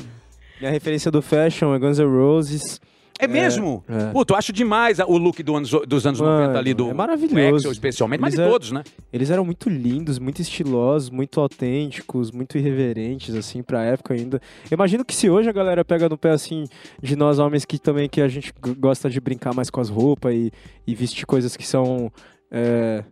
[0.61, 2.81] Minha referência do fashion é Guns N' Roses.
[3.19, 3.85] É mesmo?
[3.89, 4.11] é.
[4.13, 6.95] Puto, eu acho demais o look do anos, dos anos Mano, 90 ali do é
[6.95, 7.57] maravilhoso.
[7.57, 8.83] Axel, especialmente, mas Eles de é- todos, né?
[9.13, 14.41] Eles eram muito lindos, muito estilosos, muito autênticos, muito irreverentes, assim, pra época ainda.
[14.71, 16.65] Eu imagino que se hoje a galera pega no pé, assim,
[17.01, 20.35] de nós homens que também que a gente gosta de brincar mais com as roupas
[20.35, 20.51] e,
[20.87, 22.11] e vestir coisas que são.
[22.51, 23.05] É,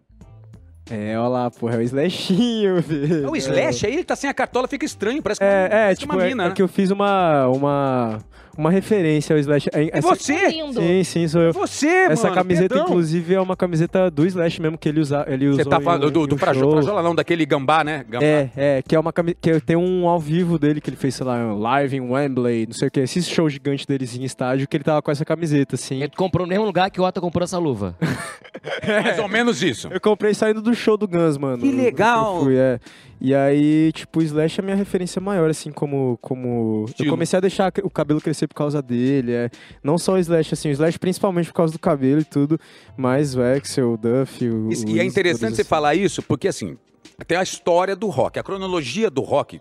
[0.90, 3.26] é olha lá, porra, é o slashinho, velho.
[3.26, 6.00] É o Slash aí, ele tá sem a cartola, fica estranho, parece, É, é, parece
[6.00, 6.54] tipo, uma é, mina, é né?
[6.54, 8.18] que eu fiz uma, uma,
[8.60, 9.68] uma referência ao Slash.
[9.72, 10.48] É, É essa- você!
[10.48, 10.80] Lindo.
[10.80, 11.50] Sim, sim, sou eu.
[11.50, 12.84] É você, Essa mano, camiseta, perdão.
[12.86, 15.64] inclusive, é uma camiseta do Slash mesmo que ele, usa, ele usou.
[15.64, 16.70] Você tá falando do, em do um show.
[16.70, 18.04] Prajola, não, daquele gambá, né?
[18.08, 18.24] Gambá.
[18.24, 21.14] É, é, que é uma cami- que tem um ao vivo dele que ele fez,
[21.14, 24.22] sei lá, um live em Wembley, não sei o que, esses shows gigantes deles em
[24.24, 26.02] estádio, que ele tava com essa camiseta, assim.
[26.02, 27.96] Ele comprou no mesmo lugar que o Otto comprou essa luva.
[28.86, 29.88] Mais ou menos isso.
[29.90, 31.58] Eu comprei saindo do show do Guns, mano.
[31.62, 32.36] Que legal!
[32.38, 32.80] Eu fui, é.
[33.20, 36.18] E aí, tipo, o Slash é a minha referência maior, assim, como.
[36.22, 36.86] como...
[36.88, 37.08] Estilo.
[37.08, 39.32] Eu comecei a deixar o cabelo crescer por causa dele.
[39.32, 39.50] É.
[39.84, 42.58] Não só o Slash, assim, o Slash principalmente por causa do cabelo e tudo,
[42.96, 44.72] mas o Axel, o Duff, o.
[44.72, 45.68] Isso- o e é interessante você assim.
[45.68, 46.78] falar isso, porque assim,
[47.26, 49.60] tem a história do rock, a cronologia do rock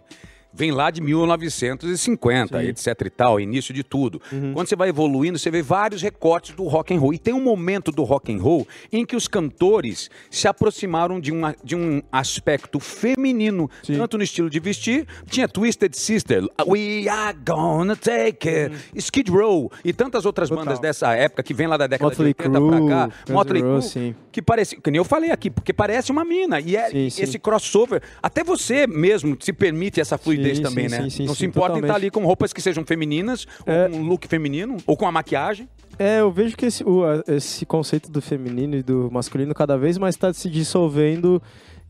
[0.54, 2.68] vem lá de 1950, Sim.
[2.68, 4.22] etc e tal, início de tudo.
[4.32, 4.54] Uhum.
[4.54, 7.14] Quando você vai evoluindo, você vê vários recortes do rock and roll.
[7.14, 11.32] E tem um momento do rock and roll em que os cantores se aproximaram de,
[11.32, 13.98] uma, de um aspecto feminino, Sim.
[13.98, 19.72] tanto no estilo de vestir, tinha Twisted Sister, We Are Gonna Take It, Skid Row
[19.84, 20.56] e tantas outras Uhum.
[20.58, 20.66] Total.
[20.66, 23.62] bandas dessa época que vem lá da década Motley de 80 pra Crue, cá, Motley
[23.62, 24.16] Roses, sim.
[24.32, 26.60] que parece, que nem eu falei aqui, porque parece uma mina.
[26.60, 27.22] E é Sim, sim.
[27.24, 31.04] esse crossover, até você mesmo se permite essa fluidez Sim, também, sim, né?
[31.04, 32.04] sim, sim, Não se importa em estar totalmente.
[32.06, 33.84] ali com roupas que sejam femininas, É.
[33.86, 35.68] ou com um look feminino, ou com a maquiagem.
[35.98, 39.98] É, eu vejo que esse, o- esse conceito do feminino e do masculino cada vez
[39.98, 41.42] mais está se dissolvendo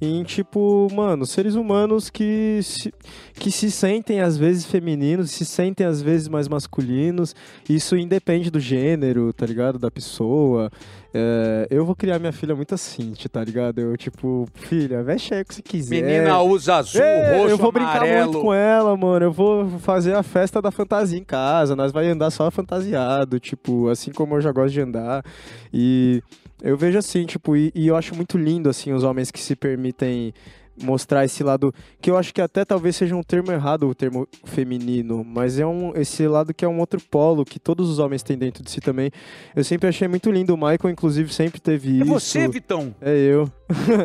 [0.02, 2.94] em, tipo, mano, seres humanos que se,
[3.34, 7.36] que se sentem às vezes femininos, se sentem às vezes mais masculinos.
[7.70, 9.78] Isso independe do gênero, tá ligado?
[9.78, 10.72] Da pessoa.
[11.14, 13.80] É, eu vou criar minha filha muito assim, tá ligado?
[13.82, 16.02] Eu, tipo, filha, veste aí o que você quiser.
[16.04, 18.32] Menina usa azul, É, roxo, eu vou brincar amarelo.
[18.32, 19.26] muito com ela, mano.
[19.26, 21.76] Eu vou fazer a festa da fantasia em casa.
[21.76, 25.26] Nós vai andar só fantasiado, tipo, assim como eu já gosto de andar.
[25.74, 26.22] E
[26.62, 29.56] eu vejo assim, tipo, e, e eu acho muito lindo, assim, os homens que se
[29.56, 30.34] permitem
[30.82, 34.26] mostrar esse lado, que eu acho que até talvez seja um termo errado, o termo
[34.46, 38.24] feminino, mas é um esse lado que é um outro polo que todos os homens
[38.24, 39.12] têm dentro de si também.
[39.54, 42.06] Eu sempre achei muito lindo, o Michael inclusive sempre teve É isso.
[42.06, 42.96] você, Vitão.
[43.02, 43.52] É eu.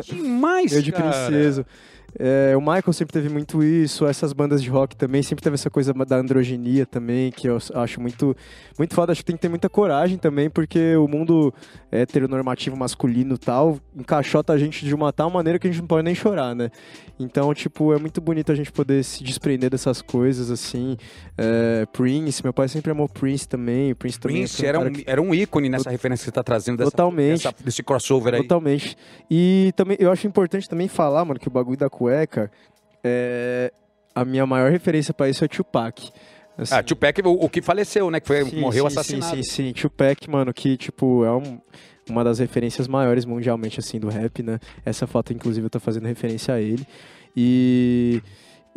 [0.05, 1.11] Demais, Eu de cara.
[1.11, 1.65] princesa.
[2.17, 5.69] É, o Michael sempre teve muito isso, essas bandas de rock também, sempre teve essa
[5.69, 8.35] coisa da androginia também, que eu acho muito,
[8.77, 9.11] muito foda.
[9.11, 11.53] Acho que tem que ter muita coragem também, porque o mundo
[11.91, 16.03] heteronormativo masculino tal encaixota a gente de uma tal maneira que a gente não pode
[16.03, 16.69] nem chorar, né?
[17.19, 20.97] Então, tipo, é muito bonito a gente poder se desprender dessas coisas, assim.
[21.37, 23.91] É, Prince, meu pai sempre amou Prince também.
[23.91, 26.31] o Prince também Prince um era um, que- era um ícone nessa referência que você
[26.31, 27.43] tá trazendo dessa, Totalmente.
[27.43, 28.41] dessa- desse crossover aí.
[28.41, 28.97] Totalmente.
[29.29, 32.51] E também eu acho importante também falar, mano, que o bagulho da cueca
[33.03, 33.71] é
[34.13, 36.11] a minha maior referência pra isso é Tupac.
[36.57, 38.19] Assim, Ah, Tupac, o, o que faleceu, né?
[38.19, 39.35] Que foi, sim, morreu sim, assassinado.
[39.35, 39.73] Sim, sim, sim.
[39.73, 41.59] Tupac, mano, que tipo é um-
[42.09, 44.59] uma das referências maiores mundialmente assim do rap, né?
[44.85, 46.85] Essa foto inclusive eu tô fazendo referência a ele.
[47.35, 48.21] E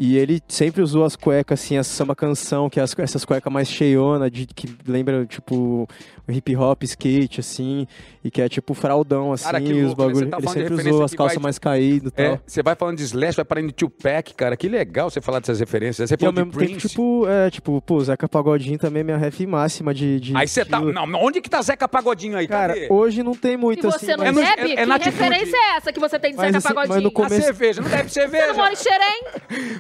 [0.01, 3.53] e ele sempre usou as cuecas assim, a samba canção, que é as, essas cuecas
[3.53, 5.89] mais cheiona, de que lembra tipo
[6.33, 7.87] hip hop, skate assim,
[8.25, 10.15] e que é tipo fraldão assim, Cara, que e os louco, né?
[10.15, 12.41] Você tá ele sempre usou as que calças vai- mais caídas e É, tal.
[12.47, 14.57] você vai falando de Slash, vai parando de Tupac, cara.
[14.57, 16.09] Que legal você falar dessas referências.
[16.09, 19.05] Você E ao falou de mesmo tempo, tipo, é, tipo, pô, Zeca Pagodinho também é
[19.05, 20.21] minha ref máxima de.
[20.21, 20.81] de Aí você tá.
[20.81, 22.47] Não, onde que tá Zeca Pagodinho aí?
[22.47, 22.89] Cara, Cadê?
[22.91, 24.17] hoje não tem Se muito você assim.
[24.17, 25.17] não é no- bebe, é- é que na atitude.
[25.17, 27.03] referência é essa que você tem de Mas Zeca assim, mas Pagodinho?
[27.05, 28.45] no A começo- cerveja, não bebe cerveja.
[28.45, 29.25] Você não mora em Xerém?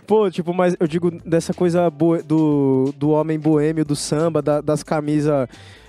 [0.06, 1.90] Pô, tipo, mas eu digo dessa coisa
[2.24, 5.48] do, do homem boêmio, do samba, da- das camisas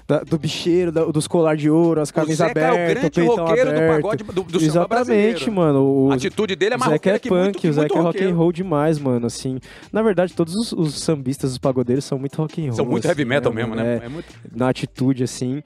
[0.09, 3.29] da- do bicheiro, da- dos colar de ouro, as camisas Zeca é o abertas, grande
[3.29, 3.95] roqueiro do aberto.
[4.01, 5.83] pagode do- do Exatamente, mano.
[6.07, 7.93] O A atitude dele é mais o Zeca é que muito- punk, que o Zeca
[7.93, 9.59] muito é rock and roll demais, mano, assim.
[9.93, 12.73] Na verdade, todos os, os sambistas, os pagodeiros são muito rock and roll.
[12.73, 13.83] São muito assim, heavy metal mesmo, mano?
[13.83, 13.99] né?
[14.01, 15.61] É, É muito- Na atitude, assim.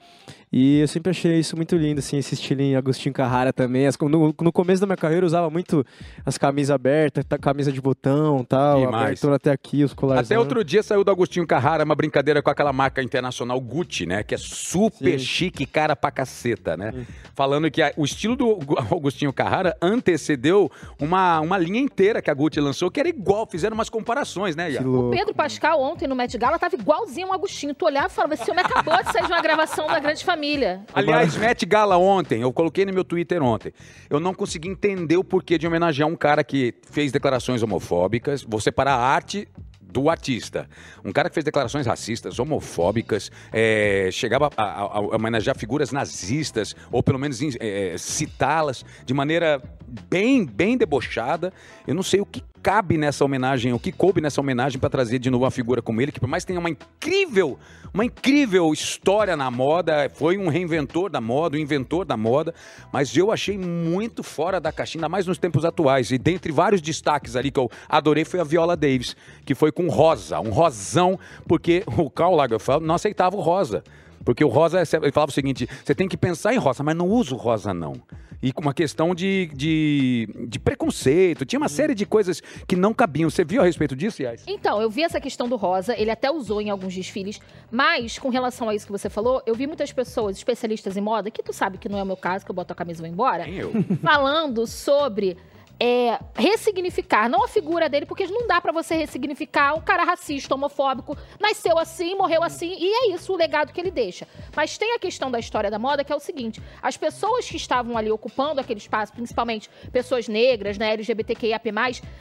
[0.56, 3.88] E eu sempre achei isso muito lindo, assim, esse estilo em Agostinho Carrara também.
[3.88, 5.84] As- no, no começo da minha carreira eu usava muito
[6.24, 9.04] as camisas abertas, camisa de botão tal, Demais.
[9.06, 10.30] abertura até aqui, os colares.
[10.30, 14.22] Até outro dia saiu do Agostinho Carrara uma brincadeira com aquela marca internacional Gucci, né?
[14.22, 15.26] Que é super Sim.
[15.26, 17.04] chique, cara pra caceta, né?
[17.34, 18.56] Falando que a- o estilo do
[18.94, 23.74] Agostinho Carrara antecedeu uma, uma linha inteira que a Gucci lançou, que era igual, fizeram
[23.74, 25.10] umas comparações, né, louco.
[25.10, 27.74] Pedro Pascal, ontem no Met Gala, tava igualzinho um Agostinho.
[27.74, 30.43] Tu olhava e falava, esse homem acabou de sair de uma gravação da Grande Família.
[30.92, 33.72] Aliás, Met Gala ontem, eu coloquei no meu Twitter ontem.
[34.10, 38.42] Eu não consegui entender o porquê de homenagear um cara que fez declarações homofóbicas.
[38.46, 39.48] Vou separar a arte
[39.80, 40.68] do artista.
[41.04, 46.74] Um cara que fez declarações racistas, homofóbicas, é, chegava a, a- a homenagear figuras nazistas,
[46.90, 49.62] ou pelo menos em- é, citá-las de maneira
[50.10, 51.52] bem, bem debochada.
[51.86, 55.18] Eu não sei o que cabe nessa homenagem, o que coube nessa homenagem para trazer
[55.18, 57.58] de novo uma figura como ele, que por mais que tenha uma incrível,
[57.92, 62.54] uma incrível história na moda, foi um reinventor da moda, um inventor da moda,
[62.90, 66.10] mas eu achei muito fora da caixinha, ainda mais nos tempos atuais.
[66.10, 69.90] E dentre vários destaques ali que eu adorei foi a Viola Davis, que foi com
[69.90, 73.84] rosa, um rosão, porque o Karl Lagerfeld não aceitava o rosa.
[74.24, 77.06] Porque o rosa, ele falava o seguinte: você tem que pensar em rosa, mas não
[77.06, 78.00] usa o rosa, não.
[78.44, 82.92] E com uma questão de, de, de preconceito, tinha uma série de coisas que não
[82.92, 83.30] cabiam.
[83.30, 84.44] Você viu a respeito disso, Yas?
[84.46, 87.40] Então, eu vi essa questão do rosa, ele até usou em alguns desfiles,
[87.70, 91.30] mas com relação a isso que você falou, eu vi muitas pessoas, especialistas em moda,
[91.30, 93.04] que tu sabe que não é o meu caso, que eu boto a camisa e
[93.04, 93.72] vou embora, Nem eu.
[94.02, 95.38] falando sobre
[95.80, 100.54] é, ressignificar, não a figura dele, porque não dá pra você ressignificar um cara racista,
[100.54, 104.26] homofóbico, nasceu assim, morreu assim, e é isso o legado que ele deixa.
[104.54, 107.56] Mas tem a questão da história da moda, que é o seguinte, as pessoas que
[107.56, 111.72] estavam ali ocupando aquele espaço, principalmente pessoas negras, né, LGBTQIAP+,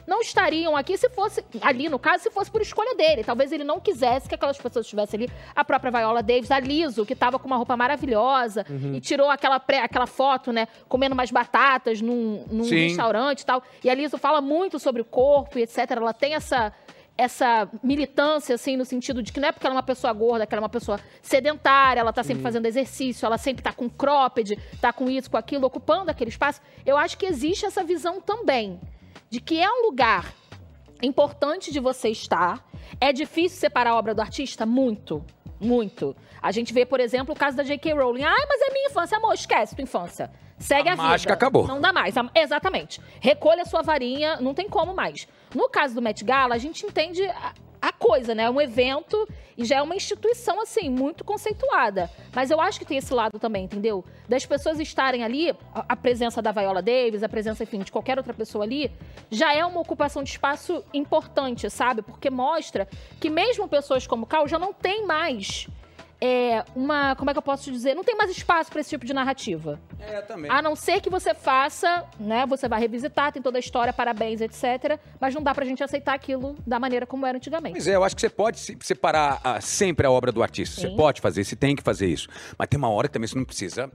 [0.08, 3.24] não estariam aqui se fosse, ali no caso, se fosse por escolha dele.
[3.24, 5.32] Talvez ele não quisesse que aquelas pessoas estivessem ali.
[5.56, 9.60] A própria Viola Davis, a Liso, que tava com uma roupa maravilhosa e tirou aquela,
[9.60, 13.64] pré- aquela foto, né, comendo umas batatas num, num restaurante e tal.
[13.84, 15.92] E a Liso fala muito sobre o corpo e etc.
[15.92, 16.74] Ela tem essa
[17.16, 20.48] essa militância, assim, no sentido de que não é porque ela é uma pessoa gorda,
[20.48, 23.88] que ela é uma pessoa sedentária, ela tá sempre fazendo exercício, ela sempre tá com
[23.88, 26.60] cropped, tá com isso, com aquilo, ocupando aquele espaço.
[26.84, 28.80] Eu acho que existe essa visão também,
[29.30, 30.34] de que é um lugar
[31.04, 32.68] importante de você estar.
[33.00, 34.66] É difícil separar a obra do artista?
[34.66, 35.24] Muito.
[35.60, 36.16] Muito.
[36.42, 37.94] A gente vê, por exemplo, o caso da J.K.
[37.94, 38.24] Rowling.
[38.24, 39.18] Ai, mas é minha infância.
[39.18, 40.32] Amor, esquece tua infância.
[40.64, 41.08] Segue A a, vida.
[41.08, 41.68] mágica acabou.
[41.68, 42.16] Não dá mais.
[42.34, 43.02] Exatamente.
[43.20, 45.28] Recolha sua varinha, não tem como mais.
[45.54, 48.44] No caso do Met Gala, a gente entende a, a coisa, né?
[48.44, 52.10] É um evento e já é uma instituição, assim, muito conceituada.
[52.34, 54.04] Mas eu acho que tem esse lado também, entendeu?
[54.28, 58.18] Das pessoas estarem ali, a, a presença da Viola Davis, a presença, enfim, de qualquer
[58.18, 58.90] outra pessoa ali,
[59.30, 62.02] já é uma ocupação de espaço importante, sabe?
[62.02, 62.88] Porque mostra
[63.20, 65.68] que mesmo pessoas como Cal já não tem mais
[66.26, 67.16] é, uma.
[67.18, 67.94] Como é que eu posso te dizer?
[67.96, 69.78] Não tem mais espaço para esse tipo de narrativa.
[70.00, 70.50] É, também.
[70.50, 72.46] A não ser que você faça, né?
[72.46, 74.98] Você vai revisitar, tem toda a história, parabéns, etc.
[75.20, 77.74] Mas não dá pra gente aceitar aquilo da maneira como era antigamente.
[77.74, 80.80] Pois é, eu acho que você pode se- separar ah, sempre a obra do artista.
[80.80, 80.96] Você Sim.
[80.96, 82.30] pode fazer, você tem que fazer isso.
[82.58, 83.92] Mas tem uma hora que também você não precisa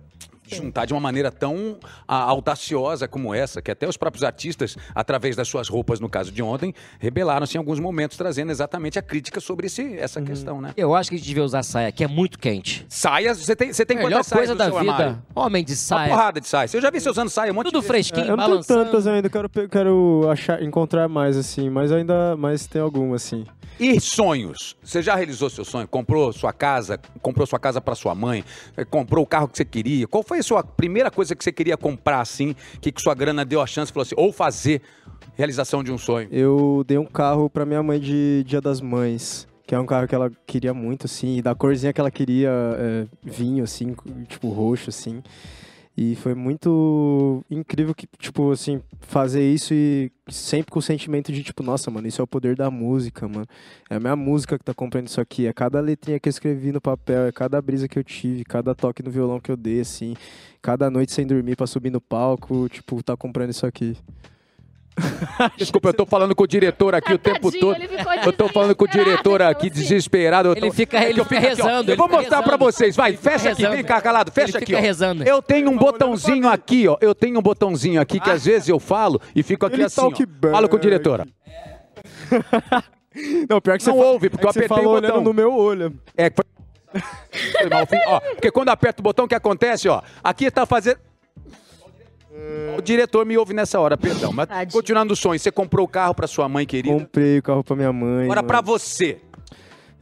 [0.56, 5.36] juntar de uma maneira tão ah, audaciosa como essa, que até os próprios artistas, através
[5.36, 9.40] das suas roupas, no caso de ontem, rebelaram-se em alguns momentos, trazendo exatamente a crítica
[9.40, 10.72] sobre esse, essa questão, né?
[10.76, 12.86] Eu acho que a gente devia usar saia, que é muito quente.
[12.88, 14.92] Saias, você tem, você tem Melhor quantas saias coisa no da seu vida.
[14.92, 15.22] armário?
[15.34, 16.08] Homem de Uma saia.
[16.10, 16.74] porrada de saias.
[16.74, 18.64] Eu já vi você usando saia um monte Tudo de fresquinho, É, eu não tenho
[18.64, 23.44] tantas ainda, quero, quero achar, encontrar mais, assim, mas ainda mais tem algumas, assim.
[23.80, 24.76] E sonhos?
[24.82, 25.86] Você já realizou seu sonho?
[25.86, 26.98] Comprou sua casa?
[27.22, 28.44] Comprou sua casa para sua mãe?
[28.90, 30.08] Comprou o carro que você queria?
[30.08, 33.44] Qual foi a sua primeira coisa que você queria comprar assim, que com sua grana
[33.44, 34.82] deu a chance, falou assim, ou fazer
[35.36, 36.28] realização de um sonho?
[36.30, 40.08] Eu dei um carro pra minha mãe de Dia das Mães, que é um carro
[40.08, 43.94] que ela queria muito, assim, e da corzinha que ela queria, é, vinho, assim,
[44.26, 45.22] tipo roxo, assim.
[46.00, 51.42] E foi muito incrível que, tipo, assim, fazer isso e sempre com o sentimento de,
[51.42, 53.48] tipo, nossa, mano, isso é o poder da música, mano.
[53.90, 55.48] É a minha música que tá comprando isso aqui.
[55.48, 58.76] É cada letrinha que eu escrevi no papel, é cada brisa que eu tive, cada
[58.76, 60.14] toque no violão que eu dei, assim.
[60.62, 63.96] Cada noite sem dormir pra subir no palco, tipo, tá comprando isso aqui.
[65.56, 67.76] Desculpa, eu tô falando com o diretor aqui o tempo todo.
[68.24, 70.52] Eu tô falando com o diretor aqui, desesperado.
[70.56, 72.64] Ele fica- É ele fica rezando, Eu vou mostrar pra rezando.
[72.64, 72.96] vocês.
[72.96, 74.32] Vai, fecha aqui, vem cá, calado.
[74.32, 75.22] Fecha aqui, rezando.
[75.24, 76.96] Eu tenho um botãozinho aqui, ó.
[77.00, 80.50] Eu tenho um botãozinho aqui que às vezes eu falo e fico aqui assim, ó.
[80.50, 81.20] Falo com o diretor.
[81.20, 81.24] ó.
[83.48, 85.20] Não, pior que Não você fa- ouve, porque é eu apertei o botão.
[85.20, 85.92] no meu olho.
[86.16, 86.44] É, foi-.
[88.06, 90.02] Ó, porque quando aperta o botão, o que acontece, ó?
[90.22, 90.98] Aqui tá fazendo.
[92.76, 94.32] O diretor me ouve nessa hora, perdão.
[94.32, 94.72] Mas Tadinho.
[94.72, 96.94] continuando o sonho, você comprou o carro pra sua mãe querida.
[96.94, 98.24] Comprei o carro pra minha mãe.
[98.24, 98.48] Agora mano.
[98.48, 99.18] pra você.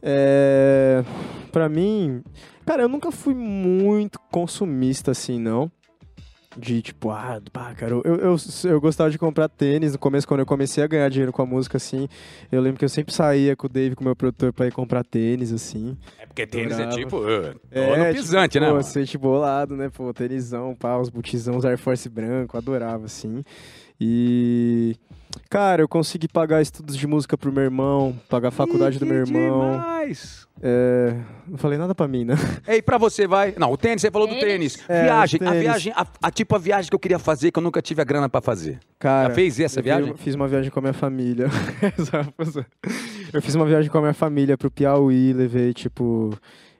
[0.01, 1.03] É.
[1.51, 2.21] Pra mim.
[2.65, 5.71] Cara, eu nunca fui muito consumista assim, não.
[6.57, 9.93] De tipo, ah, pá, cara, eu, eu, eu gostava de comprar tênis.
[9.93, 12.09] No começo, quando eu comecei a ganhar dinheiro com a música, assim,
[12.51, 14.71] eu lembro que eu sempre saía com o Dave, com o meu produtor, pra ir
[14.71, 15.95] comprar tênis, assim.
[16.19, 17.17] É porque tênis é tipo.
[17.17, 18.67] Uh, É, é, pisante, tipo, né?
[18.69, 18.83] Pô, mano?
[18.83, 19.89] Sente bolado, né?
[19.89, 23.43] Pô, tênisão, pá, os botizão, os Air Force branco, adorava, assim.
[24.01, 24.95] E.
[25.49, 29.17] Cara, eu consegui pagar estudos de música pro meu irmão, pagar a faculdade do meu
[29.17, 29.71] irmão.
[29.71, 30.47] demais.
[30.61, 31.15] É.
[31.47, 32.35] Não falei nada pra mim, né?
[32.67, 33.53] Ei, pra você, vai.
[33.57, 34.73] Não, o tênis, você falou do Tênis?
[34.75, 34.89] tênis.
[34.89, 35.61] É, viagem, a tênis.
[35.61, 38.05] viagem, a, a tipo a viagem que eu queria fazer, que eu nunca tive a
[38.05, 38.79] grana pra fazer.
[38.99, 39.29] Cara.
[39.29, 40.15] Já fez essa eu viagem?
[40.17, 41.47] Fiz uma viagem com a minha família.
[43.33, 46.31] eu fiz uma viagem com a minha família pro Piauí, levei, tipo.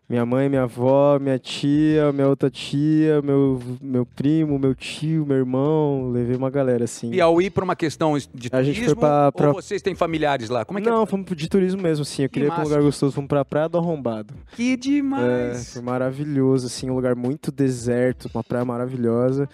[0.09, 5.35] Minha mãe, minha avó, minha tia, minha outra tia, meu, meu primo, meu tio, meu
[5.35, 7.11] irmão, levei uma galera assim.
[7.11, 10.47] Piauí por uma questão de A gente turismo foi pra- pra- ou vocês têm familiares
[10.47, 10.63] lá?
[10.63, 11.05] Como é que Não, é?
[11.05, 12.23] fomos de turismo mesmo, assim.
[12.23, 14.33] Eu queria ir pra um lugar gostoso, fomos pra Praia do Arrombado.
[14.55, 15.73] Que É, demais.
[15.73, 19.49] foi maravilhoso, assim, um lugar muito deserto, uma praia maravilhosa.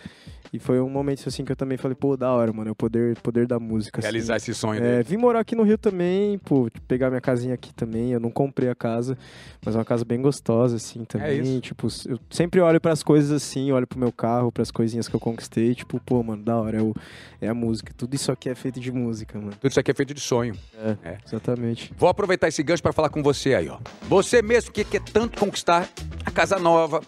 [0.53, 2.75] E foi um momento, assim, que eu também falei, pô, da hora, mano, é o
[2.75, 4.05] poder, poder da música, assim.
[4.05, 5.03] Realizar esse sonho É, dele.
[5.03, 8.11] vim morar aqui no Rio também, pô, pegar minha casinha aqui também.
[8.11, 9.17] Eu não comprei a casa,
[9.65, 11.41] mas é uma casa bem gostosa, assim, também.
[11.41, 11.59] isso.
[11.61, 15.19] Tipo, eu sempre olho pras coisas assim, olho pro meu carro, pras coisinhas que eu
[15.19, 15.73] conquistei.
[15.73, 16.93] Tipo, pô, mano, da hora, é, o,
[17.41, 17.91] é a música.
[17.97, 19.53] Tudo isso aqui é feito de música, mano.
[19.59, 20.55] Tudo isso aqui é feito de sonho.
[20.77, 21.17] É, É.
[21.25, 21.91] exatamente.
[21.97, 23.79] Vou aproveitar esse gancho para falar com você aí, ó.
[24.03, 25.89] Você mesmo que quer tanto conquistar
[26.23, 27.01] a casa nova,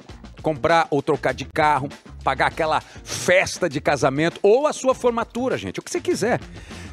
[0.45, 1.89] comprar ou trocar de carro,
[2.23, 6.39] pagar aquela festa de casamento ou a sua formatura, gente, o que você quiser.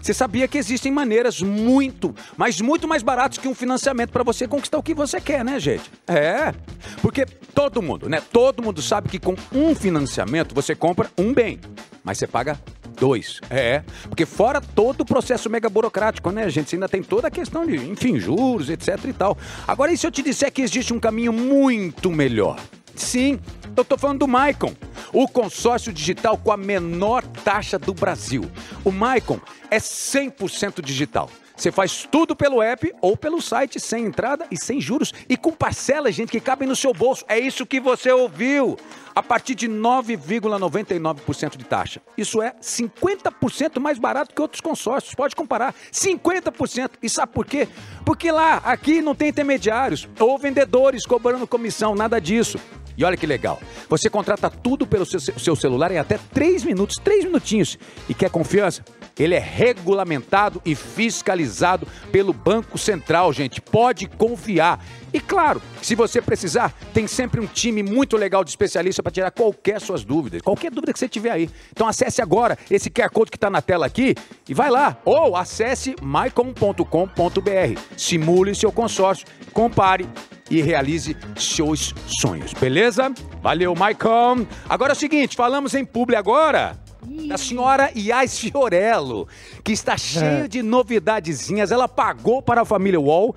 [0.00, 4.48] Você sabia que existem maneiras muito, mas muito mais baratas que um financiamento para você
[4.48, 5.90] conquistar o que você quer, né, gente?
[6.08, 6.54] É.
[7.02, 8.22] Porque todo mundo, né?
[8.32, 11.60] Todo mundo sabe que com um financiamento você compra um bem,
[12.02, 12.58] mas você paga
[12.98, 13.40] Dois.
[13.50, 13.82] É.
[14.04, 16.70] Porque fora todo o processo mega burocrático, né, gente?
[16.70, 19.36] Você ainda tem toda a questão de, enfim, juros, etc e tal.
[19.66, 22.60] Agora, e se eu te disser que existe um caminho muito melhor?
[22.94, 23.38] Sim,
[23.76, 24.74] eu tô falando do Maicon,
[25.12, 28.50] o consórcio digital com a menor taxa do Brasil.
[28.84, 29.40] O Maicon
[29.70, 31.28] é 100% digital.
[31.62, 35.12] Você faz tudo pelo app ou pelo site, sem entrada e sem juros.
[35.28, 37.24] E com parcelas, gente, que cabem no seu bolso.
[37.28, 38.76] É isso que você ouviu.
[39.14, 42.02] A partir de 9,99% de taxa.
[42.18, 45.14] Isso é 50% mais barato que outros consórcios.
[45.14, 45.72] Pode comparar.
[45.92, 46.94] 50%.
[47.00, 47.68] E sabe por quê?
[48.04, 52.58] Porque lá, aqui não tem intermediários ou vendedores cobrando comissão, nada disso.
[52.98, 53.60] E olha que legal.
[53.88, 57.78] Você contrata tudo pelo seu, seu celular em até 3 minutos, 3 minutinhos.
[58.08, 58.82] E quer confiança?
[59.18, 63.60] Ele é regulamentado e fiscalizado pelo Banco Central, gente.
[63.60, 64.84] Pode confiar.
[65.12, 69.30] E claro, se você precisar, tem sempre um time muito legal de especialista para tirar
[69.30, 71.50] qualquer suas dúvidas, qualquer dúvida que você tiver aí.
[71.70, 74.14] Então acesse agora esse QR Code que está na tela aqui
[74.48, 74.96] e vai lá.
[75.04, 77.80] Ou acesse mycom.com.br.
[77.96, 80.08] Simule seu consórcio, compare
[80.50, 83.12] e realize seus sonhos, beleza?
[83.42, 84.46] Valeu, Maicon.
[84.68, 86.81] Agora é o seguinte, falamos em publi agora.
[87.04, 89.26] Da senhora Yas Fiorello,
[89.64, 91.70] que está cheio de novidadezinhas.
[91.72, 93.34] Ela pagou para a família Wall,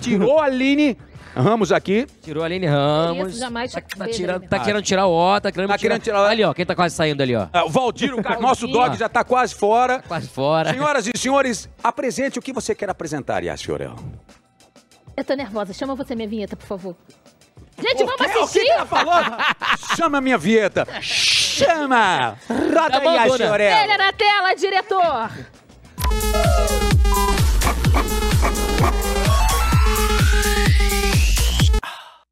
[0.00, 0.96] tirou a Aline
[1.34, 2.06] Ramos aqui.
[2.22, 3.30] Tirou a Aline Ramos.
[3.32, 6.20] Isso, jamais tá, tá tirando- tá querendo tirar o ó, tá querendo, Tá querendo tirar
[6.20, 6.26] o ó.
[6.28, 7.48] Ali, ó, quem tá quase saindo ali, ó.
[7.52, 10.02] Ah, O Valdir, o cara, nosso dog, já está quase fora.
[10.08, 10.72] Quase fora.
[10.72, 13.96] Senhoras e senhores, apresente o que você quer apresentar, Yas Fiorello.
[15.14, 15.72] Eu tô nervosa.
[15.74, 16.96] Chama você minha vinheta, por favor.
[17.78, 18.26] Gente, O vamos quê?
[18.26, 18.60] O que assistir?
[18.64, 19.12] que ela falou?
[19.96, 20.86] Chama a minha vinheta.
[21.56, 22.36] Chama!
[22.48, 23.36] Roda Tá aí, Dona.
[23.38, 23.84] Fiorello.
[23.84, 25.30] Ele na tela, diretor!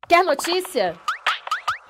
[0.07, 0.95] Quer notícia?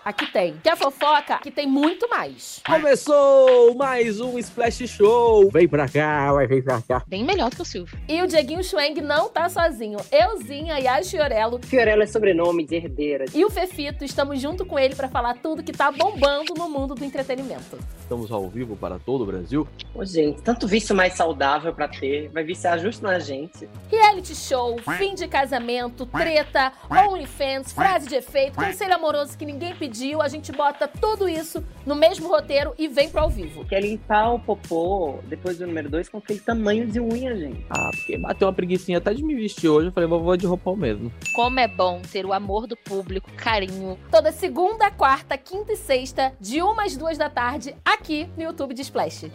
[0.05, 0.61] Aqui tem.
[0.63, 1.37] Quer fofoca?
[1.37, 2.61] Aqui tem muito mais.
[2.67, 5.49] Começou mais um Splash Show.
[5.51, 7.03] Vem pra cá, vai, vem pra cá.
[7.07, 7.99] Bem melhor do que o Silvio.
[8.07, 9.97] E o Dieguinho Schweng não tá sozinho.
[10.13, 13.25] Euzinha, Yas Fiorello Fiorello é sobrenome de herdeira.
[13.33, 16.95] e o Fefito estamos junto com ele pra falar tudo que tá bombando no mundo
[16.95, 17.79] do entretenimento.
[18.01, 19.67] Estamos ao vivo para todo o Brasil.
[19.95, 22.29] Ô, gente, tanto vício mais saudável pra ter.
[22.29, 23.67] Vai viciar justo na gente.
[23.91, 29.94] Reality show, fim de casamento, treta, OnlyFans, frase de efeito, conselho amoroso que ninguém pediu.
[30.21, 33.65] A gente bota tudo isso no mesmo roteiro e vem pro ao vivo.
[33.65, 37.65] Quer limpar o popô depois do número 2 com aquele tamanho de unha, gente.
[37.71, 39.87] Ah, porque bateu uma preguicinha até de me vestir hoje.
[39.89, 41.13] Eu falei, vou, vou de roupão mesmo.
[41.33, 43.97] Como é bom ter o amor do público, carinho.
[44.11, 48.75] Toda segunda, quarta, quinta e sexta, de 1 às 2 da tarde, aqui no YouTube
[48.75, 49.31] de Splash.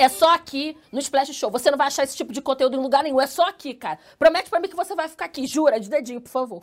[0.00, 1.50] É só aqui no Splash Show.
[1.50, 3.20] Você não vai achar esse tipo de conteúdo em lugar nenhum.
[3.20, 3.98] É só aqui, cara.
[4.18, 5.46] Promete pra mim que você vai ficar aqui.
[5.46, 5.78] Jura?
[5.78, 6.60] De dedinho, por favor.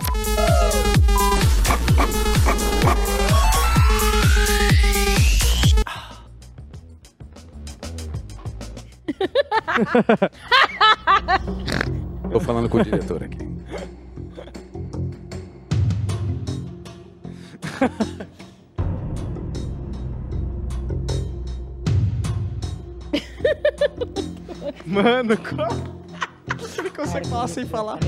[12.32, 13.38] Tô falando com o diretor aqui.
[24.86, 26.04] Mano, como?
[26.78, 28.00] Ele consegue falar sem falar.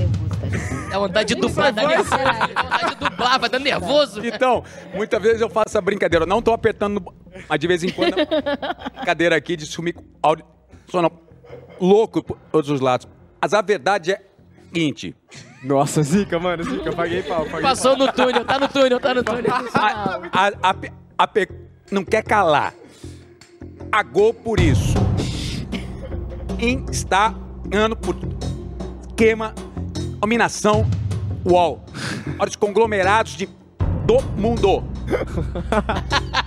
[0.90, 2.10] Dá vontade de dublar, dá nervoso.
[2.10, 4.26] Dá vontade de dublar, vai dando nervoso.
[4.26, 4.64] Então,
[4.94, 6.24] muitas vezes eu faço essa brincadeira.
[6.24, 7.02] Eu não tô apertando,
[7.48, 8.16] mas de vez em quando,
[8.96, 10.44] a cadeira aqui de sumir com áudio
[10.88, 11.14] sonoro
[11.80, 13.06] louco por todos os lados.
[13.40, 14.20] Mas a verdade é a
[14.68, 15.14] seguinte.
[15.62, 17.44] Nossa, Zica, mano, Zica, eu paguei pau.
[17.44, 19.52] Paguei Passou no túnel, tá no túnel, tá no túnel.
[19.74, 20.74] A, a, a,
[21.18, 21.50] a pe-
[21.90, 22.72] não quer calar.
[23.90, 24.94] Pagou por isso.
[26.90, 27.34] Está
[27.72, 28.16] ano por
[29.08, 29.54] esquema,
[30.20, 30.86] dominação,
[31.44, 31.84] UOL.
[32.38, 33.46] Olha os conglomerados de,
[34.06, 34.84] do mundo.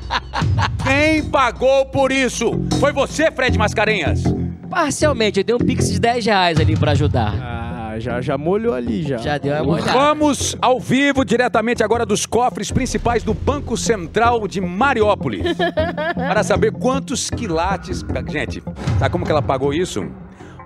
[0.83, 2.51] Quem pagou por isso?
[2.79, 4.23] Foi você, Fred Mascarenhas?
[4.69, 7.33] Parcialmente, eu dei um pix de 10 reais ali pra ajudar.
[7.41, 9.17] Ah, já, já molhou ali, já.
[9.17, 9.91] Já deu uma molhada.
[9.91, 15.57] Vamos ao vivo, diretamente agora dos cofres principais do Banco Central de Mariópolis.
[16.15, 18.05] para saber quantos quilates.
[18.27, 18.63] Gente,
[18.99, 20.07] sabe como que ela pagou isso?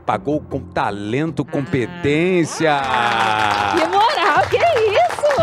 [0.05, 2.81] Pagou com talento, competência.
[3.73, 4.62] Que moral, que?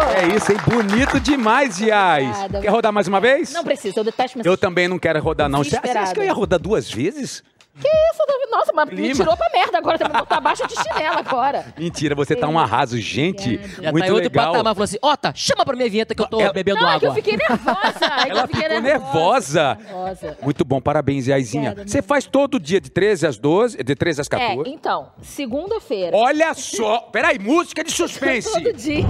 [0.02, 0.59] É isso, hein?
[0.66, 2.27] Bonito demais, Iais.
[2.28, 2.60] Obrigada.
[2.60, 3.52] Quer rodar mais uma vez?
[3.52, 5.62] Não precisa, eu detesto me Eu também não quero rodar, não.
[5.64, 7.43] Você acha que eu ia rodar duas vezes?
[7.81, 8.40] Que isso, Davi?
[8.51, 9.14] Nossa, mas me Clima.
[9.14, 9.97] tirou pra merda agora.
[9.97, 11.64] Você me abaixo de chinela agora.
[11.78, 13.59] Mentira, você tá um arraso, gente.
[13.81, 14.52] Já muito tá em outro legal.
[14.52, 14.74] patamar.
[14.74, 17.06] Falou assim, Ota, chama pra minha vinheta que eu tô Ela- bebendo Não, é que
[17.06, 17.22] eu água.
[17.22, 18.05] fiquei nervosa.
[18.18, 19.74] é que Ela eu fiquei ficou nervosa.
[19.77, 20.39] nervosa.
[20.43, 21.70] Muito bom, parabéns, Iaizinha.
[21.70, 24.68] Obrigada, Você faz todo dia de 13 às 12, de 13 às É, 14.
[24.70, 26.14] então, segunda-feira.
[26.16, 28.52] Olha só, peraí, música de suspense.
[28.52, 29.06] Todo dia.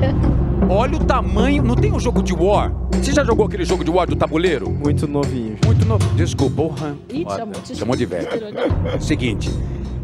[0.69, 2.73] Olha o tamanho, não tem um jogo de War?
[2.93, 4.71] Você já jogou aquele jogo de War do tabuleiro?
[4.71, 5.57] Muito novinho.
[5.65, 6.07] Muito novo.
[6.15, 6.97] Desculpa, porra.
[7.09, 8.29] Ih, chamou de- Chamou de velho.
[9.01, 9.51] Seguinte,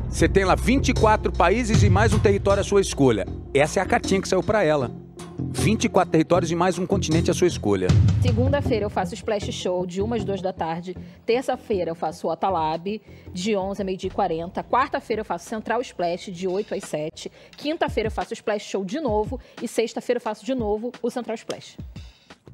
[0.08, 3.26] você tem lá 24 países e mais um território à sua escolha.
[3.54, 4.90] Essa é a cartinha que saiu pra ela.
[5.38, 7.88] 24 territórios e mais um continente à sua escolha.
[8.22, 10.96] Segunda-feira eu faço Splash Show de 1 às 2 da tarde.
[11.24, 13.00] Terça-feira eu faço o Otalab
[13.32, 14.64] de 11 a meio-dia e 40.
[14.64, 17.30] Quarta-feira eu faço Central Splash de 8 às 7.
[17.56, 19.38] Quinta-feira eu faço Splash Show de novo.
[19.62, 21.76] E sexta-feira eu faço de novo o Central Splash.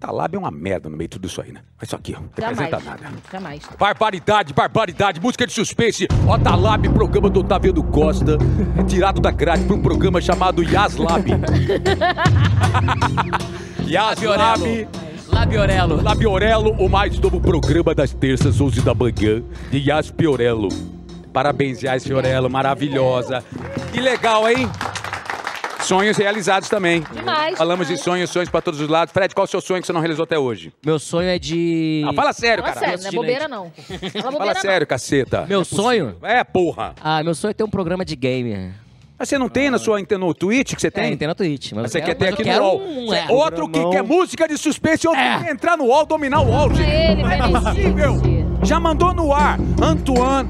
[0.03, 1.61] Talab é uma merda no meio de tudo isso aí, né?
[1.79, 3.07] Mas isso aqui, ó, não representa nada.
[3.31, 3.63] Jamais.
[3.79, 6.09] Barbaridade, barbaridade, música de suspense.
[6.29, 8.37] Otalab, programa do Otaviano Costa,
[8.89, 11.31] tirado da grade para um programa chamado Yaslab.
[13.87, 14.89] Yaslab,
[15.29, 16.03] Labiorelo.
[16.03, 20.67] Labiorelo, o mais novo programa das terças, 11 da manhã, de Yas Piorello.
[21.33, 23.45] Parabéns, Yas Fiorello, maravilhosa.
[23.93, 24.69] Que legal, hein?
[25.83, 27.03] Sonhos realizados também.
[27.13, 27.99] Demais, Falamos demais.
[28.01, 29.13] de sonhos, sonhos para todos os lados.
[29.13, 30.73] Fred, qual é o seu sonho que você não realizou até hoje?
[30.85, 32.05] Meu sonho é de...
[32.09, 32.87] Ah, fala sério, Fala cara.
[32.87, 33.73] sério, não é bobeira não.
[33.73, 34.61] Fala bobeira Fala não.
[34.61, 35.47] sério, caceta.
[35.49, 36.17] Meu sonho?
[36.23, 36.95] É, porra.
[37.03, 38.73] Ah, meu sonho é ter um programa de game.
[39.19, 41.17] Mas você não tem na sua no Twitch que você Tem, tem?
[41.17, 41.73] tem na Twitch.
[41.73, 42.81] Mas Você eu quer ter mas aqui no UOL.
[42.83, 43.27] um, é.
[43.31, 46.75] Outro que quer música de suspense, outro que quer entrar no UOL, dominar o UOL,
[46.75, 46.91] gente.
[46.91, 48.21] Ele, Não é possível.
[48.65, 49.61] Já mandou no ar.
[49.81, 50.49] Antoine,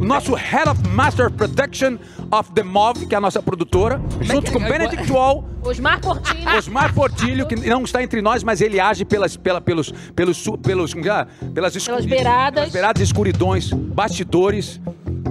[0.00, 1.98] o nosso Head of Master Protection
[2.30, 6.56] of the MOV, que é a nossa produtora, junto com Benedict Wall, Osmar Portinho.
[6.56, 10.94] Osmar Portilho, que não está entre nós, mas ele age pelas, pela, pelos, pelos, pelos,
[10.94, 11.26] é?
[11.54, 12.54] pelas, escu- Pelas beiradas.
[12.60, 14.80] pelas beiradas, escuridões, bastidores.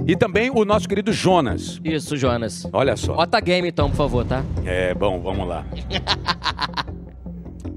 [0.06, 1.78] E também o nosso querido Jonas.
[1.84, 2.66] Isso, Jonas.
[2.72, 3.14] Olha só.
[3.14, 4.42] Bota game então, por favor, tá?
[4.64, 5.64] É, bom, vamos lá.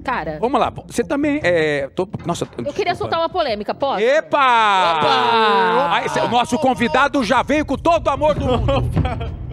[0.03, 0.71] Cara, Vamos lá.
[0.87, 1.87] Você também é.
[1.95, 2.47] tô- nossa.
[2.57, 4.01] eu queria soltar uma polêmica, posso?
[4.01, 4.39] Epa!
[4.41, 8.83] Ah, esse é o nosso convidado já veio com todo o amor do mundo.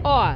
[0.03, 0.33] Ó,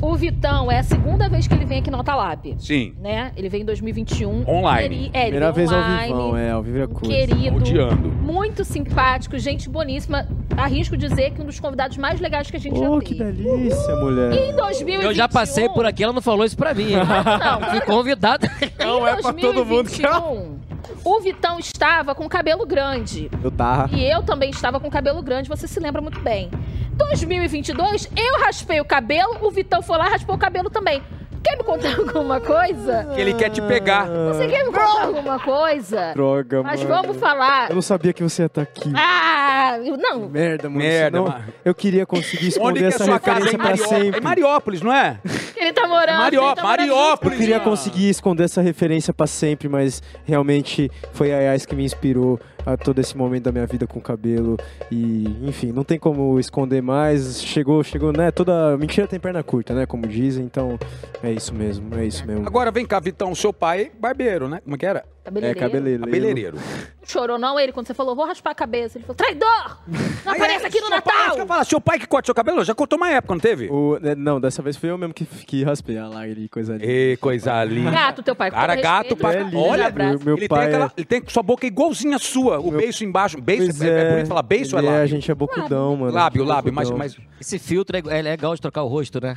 [0.00, 2.54] o Vitão é a segunda vez que ele vem aqui no Otalab.
[2.58, 2.94] Sim.
[3.00, 3.32] Né?
[3.36, 4.44] Ele veio em 2021.
[4.48, 4.88] Online.
[4.88, 6.06] Queri- É, ele Primeira veio vez ao online.
[6.12, 7.14] vivão, é, ao vivo é um coisa.
[7.14, 8.08] querido, Odiando.
[8.08, 10.26] muito simpático, gente boníssima.
[10.56, 13.42] Arrisco dizer que um dos convidados mais legais que a gente Oh, já que teve.
[13.42, 14.32] delícia, mulher.
[14.32, 15.02] Em 2021...
[15.10, 16.92] Eu já passei por aqui, ela não falou isso pra mim.
[16.92, 16.96] hein?
[16.96, 18.46] Não, Fui convidado.
[18.78, 20.55] Não é pra todo mundo que- 2021,
[21.04, 23.30] o Vitão estava com cabelo grande.
[23.42, 23.94] Eu tava.
[23.94, 26.50] E eu também estava com cabelo grande, você se lembra muito bem.
[26.96, 31.02] 2022, eu raspei o cabelo, o Vitão foi lá e raspou o cabelo também.
[31.46, 33.08] Quer me contar alguma coisa?
[33.14, 34.06] Que ele quer te pegar.
[34.32, 36.12] Você quer me contar alguma coisa?
[36.14, 37.02] Droga, Mas mano.
[37.02, 37.68] vamos falar.
[37.68, 38.90] Eu não sabia que você ia estar aqui.
[38.96, 40.28] Ah, eu- não.
[40.28, 40.78] Merda, mano.
[40.80, 41.44] Merda, mano.
[41.64, 43.44] Eu queria conseguir Onde esconder que é essa sua casa?
[43.44, 44.02] referência pra Mariópolis.
[44.04, 44.20] sempre.
[44.20, 45.20] Em Mariópolis, não é?
[45.56, 46.18] Ele tá morando.
[46.18, 47.38] Marió- ele tá morando Eu Mariópolis.
[47.38, 52.40] queria conseguir esconder essa referência pra sempre, mas realmente foi a Yas que me inspirou.
[52.66, 54.58] A todo esse momento da minha vida com o cabelo.
[54.90, 57.42] E, enfim, não tem como esconder mais.
[57.42, 58.30] Chegou, chegou, né?
[58.32, 58.76] Toda.
[58.76, 59.86] Mentira tem perna curta, né?
[59.86, 60.44] Como dizem.
[60.44, 60.76] Então,
[61.22, 62.46] é isso mesmo, é isso mesmo.
[62.46, 64.60] Agora vem cá, Vitão, seu pai, barbeiro, né?
[64.64, 65.15] Como é que era?
[65.26, 65.60] É Cabeleireiro.
[65.60, 66.04] cabeleireiro.
[66.04, 66.58] Cabeleireiro.
[67.04, 68.96] Chorou não ele quando você falou, vou raspar a cabeça.
[68.98, 69.78] Ele falou, traidor!
[70.24, 71.46] Não aparece aqui no Seu pai, Natal!
[71.46, 73.68] falar, seu pai que corta seu cabelo, já cortou uma época, não teve?
[73.68, 76.74] O- né, não, dessa vez foi eu mesmo que, que raspei a lágrima e coisa
[76.74, 76.84] linda.
[76.86, 77.90] Ê, coisa linda.
[77.90, 78.50] Gato, teu pai.
[78.50, 79.34] Cara, gato pra...
[79.34, 79.58] é lindo.
[79.58, 82.58] Olha, Meu- meu ele, pai tem aquela, é- ele tem sua boca igualzinha a sua.
[82.60, 83.40] O beiço embaixo.
[83.40, 85.02] Beiço, Pois é, é bonito falar beiço ou é ele lábio?
[85.02, 86.12] A gente é bocudão, mano.
[86.12, 87.16] Lábio, gente é lábio, mas, mas...
[87.40, 89.36] Esse filtro é, é legal de trocar o rosto, né?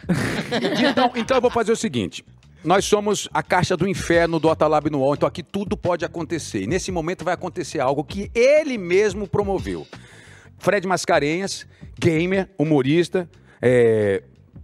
[0.90, 2.24] Então, então eu vou fazer o seguinte.
[2.64, 6.64] Nós somos a caixa do inferno do Atalab no UOL, então aqui tudo pode acontecer.
[6.64, 9.88] E nesse momento vai acontecer algo que ele mesmo promoveu.
[10.58, 11.66] Fred Mascarenhas,
[11.98, 13.30] gamer, humorista,
[13.62, 14.24] é,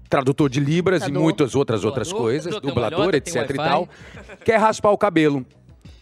[0.10, 3.90] tradutor de Libras e muitas outras outras coisas, dublador, etc e tal,
[4.44, 5.46] quer raspar o cabelo.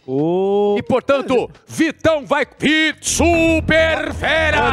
[0.06, 2.46] Ô, E portanto, Vitão vai.
[3.00, 4.70] Super Fera!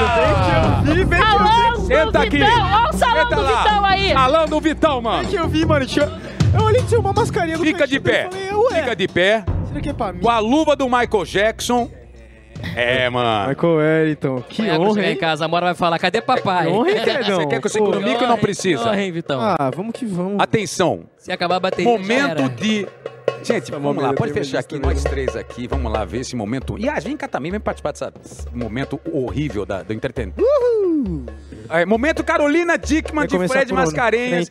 [0.84, 2.38] Do Senta aqui!
[2.38, 2.62] Vitão!
[2.62, 3.64] Olha o salão Senta do lá.
[3.64, 4.12] Vitão aí!
[4.12, 5.30] Salão do Vitão, mano!
[5.30, 5.86] que eu vi, mano.
[5.86, 6.06] Tinha...
[6.06, 8.26] Eu olhei tinha uma mascarinha do Fica de pé.
[8.26, 9.46] Eu falei, ué, Fica de pé.
[9.68, 10.20] Será que é pra mim?
[10.22, 11.90] Com a luva do Michael Jackson.
[12.76, 13.50] É, mano.
[13.50, 14.44] Michael Wellington.
[14.48, 15.18] Que Amanhã honra, chegar em hein?
[15.18, 16.68] casa, a Mora vai falar, cadê papai?
[16.68, 17.40] Que honra, hein, Fredão?
[17.42, 18.84] Você quer que eu segure o mico ou não precisa?
[18.84, 19.40] Honra, hein, Vitão?
[19.42, 20.40] Ah, vamos que vamos.
[20.40, 21.04] Atenção.
[21.18, 22.50] Se acabar a bateria, já Momento era.
[22.50, 22.88] de.
[23.44, 24.94] Gente, vamos lá, pode fechar aqui, também.
[24.94, 26.78] nós três aqui, vamos lá ver esse momento.
[26.78, 30.44] E ah, vem cá também, vem participar desse momento horrível da, do entretenimento.
[31.72, 33.74] É, momento Carolina Dickman de Fred?
[33.74, 34.50] Mascarenhas.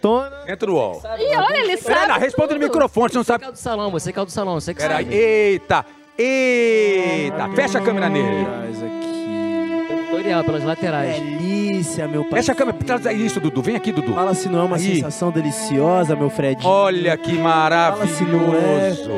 [0.48, 1.02] Entra no UOL.
[1.18, 1.94] E olha, ele sabe.
[2.00, 3.44] Pera, responda no microfone, você não Você que sabe.
[3.44, 5.16] é o do salão, você que é o do salão, você que Peraí, sabe.
[5.16, 5.84] eita,
[6.18, 8.46] eita, fecha a câmera nele.
[10.44, 11.20] Pelas laterais.
[11.20, 12.40] Delícia, meu pai.
[12.40, 14.12] Fecha a câmera, traz isso, Dudu, vem aqui, Dudu.
[14.14, 14.96] Fala se não é uma Aí.
[14.96, 16.64] sensação deliciosa, meu Fred.
[16.66, 19.10] Olha que Fala se não é maravilhoso.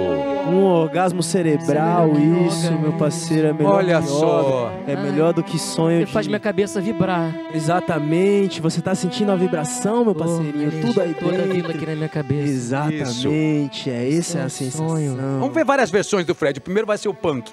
[0.51, 2.11] um orgasmo cerebral,
[2.47, 4.73] isso, meu parceiro, é melhor Olha que só.
[4.87, 6.13] É melhor do que sonho Você de...
[6.13, 7.35] faz minha cabeça vibrar.
[7.55, 11.71] Exatamente, você tá sentindo a vibração, meu parceirinho, Oh, tudo aí toda dentro.
[11.73, 12.49] aqui na minha cabeça.
[12.49, 14.89] Exatamente, é essa é a Esse é um sensação.
[14.89, 15.17] sonho.
[15.41, 16.59] Vamos ver várias versões do Fred.
[16.59, 17.53] O primeiro vai ser o punk.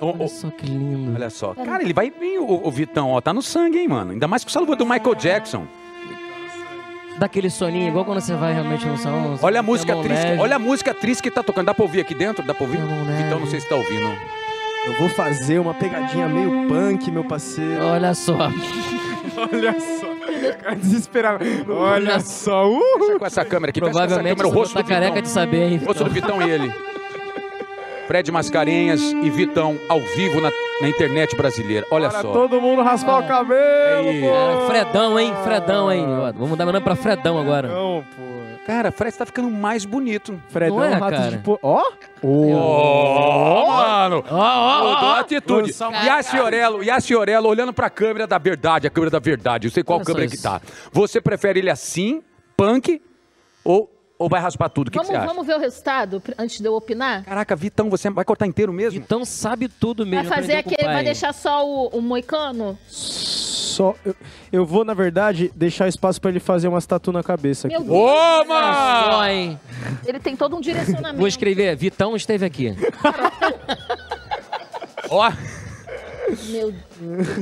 [0.00, 1.14] Olha só que lindo.
[1.14, 1.54] Olha só.
[1.54, 3.20] Cara, ele vai bem, o, o Vitão, ó.
[3.20, 4.12] Tá no sangue, hein, mano.
[4.12, 5.66] Ainda mais com o salvo do Michael Jackson.
[7.18, 9.38] Daquele soninho, igual quando você vai realmente no salão.
[9.42, 10.24] Olha a música triste.
[10.24, 10.40] leve.
[10.40, 11.66] Olha a música triste que tá tocando.
[11.66, 12.42] Dá pra ouvir aqui dentro?
[12.46, 12.78] Dá pra ouvir?
[12.78, 14.16] Vitão, não sei se tá ouvindo.
[14.86, 17.84] Eu vou fazer uma pegadinha meio punk, meu parceiro.
[17.84, 18.34] Olha só.
[19.36, 20.74] Olha só.
[20.76, 21.44] Desesperado.
[21.68, 22.66] Olha só.
[22.70, 23.18] Uh!
[23.18, 23.80] Com essa câmera aqui.
[23.80, 25.00] Com essa Provavelmente câmera, o você rosto tá do Vitão.
[25.00, 25.80] careca de saber, hein?
[25.82, 26.72] O rosto do Vitão e ele.
[28.10, 30.50] Fred Mascarenhas e Vitão ao vivo na,
[30.80, 31.86] na internet brasileira.
[31.92, 32.32] Olha Para só.
[32.32, 34.08] todo mundo raspar o cabelo.
[34.08, 34.20] Aí.
[34.22, 35.32] Cara, Fredão, hein?
[35.44, 36.04] Fredão, hein?
[36.08, 37.68] Ó, Vamos mudar meu nome pra Fredão agora.
[37.68, 38.66] Não, pô.
[38.66, 40.42] Cara, Fred tá ficando mais bonito.
[40.48, 41.30] Fredão, Não é, rato cara?
[41.30, 41.56] de po...
[41.62, 41.84] Ó.
[42.24, 44.24] Ó, mano.
[44.28, 45.68] Ó, ó, ó, atitude.
[45.68, 49.12] Lançar um- E a Ciorello, e a Ciorello olhando pra câmera da verdade, a câmera
[49.12, 49.68] da verdade.
[49.68, 50.60] Eu sei qual Olha câmera que tá.
[50.92, 52.24] Você prefere ele assim,
[52.56, 53.00] punk,
[53.64, 53.88] ou,
[54.20, 54.88] ou vai raspar tudo?
[54.88, 55.26] O que, que Vamos, você acha?
[55.26, 57.24] vamos ver o resultado antes de eu opinar?
[57.24, 59.00] Caraca, Vitão, você vai cortar inteiro mesmo?
[59.00, 60.28] Então sabe tudo mesmo.
[60.28, 62.78] Vai fazer aquele, vai deixar só o, o moicano?
[62.86, 63.94] Só.
[64.04, 64.14] Eu,
[64.52, 67.78] eu vou, na verdade, deixar espaço pra ele fazer umas tatu na cabeça aqui.
[67.78, 69.24] Meu Deus, Ô, mano!
[69.24, 69.58] hein?
[70.06, 71.16] ele tem todo um direcionamento.
[71.16, 72.76] Vou escrever, Vitão esteve aqui.
[75.08, 75.32] Ó,
[76.50, 76.74] Meu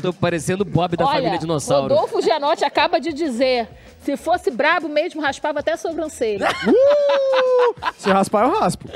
[0.01, 1.93] Tô parecendo o Bob da Olha, família Dinossauro.
[1.93, 3.69] Rodolfo Gianotti acaba de dizer,
[4.09, 6.49] se fosse brabo mesmo, raspava até a sobrancelha.
[7.99, 8.89] Se raspar, eu raspo.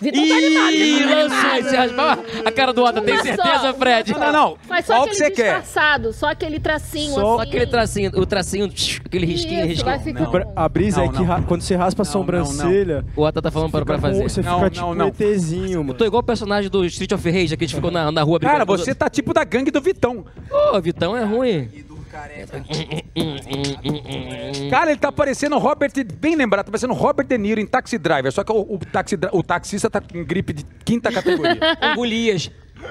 [0.00, 2.18] Vitor tá animado, Ih, tá lançou esse raspar.
[2.44, 3.74] A cara do Otto, tem certeza, só.
[3.74, 4.12] Fred?
[4.12, 4.58] não, não, não.
[4.68, 5.60] Mas só Qual que aquele você quer?
[5.60, 7.36] disfarçado, só aquele tracinho Só assim.
[7.36, 8.72] Só aquele tracinho, o tracinho,
[9.06, 10.26] aquele risquinho, Isso, vai risquinho.
[10.26, 10.46] ficar...
[10.54, 13.50] A brisa Não, é que ra- quando você raspa a Não, sobrancelha, O Otto tá
[13.50, 14.22] falando para pra fazer.
[14.28, 15.06] você Não, fica não, tipo não.
[15.06, 15.94] um ETzinho, Eu mano.
[15.94, 18.38] tô igual o personagem do Street of Rage, que a gente ficou na, na rua
[18.40, 20.24] Cara, você tá tipo da gangue do Vitão.
[20.72, 21.70] Ô, Vitão é ruim.
[24.70, 27.66] Cara, ele tá parecendo o Robert, bem lembrado, tá parecendo o Robert De Niro em
[27.66, 31.56] Taxi Driver, só que o, o, taxi, o taxista tá com gripe de quinta categoria.
[31.80, 32.50] Com Golias.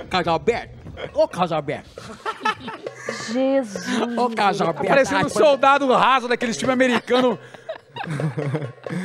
[0.10, 0.74] Casalberto.
[1.14, 1.90] Ô, Casalberto.
[3.32, 4.18] Jesus.
[4.18, 4.84] Ô, Casalberto.
[4.84, 7.40] Tá parecendo um soldado raso daquele filme americano.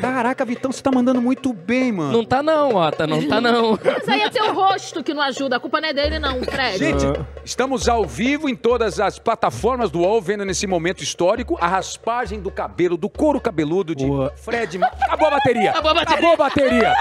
[0.01, 2.13] Caraca, Vitão, você tá mandando muito bem, mano.
[2.13, 3.79] Não tá não, Otto, não tá não.
[3.83, 6.79] Mas aí é teu rosto que não ajuda, a culpa não é dele não, Fred.
[6.79, 7.05] Gente,
[7.45, 12.41] estamos ao vivo em todas as plataformas do UOL, vendo nesse momento histórico a raspagem
[12.41, 14.33] do cabelo, do couro cabeludo de Boa.
[14.37, 14.83] Fred.
[14.83, 15.71] Acabou a bateria!
[15.71, 16.19] Acabou a bateria.
[16.19, 16.93] Acabou a bateria!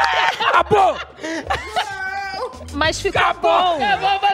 [0.53, 0.97] Acabou!
[2.73, 3.77] Mas ficou Acabou!
[3.77, 3.83] bom.
[3.83, 4.27] Acabou!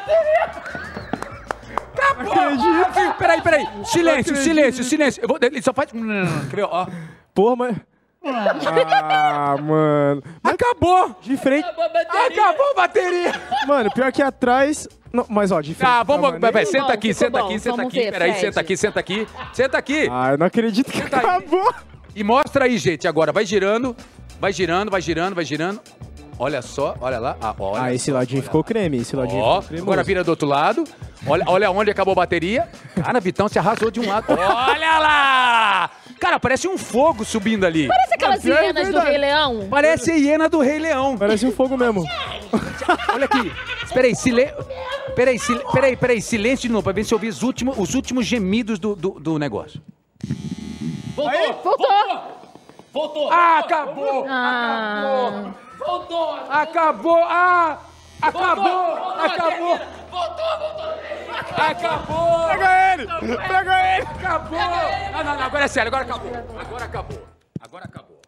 [3.18, 3.68] Peraí, peraí.
[3.86, 5.22] Silêncio, silêncio, silêncio.
[5.24, 5.92] Eu vou, ele só faz.
[5.92, 6.64] Quer ver?
[6.64, 6.88] Ó.
[7.34, 7.78] Porra, mas.
[8.26, 10.24] Ah, mano.
[10.44, 11.16] Acabou!
[11.22, 11.66] De frente.
[11.68, 13.32] Acabou a bateria!
[13.68, 14.88] Mano, pior que atrás.
[15.12, 15.92] Não, mas ó, diferente.
[15.94, 17.46] Ah, vamos, vai, maneira- senta bom, aqui, ficou senta bom.
[17.46, 18.00] aqui, senta Vamos aqui.
[18.04, 18.46] ver, Peraí, Fred.
[18.46, 19.28] senta aqui, senta aqui.
[19.54, 20.08] Senta aqui.
[20.12, 21.26] Ah, eu não acredito que Senta aí.
[21.26, 21.74] acabou.
[22.16, 23.32] E mostra aí, gente, agora.
[23.32, 23.96] Vai girando,
[24.40, 25.82] vai girando, vai girando, vai girando.
[26.40, 27.38] Olha só, olha lá.
[27.42, 28.66] Ah, olha Ah, esse só, ladinho olha ficou lá.
[28.66, 29.84] creme, esse ladinho Ó, ficou cremoso.
[29.92, 30.84] agora vira do outro lado.
[31.26, 32.68] Olha, olha onde acabou a bateria.
[32.96, 34.26] Cara, Vitão se arrasou de um lado.
[34.34, 35.90] Olha lá!
[36.20, 37.88] Cara, parece um fogo subindo ali.
[37.88, 39.10] Parece aquelas Pior é hienas do verdade.
[39.10, 39.68] Rei Leão.
[39.70, 41.18] Parece a hiena do Rei Leão.
[41.18, 42.04] Parece um fogo mesmo.
[43.14, 43.52] Olha aqui.
[43.86, 44.56] Espera aí, silêncio.
[45.16, 45.60] Peraí, sil...
[45.72, 48.80] peraí, peraí, silêncio de novo, pra ver se eu ouvi os últimos, os últimos gemidos
[48.80, 49.82] do, do, do negócio.
[51.16, 51.64] Voltou.
[52.92, 53.30] Voltou!
[53.32, 54.26] Ah, acabou!
[54.28, 55.52] Ah.
[55.86, 56.34] Voltou!
[56.50, 57.24] Acabou!
[57.24, 57.80] Ah!
[58.22, 58.64] Acabou!
[58.64, 59.80] Voltou, Acabou!
[60.10, 60.94] Voltou, voltou!
[61.58, 62.48] Acabou!
[62.48, 63.08] Pega ele!
[63.48, 64.08] Pega ele!
[64.08, 64.60] Acabou!
[64.60, 66.32] Não, não, não, agora é sério, agora acabou.
[66.60, 67.28] Agora acabou.
[67.60, 68.22] Agora acabou.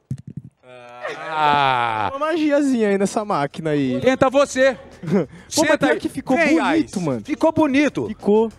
[1.30, 2.10] Ah!
[2.16, 4.00] Uma magiazinha aí nessa máquina aí.
[4.02, 4.78] Tenta você.
[5.56, 7.22] Pô, mas pior que ficou bonito, mano.
[7.24, 8.08] Ficou bonito.
[8.08, 8.52] Ficou.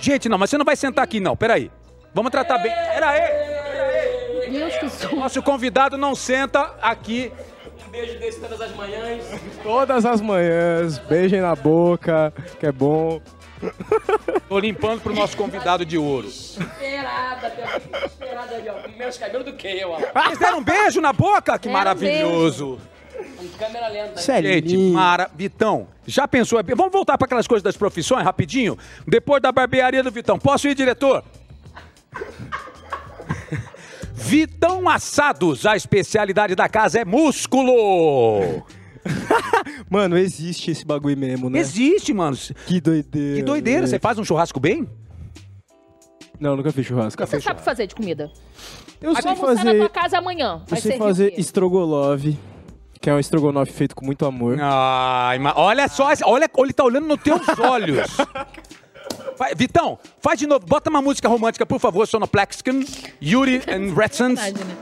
[0.00, 1.36] Gente, não, mas você não vai sentar aqui, não.
[1.36, 1.70] Peraí.
[2.14, 2.72] Vamos tratar bem.
[2.72, 3.50] Peraí.
[4.90, 5.16] Sou.
[5.16, 7.32] Nosso convidado não senta aqui.
[7.90, 9.24] Um beijo desse todas as manhãs.
[9.64, 13.20] Todas as manhãs, beijem na boca, que é bom.
[14.48, 16.28] Tô limpando pro nosso convidado de ouro.
[16.28, 17.52] Esperada,
[18.06, 18.74] esperada ali, ó.
[18.74, 19.98] Com menos cabelo do que eu, ó.
[19.98, 21.58] Vocês deram um beijo na boca?
[21.58, 22.78] Que Deram um maravilhoso.
[23.36, 24.20] Com câmera lenta.
[24.20, 24.94] Isso é Gente, lindo.
[24.94, 26.60] Mara, Vitão, já pensou?
[26.76, 28.78] Vamos voltar para aquelas coisas das profissões, rapidinho?
[29.04, 30.38] Depois da barbearia do Vitão.
[30.38, 31.24] Posso ir, diretor?
[34.20, 38.62] Vitão Assados, a especialidade da casa é músculo.
[39.88, 41.58] Mano, existe esse bagulho mesmo, né?
[41.58, 42.36] Existe, mano.
[42.66, 43.36] Que doideira.
[43.36, 43.86] Que doideira.
[43.86, 44.86] Você faz um churrasco bem?
[46.38, 47.26] Não, nunca fiz churrasco.
[47.26, 48.30] Você sabe fazer de comida?
[49.00, 49.78] Eu Vai sei almoçar na fazer.
[49.78, 50.62] tua casa amanhã.
[50.68, 52.38] Vai Eu sei fazer estrogonofe,
[53.00, 54.58] que é um estrogonofe feito com muito amor.
[54.60, 58.06] Ai, mas olha só, olha, ele tá olhando nos teus olhos.
[59.40, 62.84] Vai, Vitão, faz de novo, bota uma música romântica, por favor, Sonoplexkin,
[63.22, 64.38] Yuri and Retsons.
[64.38, 64.76] Verdade, né?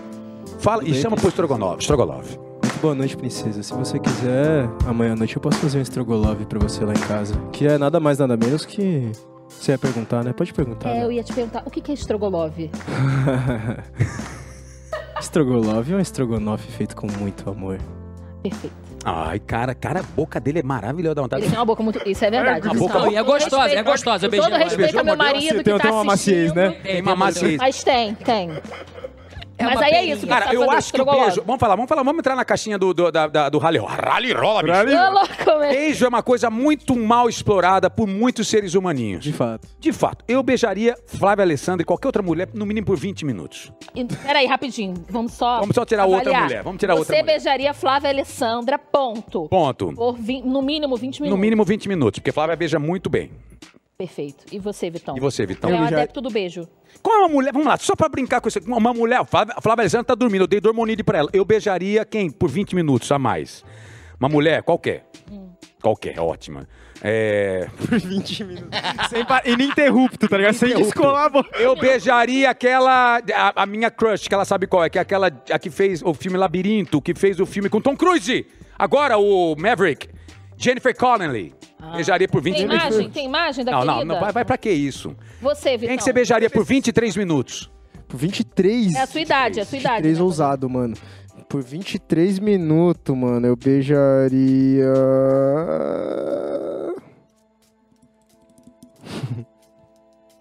[0.58, 1.28] Fala e chama pro.
[1.28, 2.36] Strogonoff.
[2.36, 3.62] Muito boa noite, princesa.
[3.62, 6.98] Se você quiser, amanhã à noite eu posso fazer um estrogonofe pra você lá em
[6.98, 7.36] casa.
[7.52, 9.12] Que é nada mais, nada menos que.
[9.48, 10.32] Você ia perguntar, né?
[10.32, 10.90] Pode perguntar.
[10.90, 11.04] É, né?
[11.04, 12.68] eu ia te perguntar, o que que é estrogonofe?
[15.20, 17.78] Estrogonofe é um estrogonofe feito com muito amor.
[18.42, 18.87] Perfeito.
[19.04, 21.14] Ai, cara, cara, a boca dele é maravilhosa.
[21.14, 22.00] Dá vontade Ele tem uma boca muito...
[22.06, 22.68] Isso é verdade.
[22.68, 22.88] A Vitão.
[22.88, 24.26] boca- e é gostosa, Respeito- é gostosa.
[24.26, 26.70] Eu beijei todo respeito ao meu marido que Tem, tá tem uma maciez, né?
[26.82, 27.56] Tem uma maciez.
[27.58, 28.50] Mas tem, tem.
[29.58, 30.14] É Mas aí é peninha.
[30.14, 31.42] isso, Cara, sabe eu acho que o beijo.
[31.44, 33.78] Vamos falar, vamos falar, vamos entrar na caixinha do, do, da- da- do rally.
[33.78, 34.74] Rally rola, bicho.
[34.74, 35.58] Rally- louco.
[35.60, 39.24] Beijo é uma coisa muito mal explorada por muitos seres humaninhos.
[39.24, 39.66] De fato.
[39.80, 43.72] De fato, eu beijaria Flávia Alessandra e qualquer outra mulher, no mínimo por 20 minutos.
[43.94, 44.94] E- Peraí, rapidinho.
[45.10, 45.58] Vamos só.
[45.60, 46.42] Vamos só tirar outra avaliar.
[46.44, 47.26] mulher, vamos tirar Você outra mulher.
[47.26, 49.48] beijaria Flávia Alessandra, ponto.
[49.48, 49.92] Ponto.
[49.92, 51.30] Por vin- no mínimo 20 minutos.
[51.30, 53.30] No mínimo 20 minutos, porque Flávia beija muito bem.
[54.02, 54.44] Perfeito.
[54.52, 55.16] E você, Vitão?
[55.16, 55.68] E você, Vitão?
[55.70, 56.68] É um Eu já- adepto do beijo.
[57.02, 57.52] Qual é uma mulher?
[57.52, 58.60] Vamos lá, só pra brincar com isso.
[58.64, 61.28] Uma mulher, Flávia, Flávia Alessandra tá dormindo, eu dei dormonide pra ela.
[61.32, 62.30] Eu beijaria quem?
[62.30, 63.64] Por 20 minutos a mais.
[64.20, 65.04] Uma mulher, qualquer.
[65.82, 66.68] Qualquer, ótima.
[67.02, 67.66] É.
[67.76, 68.68] Por 20 minutos.
[69.10, 70.54] Sem pa- Ininterrupto, tá ligado?
[70.54, 71.58] Sem descolar a boca.
[71.58, 73.18] Eu beijaria aquela.
[73.34, 76.02] A, a minha crush, que ela sabe qual é, que é aquela a que fez
[76.04, 78.46] o filme Labirinto, que fez o filme com Tom Cruise.
[78.78, 80.08] Agora, o Maverick.
[80.58, 81.54] Jennifer Connelly.
[81.94, 82.88] Beijaria por 20 Tem minutos.
[82.88, 83.10] imagem?
[83.10, 84.14] Tem imagem da Não, não, querida?
[84.14, 85.14] não, vai, vai pra que isso?
[85.40, 85.88] Você, Vitão.
[85.88, 87.70] Quem que você beijaria por 23 minutos?
[88.08, 88.94] Por 23?
[88.94, 89.94] É a sua idade, é a sua idade.
[90.02, 90.24] 23 né?
[90.24, 90.94] ousado, mano.
[91.48, 94.92] Por 23 minutos, mano, eu beijaria.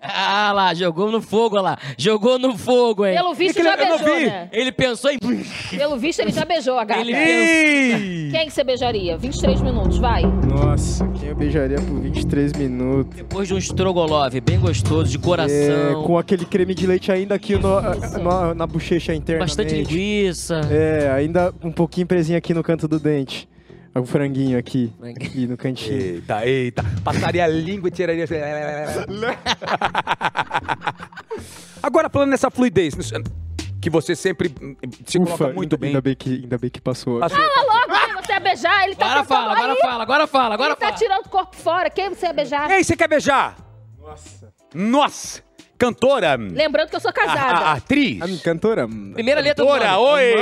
[0.01, 1.77] Ah lá, jogou no fogo olha lá.
[1.97, 3.15] Jogou no fogo, hein?
[3.15, 4.49] Pelo visto, já ele- eu não beijou, né?
[4.51, 5.17] Ele pensou em.
[5.75, 7.01] Pelo visto, ele já beijou a gata.
[7.01, 8.29] Ele- Ei!
[8.31, 9.17] Quem que você beijaria?
[9.17, 10.21] 23 minutos, vai.
[10.23, 13.15] Nossa, quem eu beijaria por 23 minutos?
[13.15, 16.03] Depois de um estrogonofe bem gostoso, de É, coração.
[16.03, 17.81] com aquele creme de leite ainda aqui no-
[18.21, 19.45] no- na bochecha interna.
[19.45, 20.61] Bastante linguiça.
[20.69, 23.49] É, ainda um pouquinho presinho aqui no canto do dente.
[23.95, 25.97] O franguinho aqui, aqui no cantinho.
[25.99, 26.83] Eita, eita.
[27.03, 28.25] Passaria a língua e tiraria.
[31.81, 32.93] Agora, falando nessa fluidez,
[33.81, 34.53] que você sempre
[35.05, 35.89] se coloca Ufa, muito ainda, bem.
[35.89, 37.19] Ainda bem que, ainda bem que passou.
[37.19, 37.37] Passou.
[37.37, 38.83] Fala logo quem você ia beijar.
[38.85, 39.79] Ele tá Agora fala, agora aí.
[39.79, 40.91] fala, agora fala, agora Ele fala.
[40.91, 41.89] tá tirando o corpo fora.
[41.89, 42.69] Quem você ia beijar?
[42.71, 43.55] Ei, você quer beijar?
[43.99, 44.53] Nossa.
[44.73, 45.46] Nossa.
[45.77, 46.35] Cantora.
[46.37, 47.39] Lembrando que eu sou casada.
[47.41, 48.21] a- a atriz.
[48.21, 48.87] A cantora?
[48.87, 50.11] Primeira letra do Cantora, nome.
[50.11, 50.33] oi!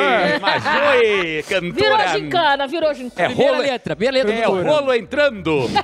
[0.42, 2.08] Mas oi, Virou cantora.
[2.20, 3.26] gincana, virou gincana.
[3.26, 4.64] É Primeira rolo, letra, primeira letra é nome.
[4.70, 5.70] rolo entrando.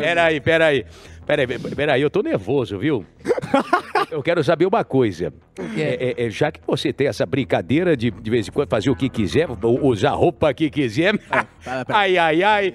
[0.00, 0.84] peraí, peraí.
[1.26, 3.04] Peraí, peraí, eu tô nervoso, viu?
[4.10, 5.32] eu quero saber uma coisa.
[5.76, 8.90] É, é, é, já que você tem essa brincadeira de de vez em quando fazer
[8.90, 9.48] o que quiser,
[9.82, 11.14] usar a roupa que quiser.
[11.88, 12.74] ai, ai, ai.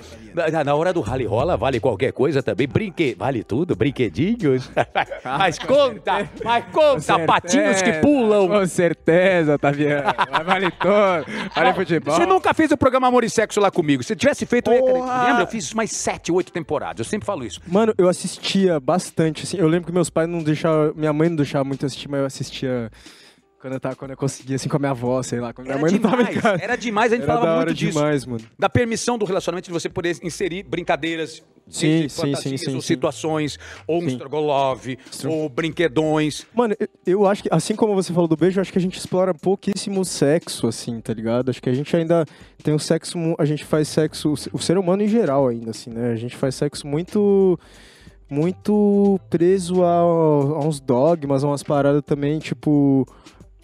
[0.52, 2.68] Na, na hora do rally rola, vale qualquer coisa também.
[2.68, 3.15] Brinque...
[3.18, 3.76] Vale tudo?
[3.76, 4.69] Brinquedinhos?
[5.23, 8.48] mas conta, mas conta, patinhos que pulam.
[8.48, 10.03] Com certeza, Taviano.
[10.45, 11.26] Vale todo.
[11.56, 12.15] Vale futebol.
[12.15, 14.03] Você nunca fez o programa Amor e Sexo lá comigo.
[14.03, 15.23] Se tivesse feito, eu ia!
[15.28, 15.44] Lembra?
[15.44, 17.06] Eu fiz mais sete, oito temporadas.
[17.06, 17.61] Eu sempre falo isso.
[17.68, 18.10] Mano, eu
[18.41, 19.57] assistia bastante, assim.
[19.57, 20.93] Eu lembro que meus pais não deixavam.
[20.95, 22.91] Minha mãe não deixava muito assistir, mas eu assistia.
[23.59, 25.53] Quando eu, tava, quando eu conseguia, assim, com a minha avó, sei lá.
[25.53, 26.63] Quando minha Era mãe não tava em demais, casa.
[26.63, 27.91] era demais, a gente Era falava da muito hora disso.
[27.99, 28.43] demais, mano.
[28.57, 31.43] Da permissão do relacionamento de você poder inserir brincadeiras.
[31.69, 32.88] Sim, sim, sim, sim, ou sim.
[32.88, 36.43] situações, ou um strogolove, ou brinquedões.
[36.53, 38.81] Mano, eu, eu acho que, assim como você falou do beijo, eu acho que a
[38.81, 41.49] gente explora pouquíssimo sexo, assim, tá ligado?
[41.49, 42.26] Acho que a gente ainda
[42.63, 46.11] tem o sexo, a gente faz sexo, o ser humano em geral ainda, assim, né?
[46.11, 47.57] A gente faz sexo muito,
[48.32, 53.06] muito preso a, a uns dogmas, a umas paradas também, tipo...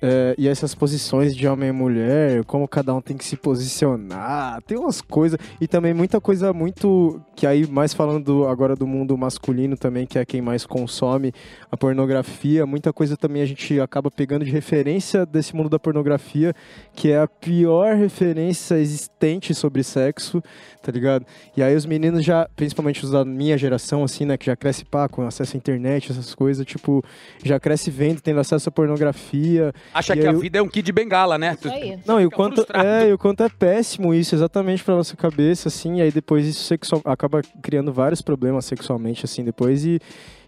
[0.02, 4.62] é, e essas posições de homem e mulher, como cada um tem que se posicionar,
[4.64, 5.40] tem umas coisas.
[5.60, 7.20] E também muita coisa muito.
[7.36, 11.34] Que aí, mais falando agora do mundo masculino também, que é quem mais consome
[11.72, 16.54] a pornografia, muita coisa também a gente acaba pegando de referência desse mundo da pornografia,
[16.94, 20.42] que é a pior referência existente sobre sexo,
[20.82, 21.26] tá ligado?
[21.56, 24.86] E aí os meninos já, principalmente os da minha geração, assim, né, que já cresce
[24.86, 27.04] pá, com acesso à internet, essas coisas, tipo,
[27.44, 29.74] já cresce vendo, tendo acesso à pornografia.
[29.94, 31.56] Acha E que a eu- vida é um kit de bengala, né?
[31.58, 31.98] Isso aí.
[32.06, 32.88] não, e o quanto frustrado.
[32.88, 36.46] é, e o quanto é péssimo isso exatamente pra nossa cabeça, assim, e aí depois
[36.46, 40.00] isso sexual, acaba criando vários problemas sexualmente, assim, depois e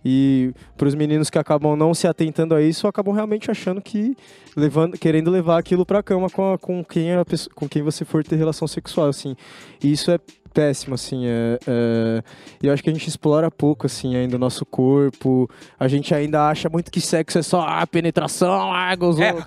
[0.03, 4.15] e pros meninos que acabam não se atentando a isso, acabam realmente achando que
[4.55, 7.23] levando, querendo levar aquilo pra cama com, a- com quem a
[7.55, 9.35] com quem você for ter relação sexual, assim.
[9.83, 10.19] E isso é
[10.53, 12.23] péssimo, assim, é, é-
[12.61, 15.47] e eu acho que a gente explora pouco, assim, ainda o nosso corpo,
[15.79, 19.23] a gente ainda acha muito que sexo é só ah, penetração, ah, gozou.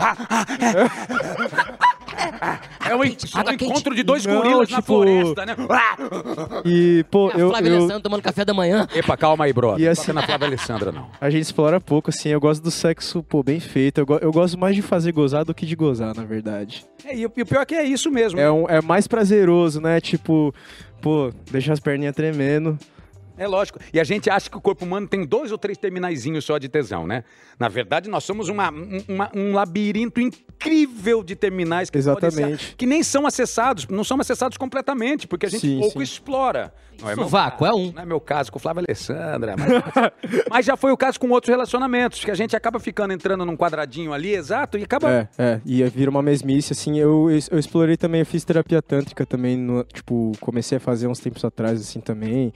[0.60, 0.82] É,
[1.98, 2.01] é
[2.96, 3.16] um, en-
[3.48, 5.56] um encontro de dois Não, gorilas na tipo- floresta, né?
[6.64, 8.86] E, pô, A eu, Flávia eu, Alessandro tomando café da manhã.
[8.94, 9.80] Epa, calma aí, brother.
[9.80, 11.06] E Não assim- toca na Flávia Alessandra, não.
[11.20, 14.30] a gente explora pouco, assim, eu gosto do sexo, pô, bem feito, eu, go- eu
[14.32, 16.84] gosto mais de fazer gozar do que de gozar, na verdade.
[17.04, 18.38] É, e, o e o pior é que é isso mesmo.
[18.38, 20.54] É, um, é mais prazeroso, né, tipo,
[21.00, 22.78] pô, deixa as perninhas tremendo.
[23.36, 23.78] É lógico.
[23.92, 26.68] E a gente acha que o corpo humano tem dois ou três terminaizinhos só de
[26.68, 27.24] tesão, né?
[27.58, 32.36] Na verdade, nós somos uma- um- uma- um labirinto incrível de terminais que, podem ser-
[32.40, 32.76] Exatamente.
[32.76, 36.02] que nem são acessados, não são acessados completamente, porque a gente Sim, pouco sim.
[36.04, 36.72] explora.
[37.00, 37.90] Não é Sovaco, é um.
[37.92, 39.68] Não é meu caso com Flávia Alessandra, mas,
[40.50, 43.56] mas já foi o caso com outros relacionamentos, que a gente acaba ficando entrando num
[43.56, 45.10] quadradinho ali, exato, e acaba.
[45.10, 49.24] É, é, e vira uma mesmice, assim, eu, eu explorei também, eu fiz terapia tântrica
[49.26, 52.52] também, no- tipo, comecei a fazer uns tempos atrás, assim, também,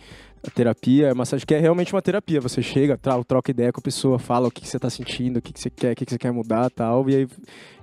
[0.46, 3.82] a terapia, é massagem, que é realmente uma terapia, você chega, troca ideia com a
[3.82, 6.04] pessoa, fala o que, que você tá sentindo, o que, que você quer, o que,
[6.04, 7.28] que você quer mudar, tal, e aí,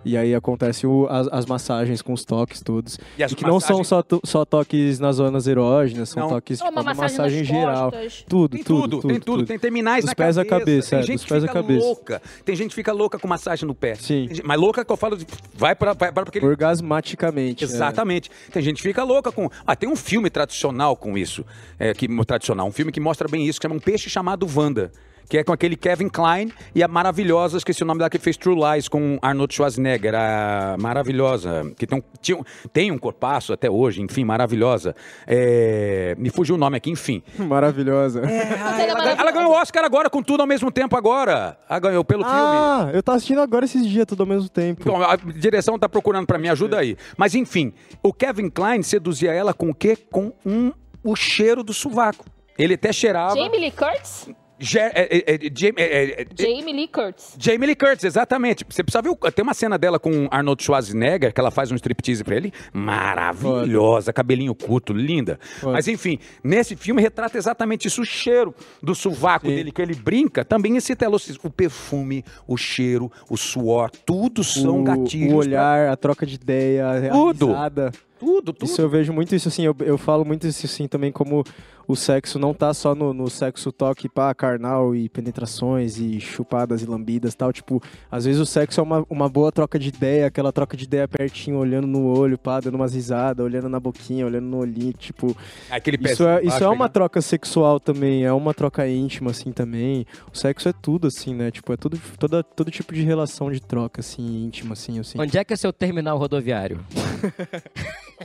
[0.05, 3.59] e aí acontece o- as, as massagens com os toques todos, E as que não
[3.59, 6.29] são só, to- só toques nas zonas erógenas, são Não.
[6.29, 7.91] toques, Ou tipo, uma massagem massagem, geral,
[8.27, 10.59] tudo, Tem tudo, tudo, tem tudo, tem terminais Dos na pés à cabeça.
[10.59, 11.85] cabeça, tem é, gente dos que pés à cabeça.
[11.85, 12.21] louca.
[12.45, 13.95] Tem gente que fica louca com massagem no pé.
[13.95, 14.27] Sim.
[14.29, 15.25] Gente- Mas louca que eu falo de.
[15.55, 16.45] Vai para vai pra aquele.
[16.45, 17.63] Orgasmaticamente.
[17.63, 17.67] é.
[17.67, 18.29] Exatamente.
[18.51, 19.49] Tem gente que fica louca com.
[19.65, 21.45] Ah, tem um filme tradicional com isso.
[21.79, 24.91] É, que, tradicional, um filme que mostra bem isso, que chama Um Peixe Chamado Wanda.
[25.33, 28.37] Que é com aquele Kevin Klein e a maravilhosa, esqueci o nome dela que fez
[28.37, 32.37] True Lies com Arnold Schwarzenegger, a maravilhosa, que tem um, tinha
[32.71, 34.95] tem um corpaço até hoje, enfim, maravilhosa.
[35.25, 37.23] É, me fugiu o nome aqui, enfim.
[37.35, 38.21] Maravilhosa.
[38.21, 39.21] Mas ela é Ela, ganhou- maravilhosa.
[39.23, 41.57] ela ganhou o Oscar agora, com tudo ao mesmo tempo agora.
[41.67, 42.37] Ela ganhou pelo filme.
[42.39, 44.83] Ah, eu tava assistindo agora esses dias, tudo ao mesmo tempo.
[44.85, 46.95] Bom, a direção tá procurando pra mim, ajuda aí.
[47.17, 47.73] Mas enfim,
[48.03, 49.97] o Kevin Klein seduzia ela com o quê?
[50.11, 50.71] Com um,
[51.03, 52.23] o cheiro do sovaco.
[52.55, 53.35] Ele até cheirava.
[53.35, 54.29] Jamie Lee Curtis?
[54.75, 57.35] É, é, é, Jamie, é, Jamie Lee Curtis.
[57.37, 58.65] Jamie Lee Curtis, exatamente.
[58.69, 61.75] Você precisa ver, o- tem uma cena dela com Arnold Schwarzenegger, que ela faz um
[61.75, 65.39] striptease pra ele, maravilhosa, cabelinho curto, linda.
[65.59, 65.73] Foda.
[65.73, 69.55] Mas enfim, nesse filme retrata exatamente isso, o cheiro do sovaco Sim.
[69.55, 71.17] dele, que ele brinca, também excita ela.
[71.43, 75.27] O perfume, o cheiro, o suor, tudo são o, gatilhos.
[75.27, 77.45] o pra- olhar, a troca de ideia, Tudo.
[77.51, 77.91] a risada.
[78.19, 78.65] Tudo, tudo.
[78.69, 81.43] Isso eu vejo muito isso assim, eu, eu falo muito isso assim também como
[81.87, 86.81] o sexo não tá só no, no sexo toque pá, carnal e penetrações e chupadas
[86.81, 87.81] e lambidas e tal, tipo,
[88.11, 91.07] às vezes o sexo é uma, uma boa troca de ideia, aquela troca de ideia
[91.07, 95.35] pertinho, olhando no olho, pá, dando umas risadas, olhando na boquinha, olhando no olhinho, tipo,
[95.69, 99.51] Aquele isso é, isso é uma pegando- troca sexual também, é uma troca íntima, assim,
[99.51, 100.05] também.
[100.33, 101.51] O sexo é tudo, assim, né?
[101.51, 105.19] Tipo, é tudo, toda, todo tipo de relação de troca, assim, íntima, assim, assim.
[105.19, 106.79] Onde é que é seu terminal rodoviário?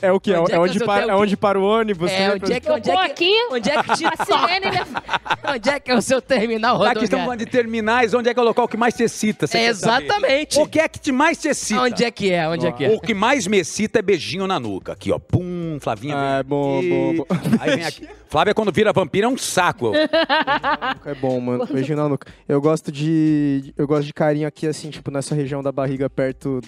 [0.00, 0.32] É o que?
[0.32, 2.10] É, Onde é é que onde, para, é onde para o ônibus?
[2.12, 4.66] É, onde é que, onde é que, aqui, onde é que te a sirene?
[5.54, 7.24] Onde é que é o seu terminal Já que estamos rodoviário?
[7.24, 9.46] falando de terminais, onde é que é o local que mais te excita?
[9.46, 10.04] Você É, quer saber?
[10.06, 10.58] exatamente.
[10.60, 11.80] O que é que te mais te excita?
[11.82, 12.48] Onde é que é?
[12.48, 12.88] Onde é que é?
[12.90, 14.92] O que mais me excita é beijinho na nuca.
[14.92, 15.18] Aqui, ó.
[15.18, 16.14] Pum, Flavinha.
[16.16, 16.88] Ah, vem é bom, aqui.
[16.88, 17.26] bom, bom.
[17.60, 18.08] Aí vem aqui.
[18.28, 19.92] Flávia, quando vira vampiro, é um saco.
[21.04, 21.66] É bom, mano.
[21.66, 22.26] Beijinho na nuca.
[22.48, 23.74] Eu gosto de.
[23.76, 26.60] Eu gosto de carinho aqui, assim, tipo, nessa região da barriga, perto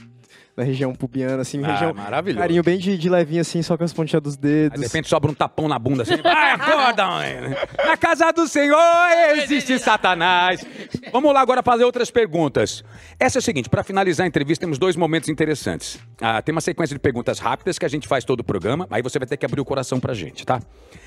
[0.56, 1.92] da região pubiana, assim, Ah, região.
[1.94, 2.38] maravilhoso.
[2.40, 4.80] Carinho bem de, de levinho, assim, só com as pontinhas dos Aí, dedos.
[4.80, 6.16] de repente, sobra um tapão na bunda assim.
[6.22, 7.56] Vai, acorda, mãe.
[7.84, 8.78] Na casa do Senhor
[9.42, 10.64] existe Satanás.
[11.12, 12.84] Vamos lá agora fazer outras perguntas.
[13.18, 15.98] Essa é a seguinte, para finalizar a entrevista, temos dois momentos interessantes.
[16.20, 19.02] Ah, tem uma sequência de perguntas rápidas que a gente faz todo o programa, aí
[19.02, 20.60] você vai ter que abrir o coração pra gente, tá?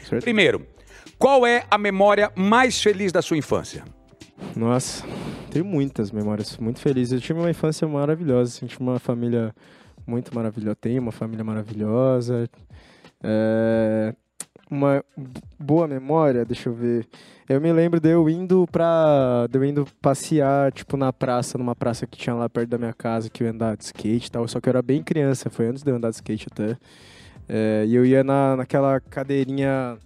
[0.09, 0.23] Certo.
[0.23, 0.67] Primeiro,
[1.17, 3.83] qual é a memória mais feliz da sua infância?
[4.55, 5.05] Nossa,
[5.51, 7.13] tenho muitas memórias muito felizes.
[7.13, 9.53] Eu tive uma infância maravilhosa, assim, tive uma família
[10.05, 10.75] muito maravilhosa.
[10.75, 12.49] Tenho uma família maravilhosa.
[13.23, 14.13] É,
[14.69, 15.03] Uma
[15.59, 17.07] boa memória, deixa eu ver.
[17.47, 19.47] Eu me lembro de eu indo pra.
[19.49, 22.93] De eu indo passear, tipo, na praça, numa praça que tinha lá perto da minha
[22.93, 24.47] casa, que eu ia andar de skate e tal.
[24.47, 26.77] Só que eu era bem criança, foi antes de eu andar de skate até.
[27.47, 29.97] É, e eu ia na, naquela cadeirinha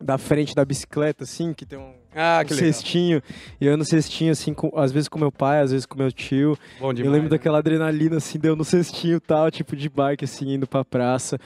[0.00, 3.22] da frente da bicicleta, assim, que tem um Ah, um cestinho.
[3.60, 6.12] E eu no cestinho, assim, com- às vezes com meu pai, às vezes com meu
[6.12, 6.58] tio.
[6.78, 7.36] Bom eu demais, lembro né?
[7.36, 11.38] daquela adrenalina, assim, deu no cestinho e tal, tipo de bike, assim, indo pra praça.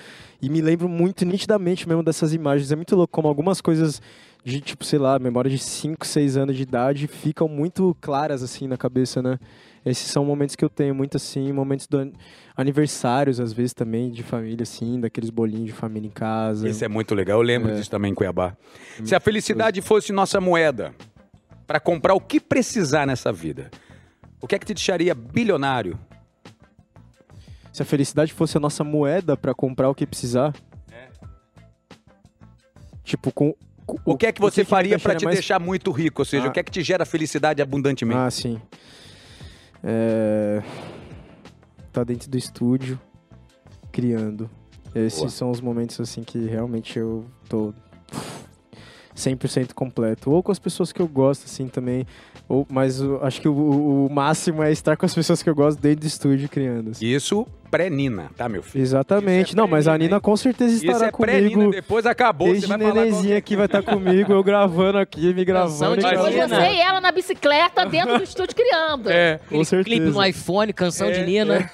[0.43, 2.73] E me lembro muito nitidamente mesmo dessas imagens.
[2.73, 4.03] É muito louco como algumas coisas
[4.45, 8.67] de, tipo, sei lá, memória de 5, 6 anos de idade ficam muito claras, assim,
[8.69, 9.39] na cabeça, né?
[9.87, 12.13] Esses são momentos que eu tenho muito, assim, momentos do an-
[12.57, 16.69] aniversários, às vezes, também, de família, assim, daqueles bolinhos de família em casa.
[16.69, 17.77] Isso é muito legal, eu lembro É.
[17.77, 18.57] disso também em Cuiabá.
[19.05, 20.93] Se a felicidade fosse nossa moeda
[21.69, 23.71] para comprar o que precisar nessa vida,
[24.41, 25.97] o que é que te deixaria bilionário?
[27.73, 30.53] Se a felicidade fosse a nossa moeda pra comprar o que precisar.
[33.05, 33.55] Tipo, com.
[33.87, 36.23] com- O que é que você me faria para te mais- deixar muito rico?
[36.23, 36.49] Ou seja, Ah.
[36.49, 38.19] o que é que te gera felicidade abundantemente?
[38.19, 38.61] Ah, sim.
[39.83, 40.63] É...
[41.93, 43.01] Tá dentro do estúdio,
[43.91, 44.51] criando.
[44.95, 45.31] Esses Boa.
[45.31, 47.73] são os momentos, assim, que realmente eu tô
[49.17, 50.31] 100% completo.
[50.31, 52.07] Ou com as pessoas que eu gosto, assim, também.
[52.49, 55.55] Ou, mas eu acho que o, o- máximo é estar com as pessoas que eu
[55.55, 56.91] gosto dentro do estúdio, criando.
[56.91, 57.05] assim.
[57.07, 58.81] Isso pré-Nina, tá, meu filho?
[58.83, 59.49] Exatamente.
[59.49, 60.21] Isso é Não, mas a Nina hein?
[60.21, 61.71] com certeza Isso estará é pré-Nina, comigo.
[61.73, 65.45] depois acabou, você Desde vai falar nenenzinha aqui vai estar comigo, eu gravando aqui, me
[65.45, 66.01] Canção gravando.
[66.01, 66.47] de e Depois Nina.
[66.47, 66.71] gravando.
[66.71, 69.11] você e ela na bicicleta dentro do estúdio criando.
[69.11, 69.41] É.
[69.49, 69.85] Com certeza.
[69.97, 71.71] Clipe no iPhone, canção de É, Nina.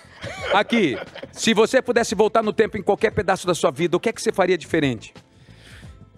[0.54, 0.96] Aqui,
[1.32, 4.12] se você pudesse voltar no tempo em qualquer pedaço da sua vida, o que é
[4.12, 5.12] que você faria diferente?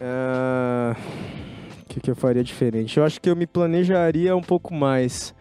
[0.01, 2.99] O que, que eu faria diferente?
[2.99, 5.35] Eu acho que eu me planejaria um pouco mais.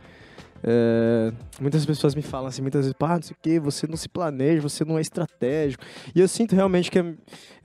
[0.65, 3.97] É, muitas pessoas me falam assim, muitas vezes, pá, não sei o que, você não
[3.97, 5.83] se planeja, você não é estratégico.
[6.15, 7.03] E eu sinto realmente que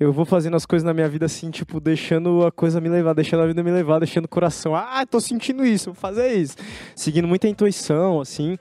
[0.00, 3.12] eu vou fazendo as coisas na minha vida assim, tipo, deixando a coisa me levar,
[3.14, 4.74] deixando a vida me levar, deixando o coração.
[4.74, 6.56] Ah, tô sentindo isso, vou fazer isso.
[6.96, 8.58] Seguindo muita intuição, assim.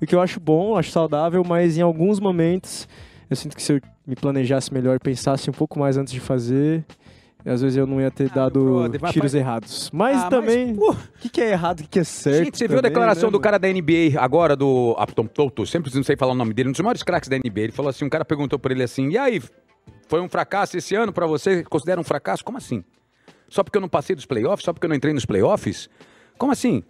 [0.00, 2.88] O que eu acho bom, acho saudável, mas em alguns momentos
[3.28, 6.84] eu sinto que se eu me planejasse melhor, pensasse um pouco mais antes de fazer,
[7.50, 9.90] às vezes eu não ia ter dado brother, vai- tiros vai- errados.
[9.92, 12.44] Mas Ah, também, o que, que é errado, o que, que é certo?
[12.44, 15.66] Gente, você viu a também, declaração né, do cara da NBA agora, do Upton Toto,
[15.66, 17.60] sempre não sei falar o nome dele, um dos maiores craques da NBA.
[17.64, 19.42] Ele falou assim, um cara perguntou pra ele assim, e aí,
[20.08, 21.62] foi um fracasso esse ano pra você?
[21.64, 22.44] Considera um fracasso?
[22.44, 22.82] Como assim?
[23.48, 24.64] Só porque eu não passei dos playoffs?
[24.64, 25.88] Só porque eu não entrei nos playoffs?
[26.38, 26.82] Como assim?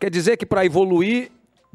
[0.00, 1.30] Quer dizer que pra evoluir,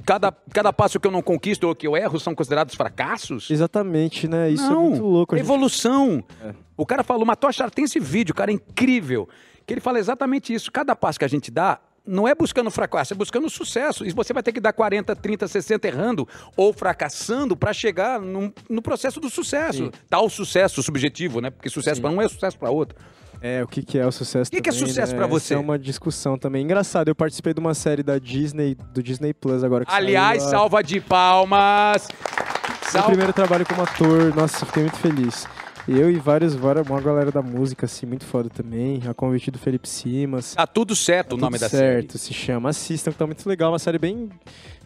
[0.06, 3.50] cada, cada passo que eu não conquisto ou que eu erro são considerados fracassos?
[3.50, 4.50] Exatamente, né?
[4.50, 5.36] Isso não, é muito louco.
[5.36, 6.24] a gente- evolução.
[6.44, 6.54] É.
[6.78, 9.28] O cara falou, Matocha, tem esse vídeo, cara, é incrível.
[9.66, 10.72] Que ele fala exatamente isso.
[10.72, 14.04] Cada passo que a gente dá, não é buscando fracasso, é buscando sucesso.
[14.06, 16.28] E você vai ter que dar 40, 30, 60 errando
[16.58, 19.86] ou fracassando para chegar num- no processo do sucesso.
[19.86, 19.92] Sim.
[20.10, 21.52] Tal sucesso subjetivo, né?
[21.52, 22.98] Porque sucesso para um é sucesso para outro.
[23.42, 25.18] É, o que, que é o sucesso O que que é sucesso né?
[25.18, 25.54] pra Essa você?
[25.54, 26.64] é uma discussão também.
[26.64, 30.48] Engraçado, eu participei de uma série da Disney, do Disney Plus agora que Aliás, saiu,
[30.56, 32.08] a- salva de palmas.
[32.10, 33.08] Meu Salva.
[33.10, 35.48] primeiro trabalho como ator, nossa, fiquei muito feliz.
[35.92, 39.02] Eu e vários, várias, uma galera da música, assim, muito foda também.
[39.10, 40.54] A convite do Felipe Simas.
[40.54, 42.24] Tá tudo certo o Tudo nome da certo, série.
[42.26, 42.70] se chama.
[42.70, 43.72] Assistam, que tá muito legal.
[43.72, 44.30] Uma série bem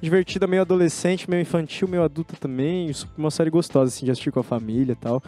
[0.01, 2.89] divertida, meio adolescente, meio infantil, meio adulta também.
[3.17, 5.21] Uma série gostosa, assim, de assistir com a família e tal.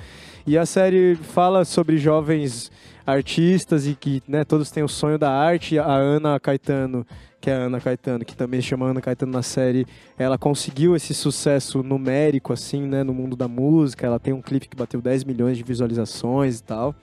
[0.48, 2.72] E a série fala sobre jovens
[3.06, 5.78] artistas e que, né, todos têm o sonho da arte.
[5.78, 7.06] A Ana Caetano,
[7.46, 9.86] que é a Ana Caetano, que também chama Ana Caetano na série,
[10.18, 14.08] ela conseguiu esse sucesso numérico, assim, né, no mundo da música.
[14.08, 16.96] Ela tem um clipe que bateu 10 milhões de visualizações e tal.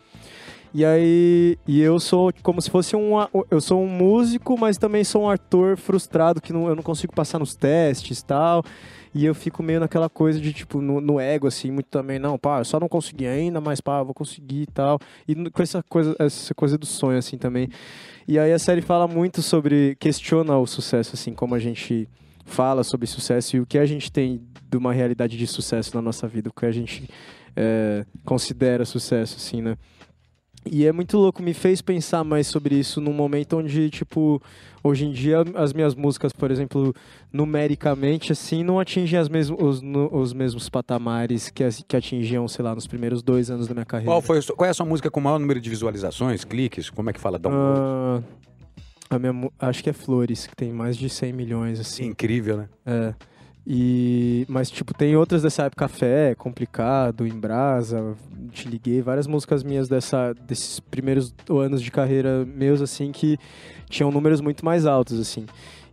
[0.74, 3.12] E aí, e eu sou como se fosse um,
[3.52, 7.14] eu sou um músico, mas também sou um ator frustrado que não, eu não consigo
[7.14, 8.64] passar nos testes e tal.
[9.14, 12.36] E eu fico meio naquela coisa de, tipo, no, no ego, assim, muito também, não,
[12.36, 14.98] pá, eu só não consegui ainda, mas pá, vou conseguir e tal.
[15.28, 17.68] E com essa coisa, essa coisa do sonho, assim, também.
[18.26, 22.08] E aí a série fala muito sobre, questiona o sucesso, assim, como a gente
[22.44, 26.02] fala sobre sucesso e o que a gente tem de uma realidade de sucesso na
[26.02, 27.08] nossa vida, o que a gente
[27.56, 29.76] é, considera sucesso, assim, né?
[30.64, 34.40] E é muito louco, me fez pensar mais sobre isso num momento onde, tipo,
[34.82, 36.94] hoje em dia as minhas músicas, por exemplo,
[37.32, 42.46] numericamente, assim, não atingem as mesmos, os, no- os mesmos patamares que, as- que atingiam,
[42.46, 44.12] sei lá, nos primeiros dois anos da minha carreira.
[44.12, 46.88] Qual, foi, qual é a sua música com o maior número de visualizações, cliques?
[46.90, 47.40] Como é que fala?
[47.44, 48.22] Ah,
[49.10, 52.06] a minha, acho que é Flores, que tem mais de 100 milhões, assim.
[52.06, 52.68] Incrível, né?
[52.86, 53.14] É.
[53.66, 58.14] E, mas, tipo, tem outras dessa época, Fé, Complicado, Em Brasa,
[58.50, 63.38] Te Liguei, várias músicas minhas dessa, desses primeiros anos de carreira meus, assim, que
[63.88, 65.46] tinham números muito mais altos, assim.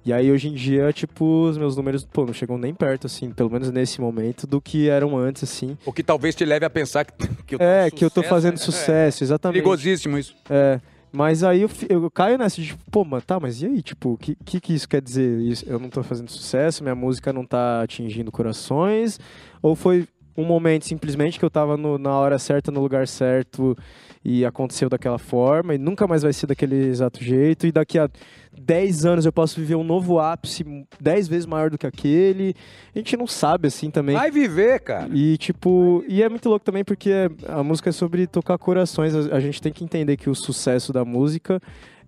[0.04, 3.30] E aí, hoje em dia, tipo, os meus números, pô, não chegam nem perto, assim,
[3.32, 5.78] pelo menos nesse momento, do que eram antes, assim.
[5.86, 7.14] O que talvez te leve a pensar que,
[7.46, 8.58] que eu tô É, que eu tô fazendo né?
[8.58, 9.56] sucesso, É, exatamente.
[9.58, 10.36] perigosíssimo isso.
[10.50, 10.80] É,
[11.12, 14.18] mas aí eu, eu caio nessa tipo, pô, mas tá, mas e aí, tipo, o
[14.18, 15.40] que, que que isso quer dizer?
[15.66, 19.20] Eu não tô fazendo sucesso, minha música não tá atingindo corações?
[19.62, 20.08] Ou foi
[20.38, 23.76] um momento simplesmente que eu tava no- na hora certa, no lugar certo
[24.24, 28.10] e aconteceu daquela forma e nunca mais vai ser daquele exato jeito e daqui a
[28.58, 30.66] 10 anos eu posso viver um novo ápice
[31.00, 32.56] 10 vezes maior do que aquele.
[32.94, 34.16] A gente não sabe assim também.
[34.16, 35.10] Vai viver, cara.
[35.14, 37.12] E tipo, e é muito louco também porque
[37.48, 39.16] a música é sobre tocar corações.
[39.16, 41.62] A, gente tem que entender que o sucesso da música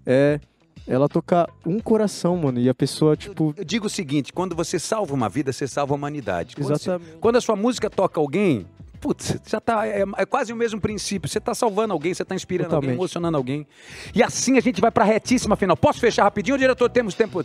[0.05, 0.39] é
[0.87, 2.59] ela tocar um coração, mano.
[2.59, 3.53] E a pessoa, tipo.
[3.55, 6.55] Eu digo o seguinte: quando você salva uma vida, você salva a humanidade.
[6.55, 7.17] Quando, você- Exatamente.
[7.19, 8.65] quando a sua música toca alguém,
[9.01, 9.85] putz, já tá.
[9.85, 11.27] É, é quase o mesmo princípio.
[11.27, 12.99] Você tá salvando alguém, você tá inspirando alguém, Totalmente.
[12.99, 13.67] emocionando alguém.
[14.13, 15.75] E assim a gente vai pra retíssima final.
[15.75, 16.87] Posso fechar rapidinho, diretor?
[16.89, 17.43] Temos tempo.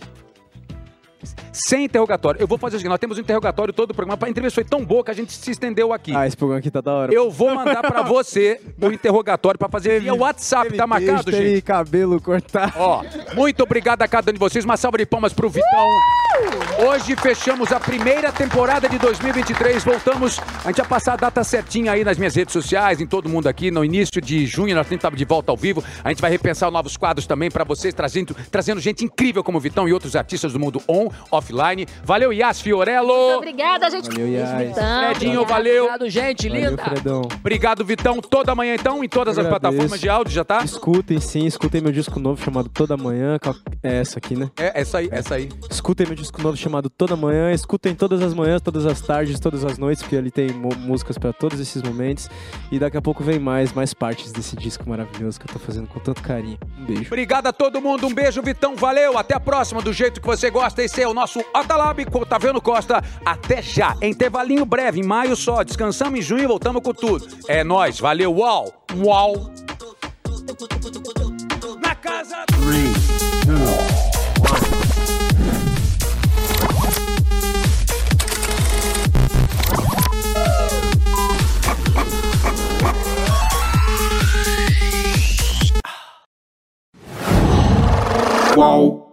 [1.53, 2.41] Sem interrogatório.
[2.41, 4.19] Eu vou fazer o seguinte: nós temos um interrogatório todo o programa.
[4.21, 6.15] A entrevista foi tão boa que a gente se estendeu aqui.
[6.15, 7.13] Ah, esse programa aqui tá da hora.
[7.15, 10.77] Eu vou mandar pra você o interrogatório pra fazer via WhatsApp.
[10.77, 11.63] Tá marcado, Teve gente?
[11.63, 12.73] cabelo cortado.
[12.77, 13.03] Ó,
[13.35, 14.65] muito obrigado a cada um de vocês.
[14.65, 15.89] Uma salva de palmas pro Vitão.
[16.87, 19.83] Hoje fechamos a primeira temporada de 2023.
[19.83, 20.39] Voltamos.
[20.65, 23.47] A gente vai passar a data certinha aí nas minhas redes sociais, em todo mundo
[23.47, 23.71] aqui.
[23.71, 25.83] No início de junho, nós estamos de volta ao vivo.
[26.05, 29.61] A gente vai repensar novos quadros também pra vocês, trazendo, trazendo gente incrível como o
[29.61, 31.87] Vitão e outros artistas do mundo on, offline.
[32.05, 33.37] Valeu, Yas Fiorello.
[33.37, 34.09] Obrigada, gente.
[34.09, 34.51] Valeu, Yas.
[35.11, 35.85] Fredinho, valeu.
[35.85, 36.85] Obrigado, gente, Valeu, linda.
[36.85, 37.23] Fredão.
[37.35, 38.21] Obrigado, Vitão.
[38.21, 40.65] Toda manhã, então, em todas as plataformas de áudio, já tá?
[40.65, 43.39] Escutem sim, escutem meu disco novo chamado Toda Manhã.
[43.83, 44.51] É essa aqui, né?
[44.59, 45.49] É, essa aí, essa aí.
[45.71, 47.53] Escutem meu disco novo chamado Toda Manhã.
[47.53, 51.33] Escutem todas as manhãs, todas as tardes, todas as noites, porque ali tem músicas pra
[51.33, 52.29] todos esses momentos.
[52.71, 55.87] E daqui a pouco vem mais, mais partes desse disco maravilhoso que eu tô fazendo
[55.87, 56.59] com tanto carinho.
[56.79, 57.07] Um beijo.
[57.07, 60.51] Obrigado a todo mundo, um beijo, Vitão, valeu, até a próxima, do jeito que você
[60.51, 60.83] gosta.
[60.83, 63.03] Esse é o nosso Atalab com Otaviano Costa.
[63.25, 65.63] Até já, intervalinho breve, em maio só.
[65.63, 67.27] Descansamos em junho e voltamos com tudo.
[67.49, 69.51] É nóis, valeu, uau, uau.
[71.83, 72.45] Na casa
[88.55, 89.06] Qual?